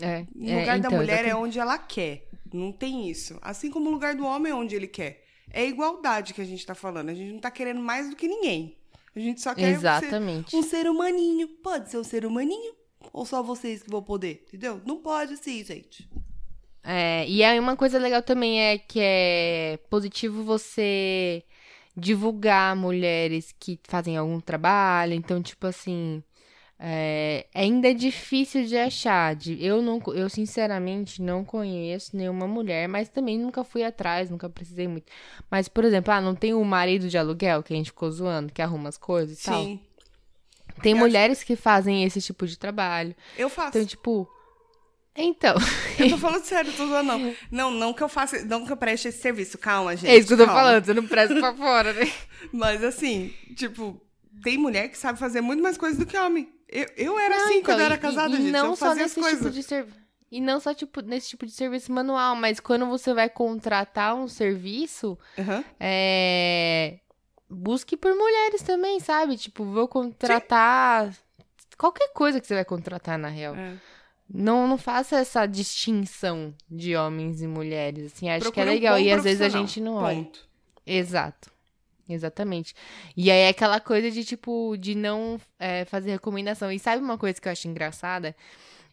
É. 0.00 0.26
O 0.34 0.48
é, 0.48 0.60
lugar 0.60 0.80
da 0.80 0.88
então, 0.88 0.98
mulher 0.98 1.18
é 1.18 1.28
exatamente. 1.28 1.46
onde 1.46 1.58
ela 1.60 1.78
quer. 1.78 2.28
Não 2.54 2.70
tem 2.70 3.10
isso. 3.10 3.36
Assim 3.42 3.68
como 3.70 3.90
o 3.90 3.92
lugar 3.92 4.14
do 4.14 4.24
homem 4.24 4.52
é 4.52 4.54
onde 4.54 4.76
ele 4.76 4.86
quer. 4.86 5.24
É 5.50 5.66
igualdade 5.66 6.32
que 6.32 6.40
a 6.40 6.44
gente 6.44 6.64
tá 6.64 6.74
falando. 6.74 7.08
A 7.08 7.14
gente 7.14 7.32
não 7.32 7.40
tá 7.40 7.50
querendo 7.50 7.80
mais 7.80 8.08
do 8.08 8.14
que 8.16 8.28
ninguém. 8.28 8.76
A 9.14 9.18
gente 9.18 9.40
só 9.40 9.54
quer 9.54 9.62
ser 9.62 9.72
Exatamente. 9.72 10.54
um 10.54 10.62
ser 10.62 10.88
humaninho. 10.88 11.48
Pode 11.62 11.90
ser 11.90 11.98
um 11.98 12.04
ser 12.04 12.24
humaninho? 12.24 12.72
Ou 13.12 13.26
só 13.26 13.42
vocês 13.42 13.82
que 13.82 13.90
vão 13.90 14.02
poder? 14.02 14.44
Entendeu? 14.46 14.80
Não 14.86 14.98
pode 14.98 15.36
sim, 15.36 15.64
gente. 15.64 16.08
É, 16.82 17.28
e 17.28 17.42
aí 17.42 17.58
uma 17.58 17.76
coisa 17.76 17.98
legal 17.98 18.22
também 18.22 18.60
é 18.60 18.78
que 18.78 19.00
é 19.00 19.78
positivo 19.90 20.44
você 20.44 21.42
divulgar 21.96 22.76
mulheres 22.76 23.54
que 23.58 23.80
fazem 23.82 24.16
algum 24.16 24.40
trabalho. 24.40 25.12
Então, 25.12 25.42
tipo 25.42 25.66
assim, 25.66 26.22
é, 26.78 27.46
ainda 27.54 27.88
é 27.90 27.94
difícil 27.94 28.64
de 28.64 28.76
achar. 28.76 29.34
De, 29.34 29.62
eu, 29.64 29.80
não, 29.80 30.00
eu, 30.14 30.28
sinceramente, 30.28 31.22
não 31.22 31.44
conheço 31.44 32.16
nenhuma 32.16 32.46
mulher, 32.46 32.88
mas 32.88 33.08
também 33.08 33.38
nunca 33.38 33.62
fui 33.64 33.82
atrás, 33.84 34.28
nunca 34.30 34.48
precisei 34.48 34.88
muito. 34.88 35.10
Mas, 35.50 35.68
por 35.68 35.84
exemplo, 35.84 36.12
ah, 36.12 36.20
não 36.20 36.34
tem 36.34 36.52
o 36.54 36.64
marido 36.64 37.08
de 37.08 37.16
aluguel 37.18 37.62
que 37.62 37.72
a 37.72 37.76
gente 37.76 37.90
ficou 37.90 38.10
zoando, 38.10 38.52
que 38.52 38.60
arruma 38.62 38.88
as 38.88 38.98
coisas 38.98 39.40
e 39.40 39.44
tal. 39.44 39.62
Sim. 39.62 39.80
Tem 40.82 40.92
Eu 40.92 40.96
acho- 40.98 41.06
mulheres 41.06 41.42
que 41.44 41.54
fazem 41.56 42.04
esse 42.04 42.20
tipo 42.20 42.46
de 42.46 42.58
trabalho. 42.58 43.14
Eu 43.38 43.48
faço. 43.48 43.68
Então, 43.78 43.86
tipo. 43.86 44.28
Então. 45.16 45.54
Eu 45.96 46.10
tô 46.10 46.18
falando 46.18 46.42
sério, 46.42 46.72
tô 46.72 46.88
zoando, 46.88 47.04
não. 47.16 47.34
Não, 47.50 47.70
não 47.70 47.92
que 47.94 48.02
eu 48.02 48.08
faça, 48.08 48.44
não 48.46 48.66
que 48.66 48.72
eu 48.72 48.76
preste 48.76 49.06
esse 49.06 49.18
serviço. 49.22 49.56
Calma, 49.56 49.94
gente. 49.96 50.10
É 50.10 50.16
isso 50.16 50.26
que 50.26 50.32
eu 50.34 50.38
tô 50.38 50.44
calma. 50.46 50.60
falando, 50.60 50.84
você 50.84 50.92
não 50.94 51.06
presta 51.06 51.36
pra 51.36 51.54
fora, 51.54 51.92
né? 51.92 52.10
Mas 52.52 52.82
assim, 52.82 53.32
tipo, 53.54 54.00
tem 54.42 54.58
mulher 54.58 54.88
que 54.88 54.98
sabe 54.98 55.16
fazer 55.16 55.40
muito 55.40 55.62
mais 55.62 55.78
coisas 55.78 55.96
do 55.96 56.04
que 56.04 56.18
homem. 56.18 56.48
Eu, 56.68 56.86
eu 56.96 57.18
era 57.18 57.36
Não, 57.36 57.44
assim 57.44 57.54
então, 57.54 57.64
quando 57.74 57.80
eu 57.80 57.86
era 57.86 57.98
casada, 57.98 58.34
e, 58.34 58.36
gente. 58.42 58.50
não 58.50 58.66
eu 58.66 58.76
só 58.76 58.94
nesse 58.94 59.20
coisas. 59.20 59.38
tipo 59.38 59.50
de 59.50 59.62
serviço. 59.62 60.04
E 60.30 60.40
não 60.40 60.58
só 60.58 60.74
tipo, 60.74 61.00
nesse 61.00 61.28
tipo 61.28 61.46
de 61.46 61.52
serviço 61.52 61.92
manual, 61.92 62.34
mas 62.34 62.58
quando 62.58 62.86
você 62.86 63.14
vai 63.14 63.28
contratar 63.28 64.16
um 64.16 64.26
serviço, 64.26 65.16
Aham. 65.38 65.64
é... 65.78 66.98
busque 67.48 67.96
por 67.96 68.12
mulheres 68.14 68.62
também, 68.62 68.98
sabe? 68.98 69.36
Tipo, 69.36 69.64
vou 69.64 69.86
contratar 69.86 71.14
qualquer 71.78 72.08
coisa 72.12 72.40
que 72.40 72.46
você 72.46 72.54
vai 72.54 72.64
contratar, 72.64 73.16
na 73.16 73.28
real. 73.28 73.54
É. 73.54 73.74
Não, 74.28 74.66
não 74.66 74.78
faça 74.78 75.18
essa 75.18 75.46
distinção 75.46 76.54
de 76.68 76.96
homens 76.96 77.42
e 77.42 77.46
mulheres, 77.46 78.12
assim, 78.12 78.28
acho 78.28 78.50
que 78.50 78.60
é 78.60 78.64
um 78.64 78.66
legal. 78.66 78.94
bom 78.96 79.00
e 79.00 79.12
às 79.12 79.22
vezes 79.22 79.42
a 79.42 79.48
gente 79.48 79.80
não 79.80 79.94
olha. 79.96 80.28
Exato. 80.84 81.52
Exatamente. 82.08 82.74
E 83.16 83.30
aí 83.30 83.38
é 83.40 83.48
aquela 83.48 83.80
coisa 83.80 84.10
de, 84.10 84.24
tipo, 84.24 84.76
de 84.76 84.94
não 84.94 85.40
é, 85.58 85.84
fazer 85.84 86.10
recomendação. 86.10 86.70
E 86.70 86.78
sabe 86.78 87.02
uma 87.02 87.16
coisa 87.16 87.40
que 87.40 87.48
eu 87.48 87.52
acho 87.52 87.66
engraçada? 87.68 88.34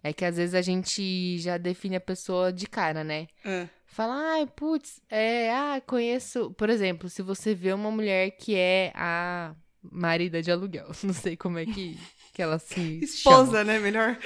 É 0.03 0.11
que 0.11 0.25
às 0.25 0.37
vezes 0.37 0.55
a 0.55 0.61
gente 0.61 1.37
já 1.39 1.57
define 1.57 1.95
a 1.97 2.01
pessoa 2.01 2.51
de 2.51 2.65
cara, 2.65 3.03
né? 3.03 3.27
É. 3.45 3.67
Fala, 3.85 4.15
ai, 4.35 4.47
putz, 4.47 5.01
é, 5.09 5.51
ah, 5.51 5.81
conheço. 5.85 6.51
Por 6.51 6.69
exemplo, 6.69 7.09
se 7.09 7.21
você 7.21 7.53
vê 7.53 7.73
uma 7.73 7.91
mulher 7.91 8.31
que 8.31 8.55
é 8.55 8.91
a 8.95 9.53
marida 9.83 10.41
de 10.41 10.51
aluguel, 10.51 10.89
não 11.03 11.13
sei 11.13 11.35
como 11.35 11.59
é 11.59 11.65
que, 11.65 11.99
que 12.33 12.41
ela 12.41 12.57
se. 12.57 12.99
Esposa, 13.03 13.51
chama. 13.51 13.63
né? 13.65 13.79
Melhor. 13.79 14.17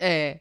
É. 0.00 0.40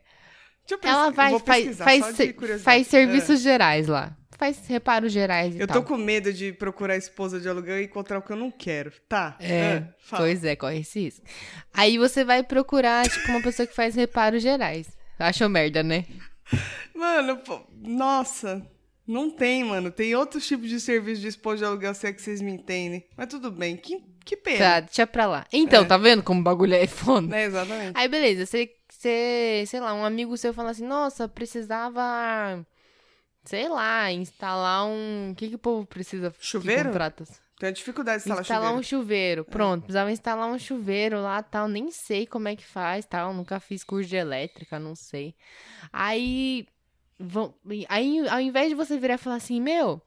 Deixa 0.68 0.84
eu 0.84 0.90
Ela 0.90 1.10
vai, 1.12 1.40
faz, 1.40 1.78
faz, 1.78 2.18
faz 2.64 2.88
É. 2.88 2.90
serviços 2.90 3.42
gerais 3.42 3.88
lá. 3.88 4.16
Faz 4.38 4.68
reparos 4.68 5.12
gerais 5.14 5.58
Eu 5.58 5.66
tal. 5.66 5.82
tô 5.82 5.88
com 5.88 5.98
medo 5.98 6.32
de 6.34 6.52
procurar 6.52 6.98
esposa 6.98 7.40
de 7.40 7.48
aluguel 7.48 7.80
e 7.80 7.86
encontrar 7.86 8.20
o 8.20 8.22
que 8.22 8.32
eu 8.32 8.36
não 8.36 8.52
quero. 8.52 8.92
Tá. 9.08 9.38
É, 9.40 9.84
ah, 10.12 10.18
pois 10.18 10.44
é, 10.44 10.56
corre 10.56 10.80
esse 10.80 11.00
risco. 11.00 11.26
Aí 11.74 11.98
você 11.98 12.24
vai 12.26 12.44
procurar, 12.44 13.08
tipo, 13.10 13.30
uma 13.32 13.42
pessoa 13.42 13.66
que 13.66 13.74
faz 13.76 13.96
reparos 13.96 14.44
gerais. 14.44 14.88
Achou 15.18 15.48
merda, 15.48 15.82
né? 15.84 16.06
Mano, 16.94 17.38
pô, 17.38 17.62
nossa. 17.82 18.66
Não 19.08 19.30
tem, 19.30 19.64
mano. 19.64 19.92
Tem 19.92 20.16
outros 20.16 20.46
tipos 20.48 20.68
de 20.68 20.80
serviço 20.80 21.22
de 21.22 21.28
esposa 21.28 21.58
de 21.60 21.66
aluguel, 21.66 21.94
se 21.94 22.08
é 22.08 22.12
que 22.14 22.22
vocês 22.22 22.42
me 22.42 22.52
entendem. 22.52 23.06
Mas 23.16 23.28
tudo 23.28 23.52
bem. 23.52 23.78
Que, 23.78 24.04
que 24.26 24.36
pena. 24.36 24.58
Tá, 24.58 24.80
deixa 24.82 25.06
pra 25.08 25.28
lá. 25.28 25.46
Então, 25.54 25.84
É. 25.84 25.88
tá 25.88 25.96
vendo 25.98 26.24
como 26.24 26.42
o 26.42 26.44
bagulho 26.44 26.74
é 26.74 26.88
foda? 26.88 27.28
Né, 27.28 27.46
exatamente. 27.46 27.92
Aí, 27.96 28.08
beleza, 28.08 28.46
você, 28.46 29.64
sei 29.68 29.80
lá, 29.80 29.94
um 29.94 30.04
amigo 30.04 30.36
seu 30.38 30.54
fala 30.54 30.72
assim, 30.72 30.86
nossa, 30.86 31.28
precisava, 31.28 32.66
sei 33.46 33.70
lá, 33.70 34.12
instalar 34.12 34.86
um... 34.86 35.32
O 35.32 35.36
que 35.36 35.50
que 35.50 35.56
o 35.56 35.60
povo 35.60 35.86
precisa? 35.86 36.34
Chuveiro? 36.40 36.90
contrata? 36.90 37.24
Tem 37.58 37.72
dificuldade 37.72 38.18
de 38.18 38.24
instalar, 38.24 38.42
Instalar 38.42 38.74
um 38.74 38.84
chuveiro. 38.84 39.44
chuveiro. 39.44 39.46
Pronto, 39.46 39.84
precisava 39.84 40.12
instalar 40.12 40.48
um 40.50 40.60
chuveiro 40.60 41.22
lá, 41.22 41.42
tal. 41.42 41.68
Nem 41.68 41.90
sei 41.90 42.28
como 42.28 42.50
é 42.50 42.56
que 42.56 42.66
faz, 42.66 43.06
tal. 43.06 43.34
Nunca 43.34 43.60
fiz 43.60 43.84
curso 43.84 44.10
de 44.10 44.18
elétrica, 44.18 44.78
não 44.78 44.94
sei. 44.94 45.34
Aí, 45.94 46.68
vão, 47.18 47.54
aí 47.88 48.28
ao 48.28 48.42
invés 48.42 48.70
de 48.70 48.76
você 48.76 49.00
virar 49.00 49.14
e 49.14 49.18
falar 49.18 49.38
assim, 49.38 49.62
meu, 49.62 50.02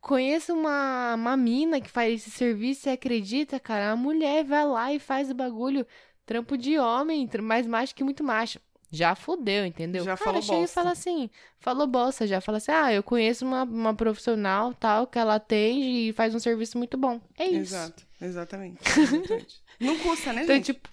conheço 0.00 0.54
uma, 0.54 1.14
uma 1.16 1.36
mina 1.36 1.80
que 1.80 1.90
faz 1.90 2.14
esse 2.14 2.30
serviço, 2.30 2.82
você 2.82 2.90
acredita, 2.90 3.60
cara? 3.60 3.90
A 3.90 3.96
mulher 3.96 4.42
vai 4.44 4.64
lá 4.64 4.92
e 4.92 4.98
faz 4.98 5.30
o 5.30 5.34
bagulho, 5.34 5.86
trampo 6.24 6.56
de 6.56 6.78
homem, 6.78 7.28
mais 7.42 7.66
macho 7.66 7.94
que 7.94 8.02
muito 8.02 8.24
macho. 8.24 8.58
Já 8.90 9.14
fudeu, 9.14 9.64
entendeu? 9.64 10.04
Já 10.04 10.16
Cara, 10.16 10.24
falou 10.24 10.42
chega 10.42 10.56
e 10.56 10.60
bosta. 10.62 10.74
fala 10.74 10.90
assim, 10.92 11.30
falou 11.60 11.86
bosta, 11.86 12.26
já 12.26 12.40
fala 12.40 12.58
assim, 12.58 12.72
ah, 12.72 12.92
eu 12.92 13.02
conheço 13.02 13.44
uma, 13.46 13.62
uma 13.62 13.94
profissional, 13.94 14.74
tal, 14.74 15.06
que 15.06 15.18
ela 15.18 15.36
atende 15.36 16.08
e 16.08 16.12
faz 16.12 16.34
um 16.34 16.38
serviço 16.40 16.76
muito 16.76 16.96
bom. 16.98 17.20
É 17.38 17.44
isso. 17.46 17.74
Exato, 17.74 18.06
exatamente. 18.20 18.78
exatamente. 18.98 19.62
não 19.78 19.96
custa, 19.98 20.32
né, 20.32 20.42
Então, 20.42 20.56
gente? 20.56 20.66
tipo, 20.72 20.88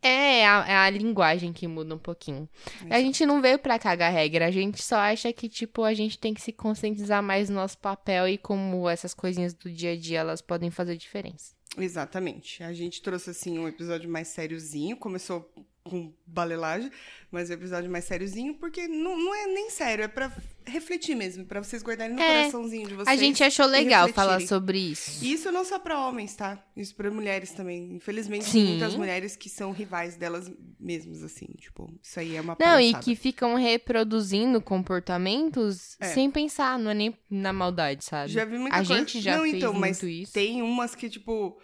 é 0.00 0.46
a, 0.46 0.64
é 0.68 0.76
a 0.76 0.90
linguagem 0.90 1.52
que 1.52 1.66
muda 1.66 1.94
um 1.94 1.98
pouquinho. 1.98 2.48
A 2.90 2.98
gente 3.00 3.24
não 3.26 3.40
veio 3.42 3.58
pra 3.58 3.78
cagar 3.78 4.12
regra, 4.12 4.46
a 4.46 4.50
gente 4.50 4.82
só 4.82 4.96
acha 4.96 5.32
que, 5.32 5.48
tipo, 5.48 5.82
a 5.82 5.92
gente 5.94 6.18
tem 6.18 6.32
que 6.34 6.40
se 6.42 6.52
conscientizar 6.52 7.22
mais 7.22 7.48
do 7.48 7.54
nosso 7.54 7.76
papel 7.78 8.28
e 8.28 8.36
como 8.38 8.88
essas 8.88 9.12
coisinhas 9.14 9.52
do 9.54 9.70
dia 9.70 9.92
a 9.92 9.96
dia, 9.96 10.20
elas 10.20 10.40
podem 10.42 10.70
fazer 10.70 10.96
diferença. 10.96 11.54
Exatamente. 11.76 12.62
A 12.62 12.72
gente 12.72 13.02
trouxe, 13.02 13.30
assim, 13.30 13.58
um 13.58 13.66
episódio 13.66 14.08
mais 14.08 14.28
sériozinho. 14.28 14.96
Começou 14.96 15.50
com 15.86 16.10
balelagem, 16.26 16.90
mas 17.30 17.50
um 17.50 17.52
episódio 17.52 17.90
mais 17.90 18.06
sériozinho, 18.06 18.54
porque 18.54 18.88
não, 18.88 19.18
não 19.18 19.34
é 19.34 19.46
nem 19.46 19.68
sério, 19.68 20.02
é 20.02 20.08
pra 20.08 20.32
refletir 20.64 21.14
mesmo, 21.14 21.44
pra 21.44 21.62
vocês 21.62 21.82
guardarem 21.82 22.14
no 22.16 22.22
É. 22.22 22.38
coraçãozinho 22.44 22.88
de 22.88 22.94
vocês. 22.94 23.06
a 23.08 23.22
gente 23.22 23.44
achou 23.44 23.66
legal 23.66 24.08
falar 24.08 24.40
sobre 24.40 24.78
isso. 24.78 25.22
E 25.22 25.34
isso 25.34 25.52
não 25.52 25.62
só 25.62 25.78
pra 25.78 26.00
homens, 26.08 26.34
tá? 26.34 26.64
Isso 26.74 26.94
pra 26.94 27.10
mulheres 27.10 27.50
também. 27.52 27.92
Infelizmente, 27.96 28.46
Sim. 28.46 28.52
tem 28.62 28.66
muitas 28.70 28.94
mulheres 28.94 29.36
que 29.36 29.50
são 29.50 29.72
rivais 29.72 30.16
delas 30.16 30.50
mesmas, 30.80 31.22
assim. 31.22 31.48
Tipo, 31.58 31.92
isso 32.02 32.18
aí 32.18 32.34
é 32.34 32.40
uma 32.40 32.56
Não, 32.58 32.80
e 32.80 32.94
que 32.94 33.14
ficam 33.14 33.54
reproduzindo 33.54 34.62
comportamentos 34.62 35.98
É. 36.00 36.06
sem 36.14 36.30
pensar, 36.30 36.78
não 36.78 36.92
é 36.92 36.94
nem 36.94 37.14
na 37.28 37.52
maldade, 37.52 38.06
sabe? 38.06 38.32
Já 38.32 38.46
vi 38.46 38.56
muita 38.58 38.74
a 38.76 38.78
coisa. 38.78 38.94
gente 38.94 39.20
já 39.20 39.36
não, 39.36 39.42
fez 39.42 39.54
então, 39.56 39.74
mas 39.74 40.00
muito 40.02 40.06
isso. 40.22 40.32
tem 40.32 40.62
umas 40.62 40.94
que, 40.94 41.10
tipo, 41.10 41.60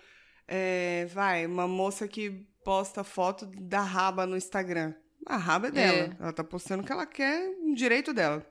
é, 0.47 1.07
vai, 1.07 1.47
uma 1.47 1.67
moça 1.67 2.07
que 2.07 2.47
posta 2.65 3.03
foto 3.05 3.47
da 3.47 3.81
raba 3.83 4.27
no 4.27 4.37
Instagram. 4.37 4.95
A 5.27 5.37
raba 5.37 5.69
é 5.69 5.71
dela. 5.71 5.99
É. 5.99 6.23
Ela 6.23 6.33
tá 6.33 6.45
postando 6.45 6.83
o 6.83 6.87
que 6.87 6.93
ela 6.93 7.07
quer, 7.07 7.49
um 7.61 7.75
direito 7.75 8.13
dela. 8.13 8.47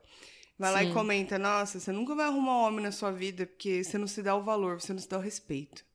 Vai 0.57 0.71
lá 0.71 0.83
e 0.83 0.87
Sim. 0.87 0.93
comenta, 0.93 1.39
nossa, 1.39 1.79
você 1.79 1.91
nunca 1.91 2.13
vai 2.13 2.25
arrumar 2.25 2.51
um 2.51 2.63
homem 2.65 2.83
na 2.83 2.91
sua 2.91 3.11
vida 3.11 3.45
porque 3.45 3.83
você 3.83 3.97
não 3.97 4.07
se 4.07 4.21
dá 4.21 4.35
o 4.35 4.43
valor, 4.43 4.81
você 4.81 4.91
não 4.91 4.99
se 4.99 5.07
dá 5.07 5.17
o 5.17 5.21
respeito. 5.21 5.85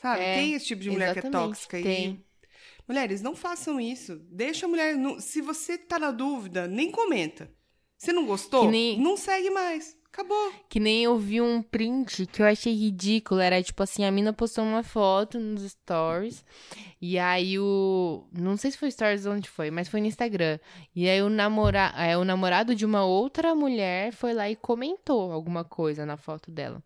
Sabe? 0.00 0.22
É, 0.22 0.34
tem 0.36 0.54
esse 0.54 0.66
tipo 0.66 0.82
de 0.82 0.90
mulher 0.90 1.12
que 1.14 1.26
é 1.26 1.30
tóxica. 1.30 1.82
tem. 1.82 2.10
E... 2.10 2.24
Mulheres, 2.86 3.22
não 3.22 3.34
façam 3.34 3.80
isso. 3.80 4.16
Deixa 4.30 4.66
a 4.66 4.68
mulher... 4.68 4.94
Se 5.18 5.40
você 5.40 5.78
tá 5.78 5.98
na 5.98 6.10
dúvida, 6.10 6.68
nem 6.68 6.90
comenta. 6.90 7.50
Se 7.96 8.12
não 8.12 8.26
gostou, 8.26 8.70
nem- 8.70 9.00
não 9.00 9.16
segue 9.16 9.50
mais. 9.50 9.96
Acabou. 10.14 10.52
Que 10.68 10.78
nem 10.78 11.02
eu 11.02 11.18
vi 11.18 11.40
um 11.40 11.60
print 11.60 12.26
que 12.26 12.40
eu 12.40 12.46
achei 12.46 12.72
ridículo. 12.72 13.40
Era 13.40 13.60
tipo 13.60 13.82
assim, 13.82 14.04
a 14.04 14.12
mina 14.12 14.32
postou 14.32 14.62
uma 14.62 14.84
foto 14.84 15.40
nos 15.40 15.68
stories. 15.72 16.44
E 17.02 17.18
aí 17.18 17.58
o. 17.58 18.24
Não 18.32 18.56
sei 18.56 18.70
se 18.70 18.78
foi 18.78 18.92
stories 18.92 19.26
onde 19.26 19.50
foi, 19.50 19.72
mas 19.72 19.88
foi 19.88 20.00
no 20.00 20.06
Instagram. 20.06 20.60
E 20.94 21.08
aí 21.08 21.20
o, 21.20 21.28
namora... 21.28 21.92
é, 21.98 22.16
o 22.16 22.24
namorado 22.24 22.76
de 22.76 22.86
uma 22.86 23.04
outra 23.04 23.56
mulher 23.56 24.12
foi 24.12 24.32
lá 24.32 24.48
e 24.48 24.54
comentou 24.54 25.32
alguma 25.32 25.64
coisa 25.64 26.06
na 26.06 26.16
foto 26.16 26.48
dela. 26.48 26.80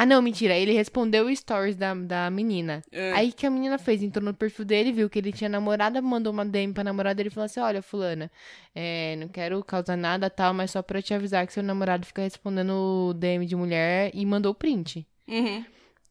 Ah, 0.00 0.06
não, 0.06 0.22
mentira. 0.22 0.54
Ele 0.56 0.72
respondeu 0.72 1.26
o 1.26 1.34
stories 1.34 1.74
da, 1.74 1.92
da 1.92 2.30
menina. 2.30 2.84
É. 2.92 3.12
Aí 3.14 3.32
que 3.32 3.44
a 3.44 3.50
menina 3.50 3.76
fez, 3.78 4.00
entrou 4.00 4.24
no 4.24 4.32
perfil 4.32 4.64
dele, 4.64 4.92
viu 4.92 5.10
que 5.10 5.18
ele 5.18 5.32
tinha 5.32 5.50
namorada, 5.50 6.00
mandou 6.00 6.32
uma 6.32 6.46
DM 6.46 6.72
pra 6.72 6.84
namorada 6.84 7.16
dele 7.16 7.30
e 7.30 7.32
falou 7.32 7.46
assim: 7.46 7.58
Olha, 7.58 7.82
Fulana, 7.82 8.30
é, 8.72 9.16
não 9.16 9.26
quero 9.26 9.60
causar 9.64 9.96
nada 9.96 10.30
tal, 10.30 10.54
mas 10.54 10.70
só 10.70 10.82
pra 10.82 11.02
te 11.02 11.12
avisar 11.12 11.44
que 11.48 11.52
seu 11.52 11.64
namorado 11.64 12.06
fica 12.06 12.22
respondendo 12.22 13.12
DM 13.14 13.44
de 13.44 13.56
mulher 13.56 14.12
e 14.14 14.24
mandou 14.24 14.52
o 14.52 14.54
print. 14.54 15.04
Uhum. 15.26 15.64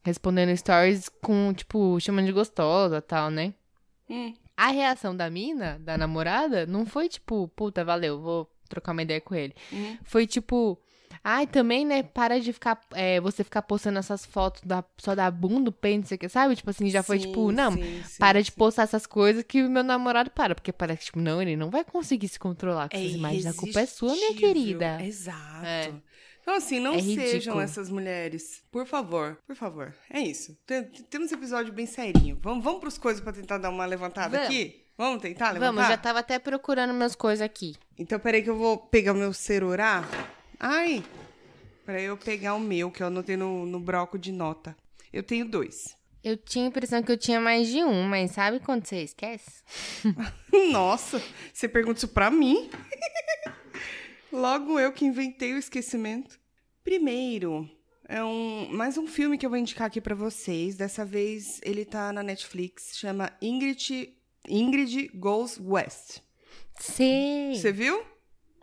Respondendo 0.04 0.54
stories 0.54 1.08
com, 1.08 1.54
tipo, 1.54 1.98
chamando 1.98 2.26
de 2.26 2.32
gostosa 2.32 3.00
tal, 3.00 3.30
né? 3.30 3.54
Hum. 4.10 4.34
A 4.54 4.68
reação 4.68 5.16
da 5.16 5.30
mina, 5.30 5.78
da 5.80 5.96
namorada, 5.96 6.66
não 6.66 6.84
foi 6.84 7.08
tipo, 7.08 7.48
puta, 7.56 7.82
valeu, 7.86 8.20
vou 8.20 8.50
trocar 8.68 8.92
uma 8.92 9.02
ideia 9.02 9.20
com 9.22 9.34
ele. 9.34 9.54
Uhum. 9.72 9.96
Foi 10.04 10.26
tipo, 10.26 10.78
ai, 11.22 11.46
também, 11.46 11.84
né, 11.84 12.02
para 12.02 12.40
de 12.40 12.52
ficar, 12.52 12.80
é, 12.92 13.20
você 13.20 13.42
ficar 13.44 13.62
postando 13.62 13.98
essas 13.98 14.24
fotos 14.24 14.62
da, 14.62 14.84
só 14.98 15.14
da 15.14 15.30
bunda, 15.30 15.70
pênis, 15.72 16.00
não 16.00 16.06
sei 16.08 16.16
o 16.16 16.18
que, 16.18 16.28
sabe? 16.28 16.56
Tipo 16.56 16.70
assim, 16.70 16.88
já 16.90 17.02
foi 17.02 17.18
Sim, 17.18 17.26
tipo, 17.28 17.52
não, 17.52 17.72
sim, 17.72 18.02
sim, 18.04 18.18
para 18.18 18.42
de 18.42 18.52
postar 18.52 18.82
essas 18.84 19.06
coisas 19.06 19.42
que 19.42 19.62
o 19.62 19.70
meu 19.70 19.82
namorado 19.82 20.30
para. 20.30 20.54
Porque 20.54 20.72
parece 20.72 21.00
que, 21.00 21.04
tipo, 21.06 21.20
não, 21.20 21.40
ele 21.42 21.56
não 21.56 21.70
vai 21.70 21.84
conseguir 21.84 22.28
se 22.28 22.38
controlar 22.38 22.88
com 22.88 22.96
essas 22.96 23.12
imagens. 23.12 23.46
A 23.46 23.54
culpa 23.54 23.80
é 23.80 23.86
sua, 23.86 24.12
minha 24.14 24.34
querida. 24.34 24.98
Exato. 25.02 25.64
É. 25.66 25.92
Então, 26.40 26.56
assim, 26.56 26.80
não 26.80 26.94
É 26.94 27.02
sejam 27.02 27.60
essas 27.60 27.90
mulheres. 27.90 28.62
Por 28.72 28.86
favor, 28.86 29.36
por 29.46 29.54
favor. 29.54 29.94
É 30.08 30.18
isso. 30.20 30.56
Tem- 30.64 30.82
Temos 30.84 31.30
episódio 31.30 31.70
bem 31.74 31.84
serinho. 31.84 32.38
Vamos, 32.40 32.64
vamos 32.64 32.80
pros 32.80 32.96
coisas 32.96 33.22
pra 33.22 33.34
tentar 33.34 33.58
dar 33.58 33.68
uma 33.68 33.84
levantada 33.84 34.30
Vamos. 34.38 34.46
aqui? 34.46 34.82
Vamos 34.96 35.20
tentar 35.20 35.50
levantar? 35.50 35.72
Vamos, 35.72 35.88
já 35.88 35.96
tava 35.98 36.20
até 36.20 36.38
procurando 36.38 36.94
minhas 36.94 37.14
coisas 37.14 37.44
aqui. 37.44 37.76
Então, 37.98 38.18
peraí 38.18 38.42
que 38.42 38.48
eu 38.48 38.56
vou 38.56 38.78
pegar 38.78 39.12
o 39.12 39.14
meu 39.14 39.34
celular. 39.34 40.08
Ai! 40.60 41.04
Pra 41.84 42.00
eu 42.00 42.16
pegar 42.16 42.54
o 42.54 42.60
meu, 42.60 42.90
que 42.90 43.02
eu 43.02 43.06
anotei 43.06 43.36
no, 43.36 43.64
no 43.64 43.78
bloco 43.78 44.18
de 44.18 44.32
nota. 44.32 44.76
Eu 45.12 45.22
tenho 45.22 45.48
dois. 45.48 45.96
Eu 46.22 46.36
tinha 46.36 46.64
a 46.64 46.68
impressão 46.68 47.02
que 47.02 47.12
eu 47.12 47.16
tinha 47.16 47.40
mais 47.40 47.68
de 47.68 47.82
um, 47.82 48.02
mas 48.02 48.32
sabe 48.32 48.58
quando 48.58 48.84
você 48.84 49.02
esquece? 49.02 49.62
Nossa, 50.72 51.22
você 51.52 51.68
pergunta 51.68 51.98
isso 51.98 52.08
pra 52.08 52.30
mim? 52.30 52.68
Logo 54.32 54.78
eu 54.78 54.92
que 54.92 55.06
inventei 55.06 55.54
o 55.54 55.58
esquecimento. 55.58 56.38
Primeiro, 56.82 57.70
é 58.06 58.22
um 58.22 58.68
mais 58.72 58.98
um 58.98 59.06
filme 59.06 59.38
que 59.38 59.46
eu 59.46 59.50
vou 59.50 59.58
indicar 59.58 59.86
aqui 59.86 60.00
pra 60.00 60.14
vocês. 60.14 60.76
Dessa 60.76 61.04
vez 61.04 61.60
ele 61.62 61.84
tá 61.84 62.12
na 62.12 62.22
Netflix, 62.22 62.98
chama 62.98 63.32
Ingrid 63.40 64.12
Ingrid 64.48 65.08
Goes 65.14 65.58
West. 65.60 66.18
Sei. 66.78 67.54
Você 67.54 67.70
viu? 67.72 68.02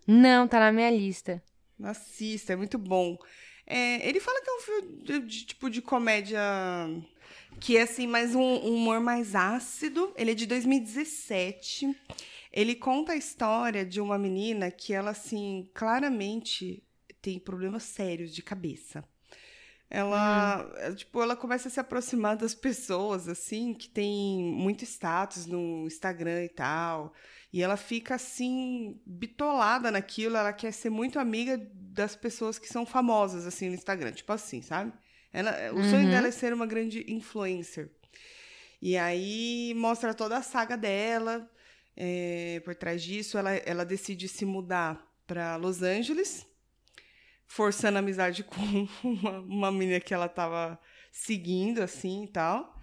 Não, 0.06 0.48
tá 0.48 0.60
na 0.60 0.72
minha 0.72 0.92
lista. 0.92 1.42
Assista, 1.84 2.54
é 2.54 2.56
muito 2.56 2.78
bom. 2.78 3.18
É, 3.66 4.08
ele 4.08 4.20
fala 4.20 4.42
que 4.42 4.50
é 4.50 4.54
um 4.54 4.60
filme 4.62 5.04
de, 5.04 5.20
de- 5.20 5.46
tipo 5.46 5.70
de 5.70 5.82
comédia 5.82 6.40
que 7.60 7.78
é 7.78 7.82
assim, 7.84 8.08
mais 8.08 8.36
um, 8.36 8.42
um 8.42 8.76
humor 8.76 9.00
mais 9.00 9.36
ácido. 9.36 10.14
Ele 10.16 10.32
é 10.32 10.36
de 10.36 10.46
2017. 10.46 11.96
Ele 12.52 12.76
conta 12.76 13.14
a 13.14 13.18
história 13.18 13.86
de 13.86 14.00
uma 14.00 14.18
menina 14.18 14.72
que 14.72 14.94
ela 14.94 15.12
assim 15.12 15.70
claramente 15.74 16.84
tem 17.22 17.40
problemas 17.40 17.84
sérios 17.84 18.34
de 18.34 18.42
cabeça. 18.42 19.04
Ela, 19.90 20.68
é, 20.78 20.94
tipo, 20.94 21.22
ela 21.22 21.36
começa 21.36 21.68
a 21.68 21.72
se 21.72 21.80
aproximar 21.80 22.36
das 22.36 22.56
pessoas 22.56 23.28
assim 23.28 23.74
que 23.74 23.88
tem 23.88 24.44
muito 24.54 24.84
status 24.84 25.46
no 25.46 25.86
Instagram 25.88 26.44
e 26.44 26.50
tal. 26.50 27.14
E 27.54 27.62
ela 27.62 27.78
fica 27.78 28.16
assim, 28.16 29.00
bitolada 29.06 29.92
naquilo, 29.92 30.36
ela 30.38 30.52
quer 30.52 30.74
ser 30.74 30.90
muito 30.90 31.20
amiga 31.20 31.58
das 31.74 32.16
pessoas 32.16 32.60
que 32.60 32.68
são 32.68 32.86
famosas 32.86 33.46
assim 33.48 33.70
no 33.70 33.76
Instagram, 33.76 34.12
tipo 34.12 34.32
assim, 34.34 34.62
sabe? 34.62 34.92
Ela, 35.32 35.72
o 35.74 35.84
sonho 35.84 36.06
Uhum. 36.06 36.10
dela 36.10 36.28
é 36.28 36.32
ser 36.32 36.54
uma 36.54 36.66
grande 36.66 37.06
influencer. 37.12 37.92
E 38.82 38.98
aí 38.98 39.74
mostra 39.76 40.14
toda 40.14 40.38
a 40.38 40.42
saga 40.44 40.76
dela. 40.78 41.50
é, 41.98 42.62
por 42.66 42.76
trás 42.76 43.02
disso, 43.04 43.38
ela, 43.38 43.54
ela 43.56 43.86
decide 43.86 44.28
se 44.28 44.46
mudar 44.46 45.02
para 45.26 45.56
Los 45.56 45.82
Angeles. 45.82 46.46
Forçando 47.48 47.98
amizade 47.98 48.44
com 48.44 48.88
uma, 49.04 49.40
uma 49.40 49.72
menina 49.72 50.00
que 50.00 50.14
ela 50.14 50.28
tava 50.28 50.80
seguindo, 51.12 51.82
assim 51.82 52.26
e 52.26 52.28
tal. 52.28 52.76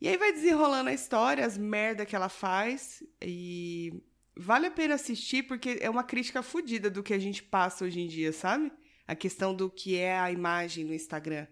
E 0.00 0.08
aí 0.08 0.16
vai 0.16 0.32
desenrolando 0.32 0.90
a 0.90 0.94
história, 0.94 1.44
as 1.44 1.56
merda 1.56 2.04
que 2.04 2.14
ela 2.14 2.28
faz. 2.28 3.02
E 3.20 4.02
vale 4.36 4.66
a 4.66 4.70
pena 4.70 4.94
assistir 4.94 5.42
porque 5.44 5.78
é 5.80 5.88
uma 5.88 6.04
crítica 6.04 6.42
fodida 6.42 6.90
do 6.90 7.02
que 7.02 7.14
a 7.14 7.18
gente 7.18 7.42
passa 7.42 7.84
hoje 7.84 8.00
em 8.00 8.06
dia, 8.06 8.32
sabe? 8.32 8.72
A 9.06 9.14
questão 9.14 9.54
do 9.54 9.70
que 9.70 9.96
é 9.96 10.18
a 10.18 10.30
imagem 10.30 10.84
no 10.84 10.92
Instagram 10.92 11.46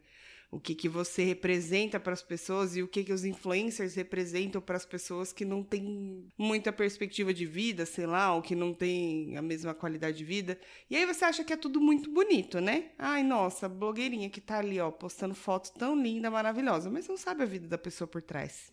o 0.54 0.60
que, 0.60 0.72
que 0.72 0.88
você 0.88 1.24
representa 1.24 1.98
para 1.98 2.12
as 2.12 2.22
pessoas 2.22 2.76
e 2.76 2.82
o 2.82 2.86
que, 2.86 3.02
que 3.02 3.12
os 3.12 3.24
influencers 3.24 3.96
representam 3.96 4.62
para 4.62 4.76
as 4.76 4.86
pessoas 4.86 5.32
que 5.32 5.44
não 5.44 5.64
têm 5.64 6.28
muita 6.38 6.72
perspectiva 6.72 7.34
de 7.34 7.44
vida, 7.44 7.84
sei 7.84 8.06
lá, 8.06 8.32
ou 8.32 8.40
que 8.40 8.54
não 8.54 8.72
têm 8.72 9.36
a 9.36 9.42
mesma 9.42 9.74
qualidade 9.74 10.16
de 10.16 10.24
vida. 10.24 10.56
E 10.88 10.94
aí 10.94 11.04
você 11.04 11.24
acha 11.24 11.42
que 11.42 11.52
é 11.52 11.56
tudo 11.56 11.80
muito 11.80 12.08
bonito, 12.08 12.60
né? 12.60 12.92
Ai, 12.96 13.24
nossa, 13.24 13.68
blogueirinha 13.68 14.30
que 14.30 14.40
tá 14.40 14.58
ali, 14.58 14.78
ó, 14.78 14.92
postando 14.92 15.34
fotos 15.34 15.70
tão 15.70 16.00
linda, 16.00 16.30
maravilhosa, 16.30 16.88
mas 16.88 17.08
não 17.08 17.16
sabe 17.16 17.42
a 17.42 17.46
vida 17.46 17.66
da 17.66 17.76
pessoa 17.76 18.06
por 18.06 18.22
trás. 18.22 18.72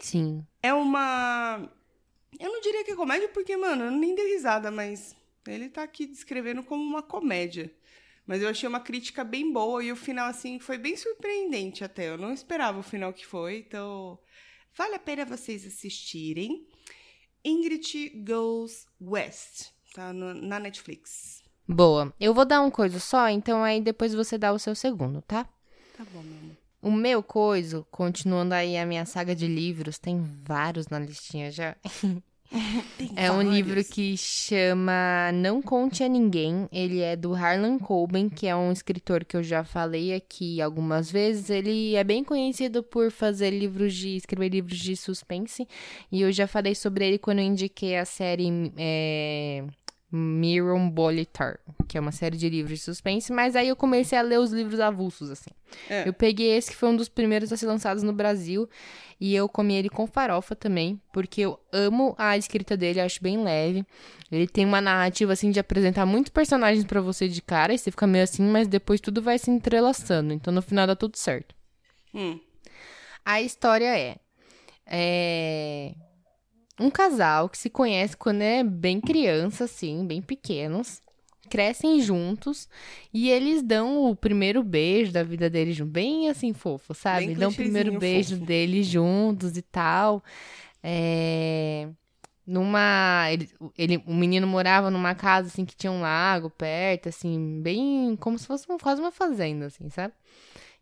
Sim. 0.00 0.46
É 0.62 0.72
uma. 0.72 1.70
Eu 2.40 2.50
não 2.50 2.60
diria 2.62 2.84
que 2.84 2.92
é 2.92 2.96
comédia, 2.96 3.28
porque, 3.28 3.54
mano, 3.54 3.84
eu 3.84 3.90
nem 3.90 4.14
dei 4.14 4.32
risada, 4.32 4.70
mas 4.70 5.14
ele 5.46 5.68
tá 5.68 5.82
aqui 5.82 6.06
descrevendo 6.06 6.62
como 6.62 6.82
uma 6.82 7.02
comédia. 7.02 7.70
Mas 8.26 8.42
eu 8.42 8.48
achei 8.48 8.68
uma 8.68 8.80
crítica 8.80 9.22
bem 9.22 9.52
boa 9.52 9.82
e 9.84 9.92
o 9.92 9.96
final, 9.96 10.28
assim, 10.28 10.58
foi 10.58 10.76
bem 10.76 10.96
surpreendente 10.96 11.84
até. 11.84 12.08
Eu 12.08 12.18
não 12.18 12.32
esperava 12.32 12.78
o 12.80 12.82
final 12.82 13.12
que 13.12 13.24
foi, 13.24 13.58
então 13.58 14.18
vale 14.76 14.96
a 14.96 14.98
pena 14.98 15.24
vocês 15.24 15.64
assistirem. 15.64 16.66
Ingrid 17.44 18.10
Goes 18.26 18.88
West, 19.00 19.68
tá 19.94 20.12
no, 20.12 20.34
na 20.34 20.58
Netflix. 20.58 21.44
Boa. 21.68 22.12
Eu 22.18 22.34
vou 22.34 22.44
dar 22.44 22.60
um 22.62 22.70
coisa 22.70 22.98
só, 22.98 23.28
então 23.28 23.62
aí 23.62 23.80
depois 23.80 24.12
você 24.12 24.36
dá 24.36 24.52
o 24.52 24.58
seu 24.58 24.74
segundo, 24.74 25.22
tá? 25.22 25.44
Tá 25.96 26.04
bom, 26.12 26.22
meu 26.22 26.38
amor. 26.38 26.56
O 26.82 26.90
meu 26.90 27.22
coisa, 27.22 27.84
continuando 27.90 28.54
aí 28.54 28.76
a 28.76 28.86
minha 28.86 29.06
saga 29.06 29.34
de 29.34 29.46
livros, 29.46 29.98
tem 29.98 30.20
vários 30.20 30.88
na 30.88 30.98
listinha 30.98 31.50
já. 31.50 31.76
É 33.14 33.30
um 33.30 33.42
livro 33.42 33.82
que 33.84 34.16
chama 34.16 35.30
Não 35.32 35.60
Conte 35.60 36.02
a 36.02 36.08
Ninguém. 36.08 36.68
Ele 36.72 37.00
é 37.00 37.16
do 37.16 37.34
Harlan 37.34 37.78
Coben, 37.78 38.28
que 38.28 38.46
é 38.46 38.54
um 38.54 38.72
escritor 38.72 39.24
que 39.24 39.36
eu 39.36 39.42
já 39.42 39.64
falei 39.64 40.14
aqui 40.14 40.60
algumas 40.60 41.10
vezes. 41.10 41.50
Ele 41.50 41.94
é 41.94 42.04
bem 42.04 42.22
conhecido 42.24 42.82
por 42.82 43.10
fazer 43.10 43.50
livros 43.50 43.94
de. 43.94 44.16
escrever 44.16 44.48
livros 44.50 44.78
de 44.78 44.96
suspense. 44.96 45.66
E 46.10 46.20
eu 46.20 46.32
já 46.32 46.46
falei 46.46 46.74
sobre 46.74 47.06
ele 47.06 47.18
quando 47.18 47.38
eu 47.38 47.44
indiquei 47.44 47.96
a 47.96 48.04
série. 48.04 48.72
É... 48.76 49.64
Miron 50.10 50.88
Bolitar, 50.88 51.58
que 51.88 51.98
é 51.98 52.00
uma 52.00 52.12
série 52.12 52.36
de 52.36 52.48
livros 52.48 52.78
de 52.78 52.84
suspense, 52.84 53.32
mas 53.32 53.56
aí 53.56 53.68
eu 53.68 53.76
comecei 53.76 54.16
a 54.16 54.22
ler 54.22 54.38
os 54.38 54.52
livros 54.52 54.78
avulsos, 54.78 55.30
assim. 55.30 55.50
É. 55.90 56.08
Eu 56.08 56.12
peguei 56.12 56.56
esse 56.56 56.70
que 56.70 56.76
foi 56.76 56.88
um 56.88 56.96
dos 56.96 57.08
primeiros 57.08 57.52
a 57.52 57.56
ser 57.56 57.66
lançados 57.66 58.02
no 58.04 58.12
Brasil 58.12 58.68
e 59.20 59.34
eu 59.34 59.48
comi 59.48 59.74
ele 59.74 59.88
com 59.88 60.06
farofa 60.06 60.54
também, 60.54 61.00
porque 61.12 61.40
eu 61.40 61.58
amo 61.72 62.14
a 62.16 62.36
escrita 62.36 62.76
dele, 62.76 63.00
acho 63.00 63.20
bem 63.20 63.42
leve. 63.42 63.84
Ele 64.30 64.46
tem 64.46 64.64
uma 64.64 64.80
narrativa 64.80 65.32
assim 65.32 65.50
de 65.50 65.58
apresentar 65.58 66.06
muitos 66.06 66.30
personagens 66.30 66.84
pra 66.84 67.00
você 67.00 67.28
de 67.28 67.42
cara 67.42 67.74
e 67.74 67.78
você 67.78 67.90
fica 67.90 68.06
meio 68.06 68.24
assim, 68.24 68.44
mas 68.44 68.68
depois 68.68 69.00
tudo 69.00 69.20
vai 69.20 69.38
se 69.38 69.50
entrelaçando, 69.50 70.32
então 70.32 70.52
no 70.52 70.62
final 70.62 70.86
dá 70.86 70.94
tudo 70.94 71.16
certo. 71.16 71.54
Hum. 72.14 72.38
A 73.24 73.42
história 73.42 73.98
é, 73.98 74.16
é 74.86 75.94
um 76.78 76.90
casal 76.90 77.48
que 77.48 77.58
se 77.58 77.70
conhece 77.70 78.16
quando 78.16 78.42
é 78.42 78.62
bem 78.62 79.00
criança, 79.00 79.64
assim, 79.64 80.06
bem 80.06 80.20
pequenos, 80.20 81.00
crescem 81.48 82.00
juntos 82.00 82.68
e 83.12 83.30
eles 83.30 83.62
dão 83.62 84.10
o 84.10 84.16
primeiro 84.16 84.62
beijo 84.62 85.12
da 85.12 85.22
vida 85.22 85.48
deles 85.48 85.80
bem 85.80 86.28
assim 86.28 86.52
fofo, 86.52 86.92
sabe? 86.94 87.26
Bem 87.26 87.36
dão 87.36 87.50
o 87.50 87.54
primeiro 87.54 87.92
beijo 87.98 88.34
fofo. 88.34 88.46
deles 88.46 88.86
juntos 88.86 89.56
e 89.56 89.62
tal. 89.62 90.22
É... 90.82 91.88
Numa. 92.46 93.26
Ele, 93.32 93.48
ele, 93.76 94.02
o 94.06 94.14
menino 94.14 94.46
morava 94.46 94.88
numa 94.88 95.14
casa 95.16 95.48
assim 95.48 95.64
que 95.64 95.74
tinha 95.74 95.90
um 95.90 96.00
lago 96.00 96.48
perto, 96.48 97.08
assim, 97.08 97.60
bem. 97.60 98.14
como 98.16 98.38
se 98.38 98.46
fosse 98.46 98.68
uma- 98.68 98.78
quase 98.78 99.00
uma 99.00 99.10
fazenda, 99.10 99.66
assim, 99.66 99.90
sabe? 99.90 100.14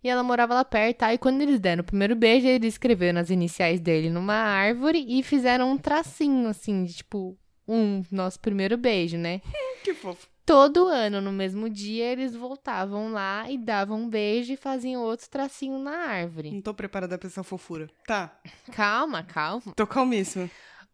E 0.05 0.09
ela 0.09 0.23
morava 0.23 0.53
lá 0.53 0.65
perto, 0.67 1.03
aí 1.03 1.17
quando 1.17 1.41
eles 1.41 1.59
deram 1.59 1.81
o 1.81 1.87
primeiro 1.87 2.15
beijo, 2.15 2.47
eles 2.47 2.75
escreveram 2.75 3.19
as 3.19 3.31
iniciais 3.31 3.81
dele 3.81 4.11
numa 4.11 4.35
árvore 4.35 5.03
e 5.09 5.23
fizeram 5.23 5.71
um 5.71 5.79
tracinho, 5.79 6.47
assim, 6.47 6.85
de 6.85 6.93
tipo, 6.93 7.39
um, 7.67 8.03
nosso 8.13 8.39
primeiro 8.39 8.77
beijo, 8.77 9.17
né? 9.17 9.41
Que 9.83 9.95
fofo. 9.95 10.29
Todo 10.47 10.87
ano, 10.87 11.23
no 11.23 11.33
mesmo 11.33 11.71
dia, 11.71 12.13
eles 12.13 12.35
voltavam 12.35 13.13
lá 13.13 13.51
e 13.51 13.57
davam 13.57 14.03
um 14.03 14.09
beijo 14.09 14.53
e 14.53 14.57
faziam 14.59 15.03
outro 15.03 15.29
tracinho 15.31 15.79
na 15.79 15.97
árvore. 15.97 16.51
Não 16.51 16.61
tô 16.61 16.75
preparada 16.75 17.17
pra 17.17 17.29
essa 17.29 17.43
fofura. 17.43 17.89
Tá. 18.07 18.39
Calma, 18.73 19.23
calma. 19.23 19.73
Tô 19.75 19.87
calmíssima. 19.87 20.51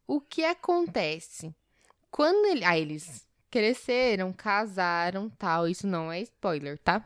O 0.07 0.21
que 0.21 0.45
acontece? 0.45 1.53
Quando 2.13 2.47
ele... 2.47 2.65
ah, 2.65 2.79
eles 2.79 3.27
cresceram, 3.51 4.33
casaram, 4.33 5.29
tal, 5.31 5.67
isso 5.67 5.87
não 5.87 6.13
é 6.13 6.21
spoiler, 6.21 6.79
tá? 6.79 7.05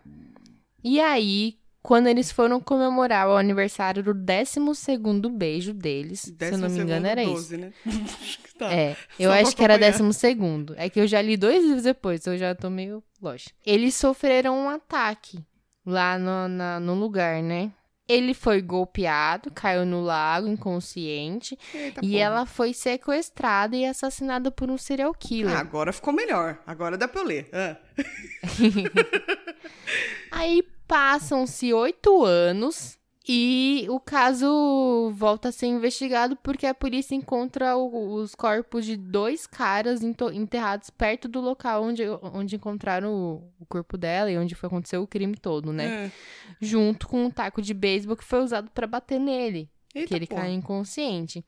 E 0.82 1.00
aí, 1.00 1.58
quando 1.84 2.06
eles 2.06 2.32
foram 2.32 2.58
comemorar 2.60 3.28
o 3.28 3.36
aniversário 3.36 4.02
do 4.02 4.14
12º 4.14 5.28
beijo 5.28 5.74
deles, 5.74 6.20
se 6.22 6.34
eu 6.40 6.56
não 6.56 6.70
me 6.70 6.80
engano, 6.80 7.06
era 7.06 7.22
isso. 7.22 7.32
12, 7.34 7.56
né? 7.58 7.72
tá. 8.58 8.72
É, 8.72 8.96
eu 9.18 9.30
Só 9.30 9.36
acho 9.36 9.54
que 9.54 9.62
era 9.62 9.74
acompanhar. 9.74 9.92
décimo 9.92 10.12
segundo. 10.14 10.74
É 10.78 10.88
que 10.88 10.98
eu 10.98 11.06
já 11.06 11.20
li 11.20 11.36
dois 11.36 11.62
livros 11.62 11.82
depois, 11.82 12.20
então 12.20 12.32
eu 12.32 12.38
já 12.38 12.54
tô 12.54 12.70
meio 12.70 13.04
loja. 13.20 13.50
Eles 13.66 13.94
sofreram 13.96 14.56
um 14.56 14.70
ataque 14.70 15.44
lá 15.84 16.18
no, 16.18 16.48
na- 16.48 16.80
no 16.80 16.94
lugar, 16.94 17.42
né? 17.42 17.70
Ele 18.08 18.32
foi 18.32 18.62
golpeado, 18.62 19.50
caiu 19.50 19.84
no 19.84 20.00
lago 20.02 20.46
inconsciente 20.48 21.58
Eita, 21.74 22.00
e 22.02 22.08
porra. 22.12 22.18
ela 22.22 22.46
foi 22.46 22.72
sequestrada 22.72 23.76
e 23.76 23.84
assassinada 23.84 24.50
por 24.50 24.70
um 24.70 24.78
serial 24.78 25.12
killer. 25.14 25.54
Ah, 25.54 25.60
agora 25.60 25.92
ficou 25.92 26.12
melhor. 26.14 26.58
Agora 26.66 26.96
dá 26.96 27.06
pra 27.08 27.20
eu 27.20 27.26
ler. 27.26 27.48
Ah. 27.52 27.76
Aí 30.30 30.62
passam-se 30.86 31.72
oito 31.72 32.24
anos 32.24 32.98
e 33.26 33.86
o 33.88 33.98
caso 33.98 35.10
volta 35.14 35.48
a 35.48 35.52
ser 35.52 35.66
investigado 35.66 36.36
porque 36.36 36.66
a 36.66 36.74
polícia 36.74 37.14
encontra 37.14 37.74
o- 37.76 38.12
os 38.16 38.34
corpos 38.34 38.84
de 38.84 38.96
dois 38.96 39.46
caras 39.46 40.02
enterrados 40.02 40.90
perto 40.90 41.26
do 41.26 41.40
local 41.40 41.84
onde, 41.84 42.02
onde 42.34 42.56
encontraram 42.56 43.14
o, 43.14 43.52
o 43.60 43.66
corpo 43.66 43.96
dela 43.96 44.30
e 44.30 44.36
onde 44.36 44.54
foi 44.54 44.66
acontecer 44.66 44.98
o 44.98 45.06
crime 45.06 45.36
todo, 45.36 45.72
né? 45.72 46.06
Ah. 46.06 46.54
Junto 46.60 47.08
com 47.08 47.24
um 47.24 47.30
taco 47.30 47.62
de 47.62 47.72
beisebol 47.72 48.16
que 48.16 48.24
foi 48.24 48.40
usado 48.42 48.70
pra 48.72 48.86
bater 48.86 49.18
nele. 49.18 49.70
Eita, 49.94 50.08
que 50.08 50.14
ele 50.16 50.26
porra. 50.26 50.42
cai 50.42 50.50
inconsciente. 50.52 51.42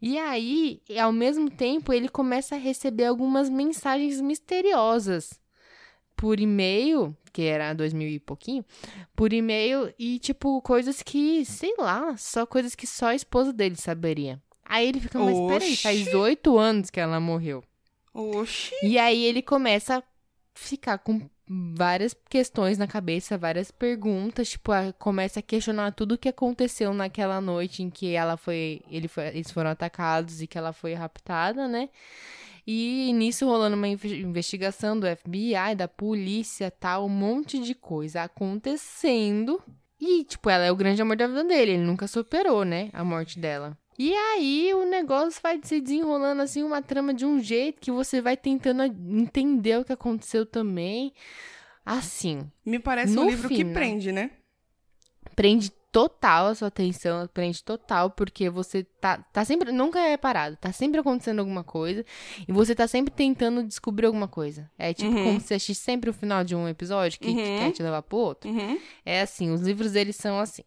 E 0.00 0.18
aí, 0.18 0.80
ao 0.98 1.12
mesmo 1.12 1.48
tempo, 1.50 1.92
ele 1.92 2.08
começa 2.08 2.54
a 2.56 2.58
receber 2.58 3.04
algumas 3.04 3.48
mensagens 3.50 4.18
misteriosas 4.20 5.38
por 6.16 6.40
e-mail, 6.40 7.14
que 7.32 7.42
era 7.42 7.72
2000 7.72 8.08
e 8.08 8.20
pouquinho, 8.20 8.64
por 9.16 9.32
e-mail 9.32 9.92
e 9.98 10.18
tipo 10.18 10.60
coisas 10.62 11.02
que, 11.02 11.44
sei 11.44 11.74
lá, 11.78 12.16
só 12.16 12.44
coisas 12.46 12.74
que 12.74 12.86
só 12.86 13.06
a 13.06 13.14
esposa 13.14 13.52
dele 13.52 13.76
saberia. 13.76 14.40
Aí 14.64 14.88
ele 14.88 15.00
fica, 15.00 15.18
mas 15.18 15.38
peraí, 15.48 15.76
faz 15.76 16.14
oito 16.14 16.58
anos 16.58 16.90
que 16.90 17.00
ela 17.00 17.18
morreu. 17.20 17.62
Oxi. 18.14 18.74
E 18.82 18.98
aí 18.98 19.24
ele 19.24 19.42
começa 19.42 19.98
a 19.98 20.02
ficar 20.54 20.98
com 20.98 21.28
várias 21.74 22.14
questões 22.30 22.78
na 22.78 22.86
cabeça, 22.86 23.36
várias 23.36 23.70
perguntas, 23.70 24.50
tipo, 24.50 24.72
a- 24.72 24.92
começa 24.92 25.40
a 25.40 25.42
questionar 25.42 25.92
tudo 25.92 26.12
o 26.14 26.18
que 26.18 26.28
aconteceu 26.28 26.94
naquela 26.94 27.40
noite 27.40 27.82
em 27.82 27.90
que 27.90 28.14
ela 28.14 28.36
foi, 28.38 28.80
ele 28.90 29.08
foi, 29.08 29.26
eles 29.28 29.50
foram 29.50 29.70
atacados 29.70 30.40
e 30.40 30.46
que 30.46 30.56
ela 30.56 30.72
foi 30.72 30.94
raptada, 30.94 31.68
né? 31.68 31.90
E 32.66 33.12
nisso 33.12 33.44
rolando 33.46 33.76
uma 33.76 33.88
inve- 33.88 34.20
investigação 34.20 34.98
do 34.98 35.06
FBI, 35.06 35.74
da 35.76 35.88
polícia, 35.88 36.70
tal, 36.70 37.06
um 37.06 37.08
monte 37.08 37.58
de 37.58 37.74
coisa 37.74 38.22
acontecendo. 38.22 39.60
E, 40.00 40.24
tipo, 40.24 40.48
ela 40.50 40.64
é 40.64 40.72
o 40.72 40.76
grande 40.76 41.00
amor 41.02 41.16
da 41.16 41.26
vida 41.26 41.44
dele, 41.44 41.72
ele 41.72 41.82
nunca 41.84 42.06
superou, 42.06 42.64
né, 42.64 42.90
a 42.92 43.04
morte 43.04 43.38
dela. 43.38 43.76
E 43.98 44.12
aí 44.14 44.72
o 44.74 44.84
negócio 44.86 45.40
vai 45.42 45.60
se 45.62 45.80
desenrolando 45.80 46.40
assim, 46.42 46.62
uma 46.62 46.80
trama 46.82 47.12
de 47.12 47.26
um 47.26 47.38
jeito 47.40 47.80
que 47.80 47.90
você 47.90 48.20
vai 48.20 48.36
tentando 48.36 48.82
entender 48.84 49.78
o 49.78 49.84
que 49.84 49.92
aconteceu 49.92 50.46
também. 50.46 51.12
Assim, 51.84 52.40
Me 52.64 52.78
parece 52.78 53.18
um 53.18 53.26
livro 53.28 53.48
que 53.48 53.56
final. 53.56 53.74
prende, 53.74 54.10
né? 54.12 54.30
prende 55.36 55.72
total 55.92 56.46
a 56.46 56.54
sua 56.54 56.68
atenção, 56.68 57.28
prende 57.32 57.62
total, 57.62 58.10
porque 58.10 58.48
você 58.48 58.82
tá, 59.00 59.18
tá 59.18 59.44
sempre, 59.44 59.70
nunca 59.70 60.00
é 60.00 60.16
parado, 60.16 60.56
tá 60.56 60.72
sempre 60.72 60.98
acontecendo 60.98 61.40
alguma 61.40 61.62
coisa, 61.62 62.04
e 62.48 62.50
você 62.50 62.74
tá 62.74 62.88
sempre 62.88 63.12
tentando 63.14 63.62
descobrir 63.62 64.06
alguma 64.06 64.26
coisa. 64.26 64.70
É 64.78 64.94
tipo 64.94 65.10
Uhum. 65.14 65.24
como 65.24 65.40
se 65.40 65.52
assiste 65.52 65.74
sempre 65.74 66.08
o 66.08 66.14
final 66.14 66.42
de 66.42 66.56
um 66.56 66.66
episódio 66.66 67.20
que, 67.20 67.26
que 67.34 67.40
Uhum. 67.40 67.58
quer 67.58 67.70
te 67.72 67.82
levar 67.82 68.00
pro 68.02 68.16
outro. 68.18 68.50
Uhum. 68.50 68.80
É 69.04 69.20
assim, 69.20 69.50
os 69.50 69.60
livros 69.60 69.92
deles 69.92 70.16
são 70.16 70.38
assim. 70.40 70.62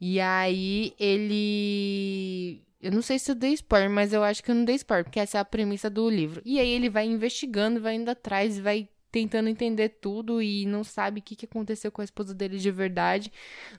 E 0.00 0.18
aí 0.20 0.92
ele. 0.98 2.62
Eu 2.82 2.90
não 2.92 3.02
sei 3.02 3.18
se 3.18 3.30
eu 3.30 3.34
dei 3.34 3.52
spoiler, 3.52 3.90
mas 3.90 4.12
eu 4.12 4.24
acho 4.24 4.42
que 4.42 4.50
eu 4.50 4.54
não 4.54 4.64
dei 4.64 4.74
spoiler, 4.76 5.04
porque 5.04 5.20
essa 5.20 5.36
é 5.36 5.40
a 5.40 5.44
premissa 5.44 5.90
do 5.90 6.08
livro. 6.08 6.40
E 6.44 6.58
aí 6.58 6.68
ele 6.70 6.88
vai 6.88 7.04
investigando, 7.06 7.80
vai 7.80 7.94
indo 7.96 8.10
atrás, 8.10 8.58
vai 8.58 8.88
tentando 9.10 9.48
entender 9.48 9.88
tudo 10.00 10.40
e 10.40 10.64
não 10.66 10.84
sabe 10.84 11.20
o 11.20 11.22
que, 11.22 11.34
que 11.34 11.44
aconteceu 11.44 11.90
com 11.90 12.00
a 12.00 12.04
esposa 12.04 12.34
dele 12.34 12.58
de 12.58 12.70
verdade. 12.70 13.32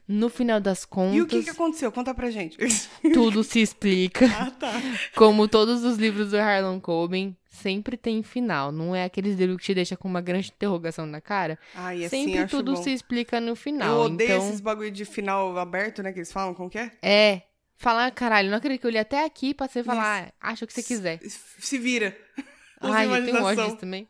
No 0.08 0.30
final 0.30 0.60
das 0.60 0.86
contas. 0.86 1.16
E 1.16 1.22
o 1.22 1.28
que, 1.28 1.44
que 1.44 1.50
aconteceu? 1.50 1.92
Conta 1.92 2.14
pra 2.14 2.30
gente. 2.30 2.58
Tudo 3.14 3.44
se 3.44 3.62
explica. 3.62 4.26
ah, 4.38 4.52
tá. 4.52 4.74
Como 5.16 5.48
todos 5.48 5.84
os 5.84 5.98
livros 5.98 6.32
do 6.32 6.38
Harlan 6.38 6.80
Coben, 6.80 7.36
sempre 7.50 7.96
tem 7.96 8.22
final. 8.24 8.72
Não 8.72 8.96
é 8.96 9.06
aqueles 9.06 9.38
livros 9.38 9.58
que 9.58 9.66
te 9.66 9.74
deixa 9.74 9.96
com 9.96 10.08
uma 10.08 10.22
grande 10.22 10.52
interrogação 10.56 11.06
na 11.06 11.22
cara. 11.22 11.58
Ai, 11.76 12.06
assim, 12.06 12.26
sempre 12.26 12.48
tudo 12.48 12.74
bom. 12.74 12.84
se 12.84 12.92
explica 12.92 13.40
no 13.40 13.56
final. 13.56 14.00
Eu 14.00 14.06
odeio 14.06 14.32
então, 14.32 14.48
esses 14.48 14.62
bagulho 14.62 14.92
de 14.92 15.06
final 15.06 15.58
aberto, 15.58 16.04
né? 16.04 16.12
Que 16.12 16.20
eles 16.20 16.32
falam, 16.32 16.54
como 16.54 16.70
que 16.70 16.78
é? 16.78 16.92
é. 17.02 17.42
Falar, 17.78 18.12
caralho, 18.12 18.52
não 18.52 18.58
acredito 18.58 18.82
que 18.82 18.88
eu 18.88 18.92
li 18.92 19.00
até 19.00 19.26
aqui 19.26 19.56
pra 19.56 19.68
você 19.68 19.84
falar, 19.84 20.32
ah, 20.40 20.52
acha 20.52 20.66
o 20.66 20.68
que 20.68 20.74
você 20.74 20.84
quiser. 20.84 21.20
Se 21.24 21.80
vira. 21.80 22.16
Ai, 22.80 23.06
eu 23.06 23.26
tenho 23.26 23.44
ódio 23.44 23.76
também. 23.76 24.08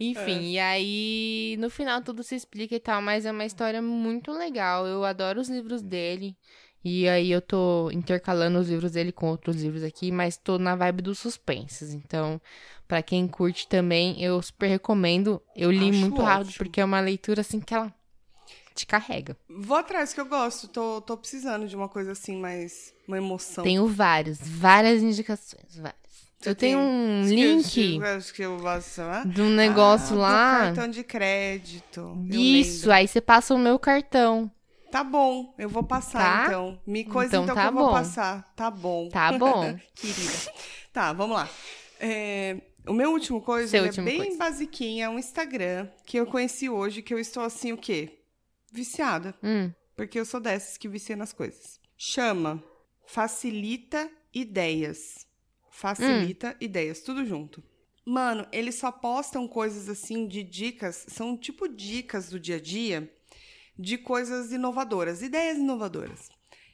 Enfim, 0.00 0.50
e 0.52 0.58
aí 0.58 1.56
no 1.58 1.68
final 1.70 2.02
tudo 2.02 2.22
se 2.22 2.34
explica 2.34 2.74
e 2.74 2.80
tal, 2.80 3.02
mas 3.02 3.26
é 3.26 3.32
uma 3.32 3.44
história 3.44 3.82
muito 3.82 4.32
legal. 4.32 4.86
Eu 4.86 5.04
adoro 5.04 5.40
os 5.40 5.48
livros 5.48 5.82
dele. 5.82 6.36
E 6.82 7.06
aí 7.08 7.30
eu 7.30 7.42
tô 7.42 7.90
intercalando 7.90 8.58
os 8.58 8.68
livros 8.68 8.92
dele 8.92 9.12
com 9.12 9.28
outros 9.28 9.56
livros 9.62 9.82
aqui, 9.82 10.10
mas 10.10 10.36
tô 10.38 10.58
na 10.58 10.74
vibe 10.74 11.02
dos 11.02 11.18
suspenses. 11.18 11.92
Então, 11.92 12.40
pra 12.88 13.02
quem 13.02 13.28
curte 13.28 13.68
também, 13.68 14.22
eu 14.22 14.40
super 14.40 14.66
recomendo. 14.66 15.42
Eu 15.54 15.70
li 15.70 15.90
Acho 15.90 15.98
muito 15.98 16.22
rápido 16.22 16.48
ótimo. 16.48 16.64
porque 16.64 16.80
é 16.80 16.84
uma 16.84 17.00
leitura 17.00 17.42
assim 17.42 17.60
que 17.60 17.74
ela 17.74 17.94
te 18.74 18.86
carrega. 18.86 19.36
Vou 19.48 19.76
atrás, 19.76 20.14
que 20.14 20.20
eu 20.20 20.26
gosto. 20.26 20.68
Tô, 20.68 21.02
tô 21.02 21.16
precisando 21.18 21.68
de 21.68 21.76
uma 21.76 21.88
coisa 21.88 22.12
assim, 22.12 22.36
mais... 22.36 22.94
Uma 23.06 23.18
emoção. 23.18 23.62
Tenho 23.64 23.86
vários, 23.86 24.38
várias 24.40 25.02
indicações, 25.02 25.76
várias. 25.76 26.00
Você 26.40 26.48
eu 26.50 26.54
tenho 26.54 26.78
um 26.78 27.20
Acho 27.20 27.28
que 27.28 28.42
eu- 28.42 28.56
link 28.56 29.32
de 29.34 29.42
um 29.42 29.50
negócio 29.50 30.16
Ah, 30.16 30.18
lá. 30.18 30.58
cartão 30.66 30.88
de 30.88 31.04
crédito. 31.04 32.16
Isso, 32.30 32.90
aí 32.90 33.06
você 33.06 33.20
passa 33.20 33.54
o 33.54 33.58
meu 33.58 33.78
cartão. 33.78 34.50
Tá 34.90 35.04
bom, 35.04 35.54
eu 35.58 35.68
vou 35.68 35.82
passar 35.84 36.18
Tá? 36.18 36.46
então. 36.46 36.80
Me 36.86 37.04
coisa 37.04 37.28
Então 37.28 37.44
então, 37.44 37.54
tá 37.54 37.62
que 37.62 37.68
eu 37.68 37.72
vou 37.72 37.90
passar. 37.92 38.52
Tá 38.56 38.70
bom. 38.70 39.08
Tá 39.08 39.32
bom. 39.32 39.78
Querida. 39.94 40.52
Tá, 40.92 41.12
vamos 41.12 41.36
lá. 41.36 41.48
É, 42.00 42.56
o 42.88 42.92
meu 42.94 43.10
último 43.12 43.40
coisa 43.42 43.68
Seu 43.68 43.80
ele 43.80 43.88
último 43.88 44.08
é 44.08 44.10
bem 44.10 44.18
coisa. 44.22 44.38
basiquinha, 44.38 45.04
é 45.04 45.08
um 45.08 45.18
Instagram 45.18 45.86
que 46.06 46.16
eu 46.16 46.26
conheci 46.26 46.68
hoje, 46.68 47.02
que 47.02 47.12
eu 47.14 47.18
estou 47.20 47.42
assim, 47.44 47.70
o 47.72 47.76
quê? 47.76 48.18
Viciada. 48.72 49.34
Hum. 49.42 49.70
Porque 49.94 50.18
eu 50.18 50.24
sou 50.24 50.40
dessas 50.40 50.76
que 50.78 50.88
vicia 50.88 51.14
nas 51.14 51.32
coisas. 51.32 51.78
Chama 51.96 52.60
Facilita 53.06 54.10
Ideias. 54.34 55.26
Facilita 55.70 56.56
Ideias, 56.60 57.00
tudo 57.00 57.24
junto. 57.24 57.62
Mano, 58.04 58.46
eles 58.52 58.74
só 58.74 58.90
postam 58.90 59.46
coisas 59.46 59.88
assim 59.88 60.26
de 60.26 60.42
dicas, 60.42 61.06
são 61.08 61.36
tipo 61.36 61.68
dicas 61.68 62.28
do 62.28 62.40
dia 62.40 62.56
a 62.56 62.60
dia 62.60 63.10
de 63.78 63.96
coisas 63.96 64.52
inovadoras, 64.52 65.22
ideias 65.22 65.58
inovadoras. 65.58 66.28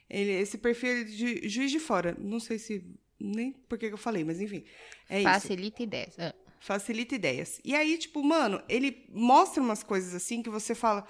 Ele, 0.09 0.31
esse 0.31 0.57
perfil 0.57 0.89
é 0.89 1.03
de 1.03 1.47
Juiz 1.47 1.71
de 1.71 1.79
Fora, 1.79 2.15
não 2.19 2.39
sei 2.39 2.57
se 2.57 2.83
nem 3.19 3.51
por 3.51 3.77
que 3.77 3.85
eu 3.85 3.97
falei, 3.97 4.23
mas 4.23 4.39
enfim, 4.41 4.63
é 5.09 5.19
isso. 5.19 5.29
Facilita 5.29 5.83
ideias. 5.83 6.19
Ah. 6.19 6.33
Facilita 6.59 7.15
ideias. 7.15 7.61
E 7.63 7.75
aí, 7.75 7.97
tipo, 7.97 8.23
mano, 8.23 8.61
ele 8.67 9.05
mostra 9.09 9.61
umas 9.61 9.83
coisas 9.83 10.13
assim 10.15 10.41
que 10.41 10.49
você 10.49 10.73
fala, 10.73 11.07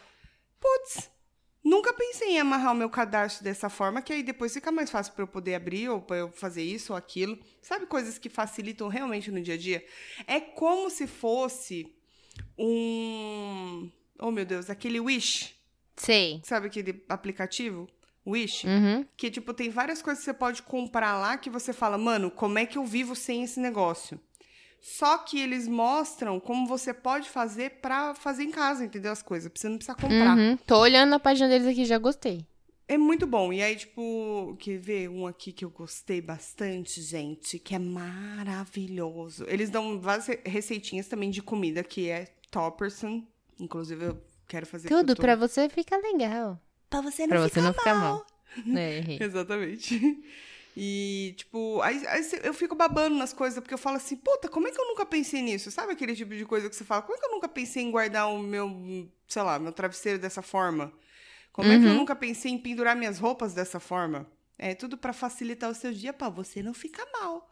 putz, 0.59 1.09
nunca 1.67 1.93
pensei 1.93 2.29
em 2.29 2.39
amarrar 2.39 2.71
o 2.71 2.75
meu 2.75 2.89
cadastro 2.89 3.43
dessa 3.43 3.69
forma, 3.69 4.01
que 4.01 4.13
aí 4.13 4.23
depois 4.23 4.53
fica 4.53 4.71
mais 4.71 4.89
fácil 4.89 5.13
pra 5.13 5.23
eu 5.23 5.27
poder 5.27 5.55
abrir 5.55 5.89
ou 5.89 6.01
pra 6.01 6.17
eu 6.17 6.31
fazer 6.31 6.63
isso 6.63 6.93
ou 6.93 6.97
aquilo. 6.97 7.37
Sabe 7.61 7.85
coisas 7.85 8.17
que 8.17 8.29
facilitam 8.29 8.87
realmente 8.87 9.29
no 9.29 9.41
dia 9.41 9.55
a 9.55 9.57
dia? 9.57 9.85
É 10.25 10.39
como 10.39 10.89
se 10.89 11.05
fosse 11.05 11.93
um, 12.57 13.91
oh 14.19 14.31
meu 14.31 14.45
Deus, 14.45 14.69
aquele 14.69 14.99
Wish, 14.99 15.55
Sei. 15.97 16.41
sabe 16.43 16.67
aquele 16.67 17.03
aplicativo? 17.09 17.87
Wish? 18.25 18.67
Uhum. 18.67 19.05
Que, 19.15 19.31
tipo, 19.31 19.53
tem 19.53 19.69
várias 19.69 20.01
coisas 20.01 20.21
que 20.23 20.25
você 20.25 20.33
pode 20.33 20.61
comprar 20.61 21.17
lá 21.17 21.37
que 21.37 21.49
você 21.49 21.71
fala, 21.71 21.97
mano, 21.97 22.29
como 22.29 22.59
é 22.59 22.65
que 22.65 22.77
eu 22.77 22.85
vivo 22.85 23.15
sem 23.15 23.43
esse 23.43 23.59
negócio? 23.59 24.19
Só 24.79 25.17
que 25.17 25.39
eles 25.39 25.67
mostram 25.67 26.39
como 26.39 26.67
você 26.67 26.93
pode 26.93 27.29
fazer 27.29 27.71
pra 27.81 28.13
fazer 28.15 28.43
em 28.43 28.51
casa, 28.51 28.85
entendeu? 28.85 29.11
As 29.11 29.21
coisas. 29.21 29.51
Você 29.53 29.67
não 29.67 29.77
precisa 29.77 29.95
comprar. 29.95 30.37
Uhum. 30.37 30.57
Tô 30.57 30.77
olhando 30.79 31.13
a 31.15 31.19
página 31.19 31.49
deles 31.49 31.67
aqui, 31.67 31.83
já 31.85 31.97
gostei. 31.97 32.45
É 32.87 32.97
muito 32.97 33.27
bom. 33.27 33.51
E 33.51 33.61
aí, 33.61 33.75
tipo, 33.75 34.55
quer 34.59 34.77
ver 34.77 35.09
um 35.09 35.27
aqui 35.27 35.51
que 35.51 35.65
eu 35.65 35.69
gostei 35.69 36.21
bastante, 36.21 37.01
gente, 37.01 37.59
que 37.59 37.75
é 37.75 37.79
maravilhoso. 37.79 39.45
Eles 39.49 39.69
dão 39.69 39.99
várias 39.99 40.27
re- 40.27 40.39
receitinhas 40.45 41.07
também 41.07 41.29
de 41.29 41.41
comida, 41.41 41.83
que 41.83 42.09
é 42.09 42.27
Topperson. 42.49 43.23
Inclusive, 43.59 44.05
eu 44.05 44.23
quero 44.47 44.65
fazer 44.65 44.87
Tudo 44.87 45.15
tô- 45.15 45.21
pra 45.21 45.35
você 45.35 45.67
fica 45.67 45.97
legal. 45.97 46.59
Pra 46.89 47.01
você 47.01 47.27
Pra 47.27 47.41
você 47.41 47.59
não 47.59 47.73
ficar 47.73 47.95
mal. 47.95 48.25
É. 48.75 49.17
Exatamente. 49.21 50.23
E, 50.79 51.33
tipo, 51.37 51.81
aí, 51.81 52.05
aí 52.07 52.21
eu 52.43 52.53
fico 52.53 52.75
babando 52.75 53.15
nas 53.15 53.33
coisas, 53.33 53.59
porque 53.59 53.73
eu 53.73 53.79
falo 53.79 53.97
assim, 53.97 54.15
puta, 54.15 54.47
como 54.47 54.67
é 54.67 54.71
que 54.71 54.79
eu 54.79 54.85
nunca 54.87 55.05
pensei 55.05 55.41
nisso? 55.41 55.71
Sabe 55.71 55.93
aquele 55.93 56.15
tipo 56.15 56.35
de 56.35 56.45
coisa 56.45 56.69
que 56.69 56.75
você 56.75 56.83
fala, 56.83 57.01
como 57.01 57.17
é 57.17 57.19
que 57.19 57.25
eu 57.25 57.31
nunca 57.31 57.47
pensei 57.49 57.83
em 57.83 57.89
guardar 57.91 58.29
o 58.29 58.37
meu, 58.39 58.69
sei 59.27 59.41
lá, 59.41 59.57
meu 59.57 59.71
travesseiro 59.71 60.19
dessa 60.19 60.41
forma? 60.43 60.93
Como 61.51 61.71
é 61.71 61.79
que 61.79 61.87
eu 61.87 61.93
Uhum. 61.93 61.95
nunca 61.95 62.15
pensei 62.15 62.51
em 62.51 62.57
pendurar 62.59 62.95
minhas 62.95 63.19
roupas 63.19 63.53
dessa 63.53 63.79
forma? 63.79 64.27
É 64.57 64.75
tudo 64.75 64.97
pra 64.97 65.13
facilitar 65.13 65.69
o 65.69 65.75
seu 65.75 65.93
dia, 65.93 66.13
pra 66.13 66.29
você 66.29 66.63
não 66.63 66.73
ficar 66.73 67.05
mal. 67.13 67.49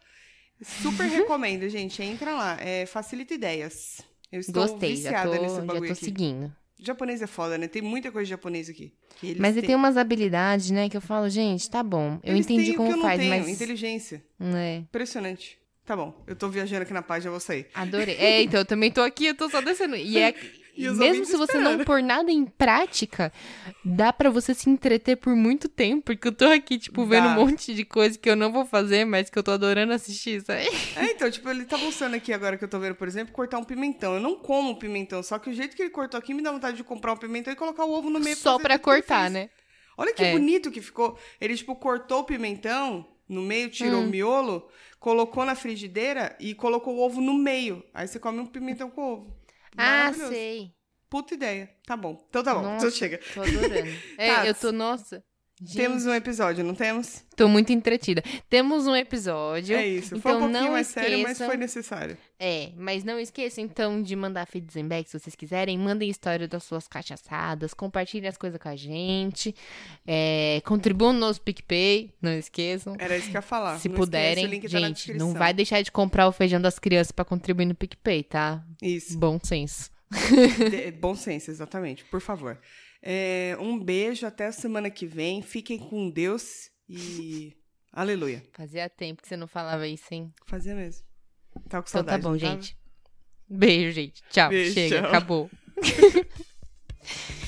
Super 0.62 1.08
recomendo, 1.08 1.70
gente. 1.70 2.02
Entra 2.04 2.36
lá. 2.36 2.58
É, 2.62 2.86
facilita 2.86 3.34
ideias. 3.34 4.02
Eu 4.32 4.40
estou 4.40 4.80
Gostei, 4.80 5.02
já 5.02 5.14
viciada 5.14 5.40
tô, 5.40 5.40
nesse 5.40 5.62
já 5.68 5.82
bagulho 5.82 5.82
tô 5.82 5.94
aqui. 5.94 6.16
seguindo. 6.16 6.52
Japonês 6.80 7.22
é 7.22 7.28
foda, 7.28 7.58
né? 7.58 7.68
Tem 7.68 7.82
muita 7.82 8.12
coisa 8.12 8.28
japonesa 8.30 8.72
aqui. 8.72 8.94
que 9.20 9.28
eles 9.28 9.40
Mas 9.40 9.52
ele 9.52 9.62
têm. 9.62 9.68
tem 9.70 9.76
umas 9.76 9.96
habilidades, 9.98 10.72
né, 10.72 10.90
que 10.90 10.98
eu 10.98 11.02
falo, 11.02 11.30
gente, 11.30 11.70
tá 11.70 11.82
bom. 11.82 12.20
Eu 12.24 12.34
Eles 12.36 12.46
entendi 12.46 12.74
como 12.74 12.88
que 12.90 12.94
eu 12.94 12.98
não 12.98 13.04
faz, 13.06 13.20
tenho, 13.20 13.30
mas. 13.30 13.48
inteligência. 13.50 14.24
É, 14.40 14.78
Impressionante. 14.78 15.58
Tá 15.86 15.96
bom, 15.96 16.14
eu 16.26 16.36
tô 16.36 16.50
viajando 16.50 16.82
aqui 16.82 16.92
na 16.94 17.02
página, 17.04 17.28
eu 17.28 17.32
vou 17.34 17.40
sair. 17.40 17.68
adorei. 17.74 18.16
É, 18.16 18.42
então, 18.42 18.60
eu 18.60 18.66
também 18.66 18.92
tô 18.92 19.02
aqui, 19.02 19.28
eu 19.28 19.36
tô 19.36 19.48
só 19.50 19.62
descendo. 19.62 19.96
E 19.96 20.18
é. 20.18 20.34
Mesmo 20.78 21.26
se 21.26 21.38
você 21.38 21.58
não 21.60 21.84
pôr 21.86 22.02
nada 22.04 22.32
em 22.32 22.46
prática, 22.46 23.32
dá 23.84 24.12
pra 24.12 24.30
você 24.30 24.54
se 24.54 24.70
entreter 24.70 25.16
por 25.18 25.36
muito 25.36 25.70
tempo. 25.70 26.04
Porque 26.06 26.28
eu 26.28 26.32
tô 26.32 26.46
aqui, 26.46 26.78
tipo, 26.78 27.06
vendo 27.06 27.26
Dá. 27.26 27.32
um 27.32 27.46
monte 27.46 27.74
de 27.74 27.86
coisa 27.86 28.18
que 28.18 28.30
eu 28.30 28.36
não 28.36 28.52
vou 28.52 28.66
fazer, 28.66 29.06
mas 29.06 29.30
que 29.30 29.38
eu 29.40 29.44
tô 29.44 29.52
adorando 29.52 29.94
assistir, 29.94 30.42
sabe? 30.42 30.68
É, 30.96 31.12
então, 31.12 31.30
tipo, 31.32 31.50
ele 31.50 31.66
tá 31.66 31.78
mostrando 31.78 32.16
aqui 32.16 32.34
agora 32.34 32.58
que 32.58 32.64
eu 32.64 32.68
tô 32.70 32.80
vendo, 32.80 32.96
por 32.96 33.08
exemplo, 33.08 33.34
cortar 33.34 33.58
um 33.58 33.64
pimentão. 33.64 34.16
Eu 34.16 34.20
não 34.22 34.36
como 34.36 34.78
pimentão, 34.78 35.22
só 35.24 35.40
que 35.40 35.50
o 35.50 35.54
jeito 35.54 35.76
que 35.76 35.82
ele 35.84 35.90
cortou 35.92 36.18
aqui 36.18 36.34
me 36.34 36.42
dá 36.42 36.52
vontade 36.52 36.78
de 36.78 36.84
comprar 36.84 37.14
um 37.14 37.18
pimentão 37.18 37.52
e 37.54 37.56
colocar 37.56 37.86
o 37.86 37.92
ovo 37.94 38.10
no 38.10 38.20
meio. 38.20 38.36
Só 38.36 38.58
ele 38.60 38.78
cortar, 38.80 39.30
né? 39.30 39.50
Olha 39.98 40.14
que 40.14 40.24
É. 40.24 40.32
bonito 40.34 40.70
que 40.72 40.82
ficou. 40.82 41.18
Ele, 41.40 41.56
tipo, 41.56 41.74
cortou 41.76 42.20
o 42.20 42.24
pimentão 42.26 43.06
no 43.30 43.42
meio, 43.42 43.70
tirou 43.70 44.02
Hum. 44.02 44.06
o 44.08 44.10
miolo, 44.10 44.68
colocou 45.00 45.46
na 45.46 45.56
frigideira 45.56 46.36
e 46.40 46.54
colocou 46.54 46.96
o 46.96 47.00
ovo 47.00 47.22
no 47.22 47.34
meio. 47.34 47.84
Aí 47.94 48.08
você 48.08 48.20
come 48.20 48.40
um 48.40 48.46
pimentão 48.46 48.90
com 48.90 49.02
ovo. 49.14 49.45
Ah, 49.78 50.14
sei. 50.14 50.74
Puta 51.10 51.34
ideia. 51.34 51.70
Tá 51.86 51.96
bom. 51.96 52.26
Então 52.30 52.44
tá 52.44 52.54
bom. 52.54 52.62
Nossa. 52.62 52.88
Então 52.88 52.92
chega. 52.92 53.20
Tô 53.34 53.42
adorando. 53.42 53.92
É, 54.18 54.28
Tats, 54.28 54.48
eu 54.48 54.56
tô, 54.56 54.72
nossa. 54.72 55.24
Gente, 55.62 55.78
Temos 55.78 56.06
um 56.06 56.14
episódio, 56.14 56.66
não 56.66 56.76
temos? 56.76 57.24
Tô 57.34 57.48
muito 57.48 57.72
entretida. 57.72 58.22
Temos 58.50 58.88
um 58.88 58.96
episódio. 58.96 59.74
É 59.78 59.88
isso. 59.88 60.08
Então 60.18 60.20
Foi 60.20 60.34
um 60.34 60.40
pouquinho 60.40 60.62
não 60.64 60.72
mais 60.74 60.88
sério, 60.88 61.12
mas 61.20 61.32
esqueçam- 61.32 61.48
foi 61.48 61.56
necessário. 61.58 62.18
É, 62.38 62.72
mas 62.76 63.06
não 63.06 63.18
esqueçam 63.18 63.64
então 63.64 64.04
de 64.04 64.18
mandar 64.18 64.46
feedback 64.48 65.08
se 65.10 65.18
vocês 65.18 65.34
quiserem. 65.34 65.78
Mandem 65.78 66.10
história 66.10 66.46
das 66.46 66.62
suas 66.66 66.90
cachaçadas, 66.90 67.74
compartilhem 67.74 68.28
as 68.28 68.36
coisas 68.36 68.60
com 68.62 68.68
a 68.68 68.76
gente. 68.76 69.56
É, 70.06 70.62
contribuam 70.66 71.14
no 71.14 71.20
nosso 71.20 71.40
PicPay, 71.42 72.14
não 72.22 72.34
esqueçam. 72.34 72.94
Era 73.00 73.16
isso 73.16 73.28
que 73.30 73.38
eu 73.38 73.40
ia 73.40 73.42
falar. 73.42 73.80
Se 73.80 73.88
Não 73.88 73.96
puderem, 73.96 74.46
link 74.48 74.68
tá 74.70 74.78
na 74.82 74.88
gente, 74.88 74.96
descrição. 74.98 75.28
não 75.30 75.34
vai 75.40 75.54
deixar 75.54 75.82
de 75.82 75.90
comprar 75.90 76.28
o 76.28 76.34
feijão 76.34 76.60
das 76.60 76.78
crianças 76.80 77.14
pra 77.14 77.24
contribuir 77.24 77.66
no 77.66 77.76
PicPay, 77.76 78.24
tá? 78.24 78.62
Isso. 78.82 79.18
Bom 79.18 79.40
senso. 79.42 79.90
De- 80.70 80.92
Bom 80.92 81.16
senso, 81.16 81.50
exatamente. 81.50 82.04
Por 82.06 82.20
favor. 82.20 82.60
É, 83.08 83.56
um 83.60 83.78
beijo, 83.80 84.26
até 84.26 84.48
a 84.48 84.52
semana 84.52 84.90
que 84.90 85.06
vem. 85.06 85.42
Fiquem 85.44 85.78
com 85.78 86.10
Deus 86.10 86.72
e. 86.90 87.56
Aleluia. 87.94 88.44
Fazia 88.52 88.90
tempo 88.90 89.22
que 89.22 89.28
você 89.28 89.38
não 89.38 89.48
falava 89.48 89.88
isso, 89.88 90.12
hein? 90.12 90.34
Fazia 90.48 90.74
mesmo. 90.76 91.06
Tava 91.70 91.84
com 91.84 91.88
Então 91.90 92.02
saudade. 92.02 92.22
tá 92.24 92.28
bom, 92.28 92.34
não 92.34 92.40
tava? 92.40 92.54
gente. 92.62 92.78
Beijo, 93.48 93.92
gente. 93.92 94.24
Tchau. 94.32 94.50
Beijo, 94.50 94.74
Chega, 94.74 94.98
tchau. 95.02 95.08
acabou. 95.08 95.52